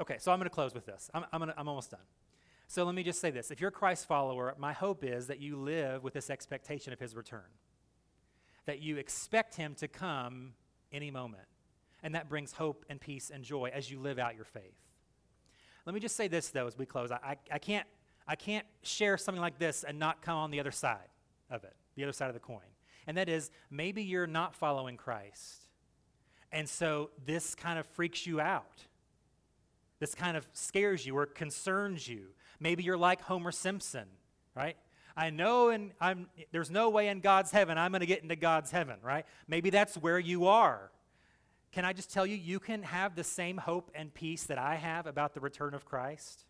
Okay, 0.00 0.16
so 0.18 0.30
I'm 0.30 0.38
going 0.38 0.48
to 0.48 0.54
close 0.54 0.74
with 0.74 0.86
this. 0.86 1.10
I'm, 1.12 1.24
I'm, 1.32 1.40
gonna, 1.40 1.54
I'm 1.56 1.68
almost 1.68 1.90
done. 1.90 2.00
So 2.70 2.84
let 2.84 2.94
me 2.94 3.02
just 3.02 3.20
say 3.20 3.30
this. 3.30 3.50
If 3.50 3.62
you're 3.62 3.70
a 3.70 3.72
Christ 3.72 4.06
follower, 4.06 4.54
my 4.58 4.74
hope 4.74 5.02
is 5.02 5.28
that 5.28 5.40
you 5.40 5.56
live 5.56 6.04
with 6.04 6.12
this 6.12 6.28
expectation 6.28 6.92
of 6.92 7.00
his 7.00 7.16
return, 7.16 7.48
that 8.66 8.80
you 8.80 8.98
expect 8.98 9.56
him 9.56 9.74
to 9.76 9.88
come 9.88 10.52
any 10.92 11.10
moment. 11.10 11.48
And 12.02 12.14
that 12.14 12.28
brings 12.28 12.52
hope 12.52 12.84
and 12.90 13.00
peace 13.00 13.30
and 13.34 13.42
joy 13.42 13.70
as 13.72 13.90
you 13.90 13.98
live 13.98 14.18
out 14.18 14.36
your 14.36 14.44
faith. 14.44 14.76
Let 15.86 15.94
me 15.94 16.00
just 16.00 16.14
say 16.14 16.28
this, 16.28 16.50
though, 16.50 16.66
as 16.66 16.76
we 16.76 16.84
close. 16.84 17.10
I, 17.10 17.16
I, 17.24 17.36
I 17.52 17.58
can't, 17.58 17.86
I 18.26 18.36
can't 18.36 18.66
share 18.82 19.16
something 19.16 19.40
like 19.40 19.58
this 19.58 19.82
and 19.82 19.98
not 19.98 20.20
come 20.20 20.36
on 20.36 20.50
the 20.50 20.60
other 20.60 20.70
side 20.70 21.08
of 21.50 21.64
it, 21.64 21.74
the 21.96 22.02
other 22.02 22.12
side 22.12 22.28
of 22.28 22.34
the 22.34 22.40
coin. 22.40 22.60
And 23.06 23.16
that 23.16 23.30
is 23.30 23.50
maybe 23.70 24.02
you're 24.02 24.26
not 24.26 24.54
following 24.54 24.98
Christ. 24.98 25.68
And 26.52 26.68
so 26.68 27.10
this 27.24 27.54
kind 27.54 27.78
of 27.78 27.86
freaks 27.86 28.26
you 28.26 28.42
out 28.42 28.84
this 30.00 30.14
kind 30.14 30.36
of 30.36 30.46
scares 30.52 31.04
you 31.06 31.16
or 31.16 31.26
concerns 31.26 32.08
you. 32.08 32.28
Maybe 32.60 32.82
you're 32.82 32.98
like 32.98 33.20
Homer 33.22 33.52
Simpson, 33.52 34.06
right? 34.54 34.76
I 35.16 35.30
know 35.30 35.70
and 35.70 35.92
I'm 36.00 36.28
there's 36.52 36.70
no 36.70 36.90
way 36.90 37.08
in 37.08 37.20
God's 37.20 37.50
heaven 37.50 37.76
I'm 37.76 37.90
going 37.90 38.00
to 38.00 38.06
get 38.06 38.22
into 38.22 38.36
God's 38.36 38.70
heaven, 38.70 38.96
right? 39.02 39.26
Maybe 39.48 39.70
that's 39.70 39.96
where 39.96 40.18
you 40.18 40.46
are. 40.46 40.90
Can 41.72 41.84
I 41.84 41.92
just 41.92 42.12
tell 42.12 42.24
you 42.26 42.36
you 42.36 42.60
can 42.60 42.82
have 42.82 43.14
the 43.14 43.24
same 43.24 43.58
hope 43.58 43.90
and 43.94 44.14
peace 44.14 44.44
that 44.44 44.58
I 44.58 44.76
have 44.76 45.06
about 45.06 45.34
the 45.34 45.40
return 45.40 45.74
of 45.74 45.84
Christ? 45.84 46.44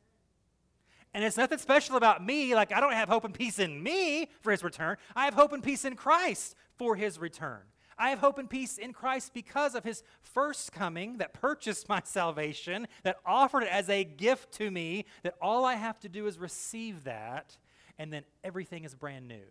And 1.15 1.25
it's 1.25 1.37
nothing 1.37 1.59
special 1.59 1.97
about 1.97 2.25
me. 2.25 2.55
Like, 2.55 2.73
I 2.73 2.81
don't 2.81 2.93
have 2.93 3.09
hope 3.09 3.25
and 3.25 3.35
peace 3.35 3.59
in 3.59 3.83
me 3.83 4.29
for 4.41 4.53
his 4.53 4.63
return. 4.63 4.97
I 5.17 5.25
have 5.25 5.35
hope 5.35 5.53
and 5.53 5.63
peace 5.63 5.85
in 5.85 5.97
Christ 5.97 6.55
for 6.77 6.95
his 6.95 7.19
return. 7.19 7.63
I 7.99 8.11
have 8.11 8.21
hope 8.21 8.39
and 8.39 8.49
peace 8.49 8.79
in 8.79 8.93
Christ 8.93 9.35
because 9.35 9.75
of 9.75 9.85
his 9.85 10.03
first 10.21 10.73
coming 10.73 11.19
that 11.19 11.35
purchased 11.35 11.89
my 11.89 12.01
salvation, 12.05 12.87
that 13.03 13.17
offered 13.27 13.65
it 13.65 13.71
as 13.71 13.89
a 13.89 14.05
gift 14.05 14.53
to 14.55 14.71
me, 14.71 15.05
that 15.23 15.35
all 15.43 15.65
I 15.65 15.75
have 15.75 15.99
to 16.01 16.09
do 16.09 16.27
is 16.27 16.39
receive 16.39 17.05
that, 17.05 17.57
and 17.99 18.13
then 18.13 18.23
everything 18.45 18.85
is 18.85 18.95
brand 18.95 19.27
new. 19.27 19.45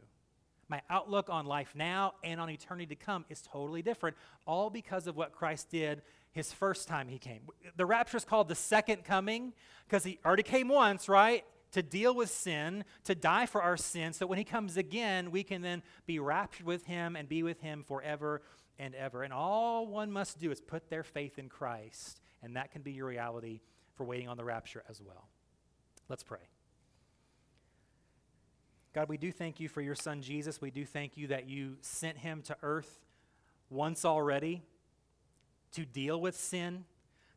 My 0.70 0.82
outlook 0.90 1.30
on 1.30 1.46
life 1.46 1.74
now 1.76 2.14
and 2.24 2.42
on 2.42 2.50
eternity 2.50 2.88
to 2.88 2.96
come 2.96 3.26
is 3.30 3.42
totally 3.42 3.82
different, 3.82 4.18
all 4.46 4.70
because 4.70 5.08
of 5.08 5.16
what 5.16 5.32
Christ 5.32 5.70
did 5.70 6.02
his 6.32 6.52
first 6.54 6.88
time 6.88 7.08
he 7.08 7.18
came. 7.18 7.42
The 7.78 7.86
rapture 7.86 8.18
is 8.18 8.26
called 8.26 8.48
the 8.48 8.56
second 8.56 9.04
coming 9.04 9.54
because 9.88 10.04
he 10.04 10.20
already 10.26 10.44
came 10.44 10.68
once, 10.68 11.10
right? 11.10 11.44
To 11.74 11.84
deal 11.84 12.16
with 12.16 12.30
sin, 12.30 12.86
to 13.04 13.14
die 13.14 13.46
for 13.46 13.62
our 13.62 13.78
sins, 13.78 14.18
so 14.18 14.26
when 14.26 14.38
he 14.38 14.44
comes 14.44 14.78
again, 14.78 15.32
we 15.32 15.44
can 15.44 15.62
then 15.62 15.84
be 16.06 16.18
raptured 16.18 16.66
with 16.66 16.86
him 16.86 17.16
and 17.16 17.28
be 17.28 17.44
with 17.44 17.62
him 17.62 17.84
forever 17.84 18.42
and 18.80 18.96
ever. 18.96 19.24
And 19.24 19.34
all 19.34 19.86
one 19.86 20.12
must 20.12 20.40
do 20.40 20.50
is 20.50 20.62
put 20.62 20.90
their 20.90 21.04
faith 21.04 21.38
in 21.38 21.50
Christ, 21.50 22.22
and 22.42 22.56
that 22.56 22.72
can 22.72 22.82
be 22.82 22.94
your 22.94 23.08
reality 23.08 23.62
for 23.96 24.06
waiting 24.06 24.30
on 24.30 24.38
the 24.38 24.46
rapture 24.46 24.84
as 24.90 25.02
well. 25.02 25.28
Let's 26.08 26.24
pray. 26.24 26.50
God, 28.94 29.10
we 29.10 29.18
do 29.18 29.32
thank 29.32 29.60
you 29.60 29.68
for 29.68 29.82
your 29.82 29.94
son 29.94 30.22
Jesus. 30.22 30.62
We 30.62 30.72
do 30.72 30.86
thank 30.86 31.18
you 31.18 31.28
that 31.28 31.48
you 31.48 31.78
sent 31.82 32.18
him 32.18 32.42
to 32.44 32.58
earth 32.64 33.06
once 33.70 34.06
already 34.06 34.64
to 35.74 35.86
deal 35.86 36.20
with 36.20 36.36
sin, 36.36 36.86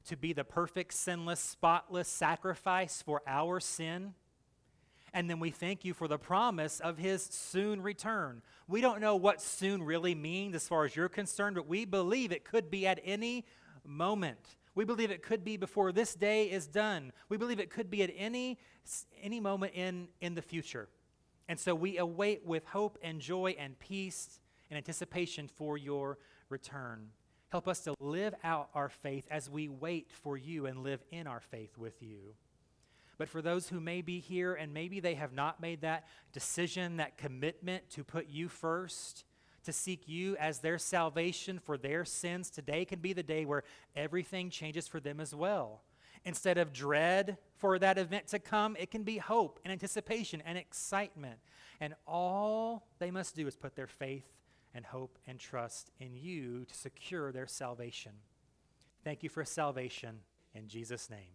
to 0.07 0.17
be 0.17 0.33
the 0.33 0.45
perfect, 0.45 0.95
sinless, 0.95 1.41
spotless 1.41 2.09
sacrifice 2.09 3.03
for 3.03 3.23
our 3.27 3.61
sin. 3.61 4.15
And 5.13 5.29
then 5.29 5.41
we 5.41 5.51
thank 5.51 5.85
you 5.85 5.93
for 5.93 6.07
the 6.07 6.19
promise 6.19 6.81
of 6.81 6.99
his 6.99 7.25
soon 7.25 7.83
return. 7.83 8.43
We 8.69 8.81
don't 8.81 9.01
know 9.01 9.17
what 9.17 9.41
soon 9.41 9.83
really 9.83 10.15
means 10.15 10.55
as 10.55 10.69
far 10.69 10.85
as 10.85 10.95
you're 10.95 11.09
concerned, 11.09 11.57
but 11.57 11.67
we 11.67 11.85
believe 11.85 12.31
it 12.33 12.45
could 12.45 12.71
be 12.71 12.87
at 12.87 13.01
any 13.05 13.45
moment. 13.85 14.57
We 14.75 14.85
believe 14.85 15.11
it 15.11 15.23
could 15.23 15.45
be 15.45 15.57
before 15.57 15.91
this 15.91 16.15
day 16.15 16.45
is 16.51 16.67
done. 16.67 17.13
We 17.29 17.37
believe 17.37 17.59
it 17.59 17.71
could 17.71 17.91
be 17.91 18.03
at 18.03 18.11
any, 18.17 18.59
any 19.21 19.41
moment 19.41 19.75
in, 19.75 20.09
in 20.21 20.35
the 20.35 20.43
future. 20.43 20.89
And 21.49 21.59
so 21.59 21.75
we 21.75 21.99
await 21.99 22.47
with 22.47 22.65
hope 22.67 22.97
and 23.03 23.21
joy 23.21 23.57
and 23.59 23.79
peace 23.81 24.39
and 24.71 24.77
anticipation 24.77 25.49
for 25.49 25.77
your 25.77 26.19
return. 26.49 27.09
Help 27.49 27.67
us 27.67 27.81
to 27.81 27.95
live 27.99 28.35
out 28.45 28.69
our 28.75 28.89
faith 28.89 29.27
as 29.29 29.51
we 29.51 29.69
wait 29.69 30.13
for 30.13 30.37
you 30.37 30.67
and 30.67 30.85
live 30.85 31.03
in 31.11 31.27
our 31.27 31.41
faith 31.41 31.77
with 31.77 32.01
you. 32.01 32.35
But 33.21 33.29
for 33.29 33.43
those 33.43 33.69
who 33.69 33.81
may 33.81 34.01
be 34.01 34.19
here 34.19 34.55
and 34.55 34.73
maybe 34.73 34.99
they 34.99 35.13
have 35.13 35.35
not 35.35 35.61
made 35.61 35.83
that 35.83 36.07
decision, 36.33 36.97
that 36.97 37.19
commitment 37.19 37.91
to 37.91 38.03
put 38.03 38.31
you 38.31 38.49
first, 38.49 39.27
to 39.65 39.75
seek 39.75 40.09
you 40.09 40.39
as 40.39 40.61
their 40.61 40.79
salvation 40.79 41.59
for 41.59 41.77
their 41.77 42.07
sins, 42.07 42.49
today 42.49 42.87
can 42.87 43.01
be 43.01 43.13
the 43.13 43.23
day 43.23 43.45
where 43.45 43.63
everything 43.95 44.49
changes 44.49 44.89
for 44.89 45.01
them 45.01 45.21
as 45.21 45.35
well. 45.35 45.83
Instead 46.25 46.57
of 46.57 46.73
dread 46.73 47.37
for 47.59 47.79
that 47.79 47.99
event 47.99 48.27
to 48.29 48.39
come, 48.39 48.75
it 48.81 48.91
can 48.91 49.03
be 49.03 49.19
hope 49.19 49.61
and 49.65 49.71
anticipation 49.71 50.43
and 50.47 50.57
excitement. 50.57 51.41
And 51.79 51.93
all 52.07 52.87
they 53.01 53.11
must 53.11 53.37
do 53.37 53.47
is 53.47 53.55
put 53.55 53.77
their 53.77 53.87
faith 53.87 54.33
and 54.75 54.83
hope 54.83 55.19
and 55.27 55.39
trust 55.39 55.91
in 56.01 56.17
you 56.17 56.65
to 56.65 56.75
secure 56.75 57.33
their 57.33 57.47
salvation. 57.47 58.13
Thank 59.05 59.23
you 59.23 59.29
for 59.29 59.45
salvation. 59.45 60.21
In 60.55 60.69
Jesus' 60.69 61.11
name, 61.11 61.35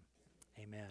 amen. 0.59 0.89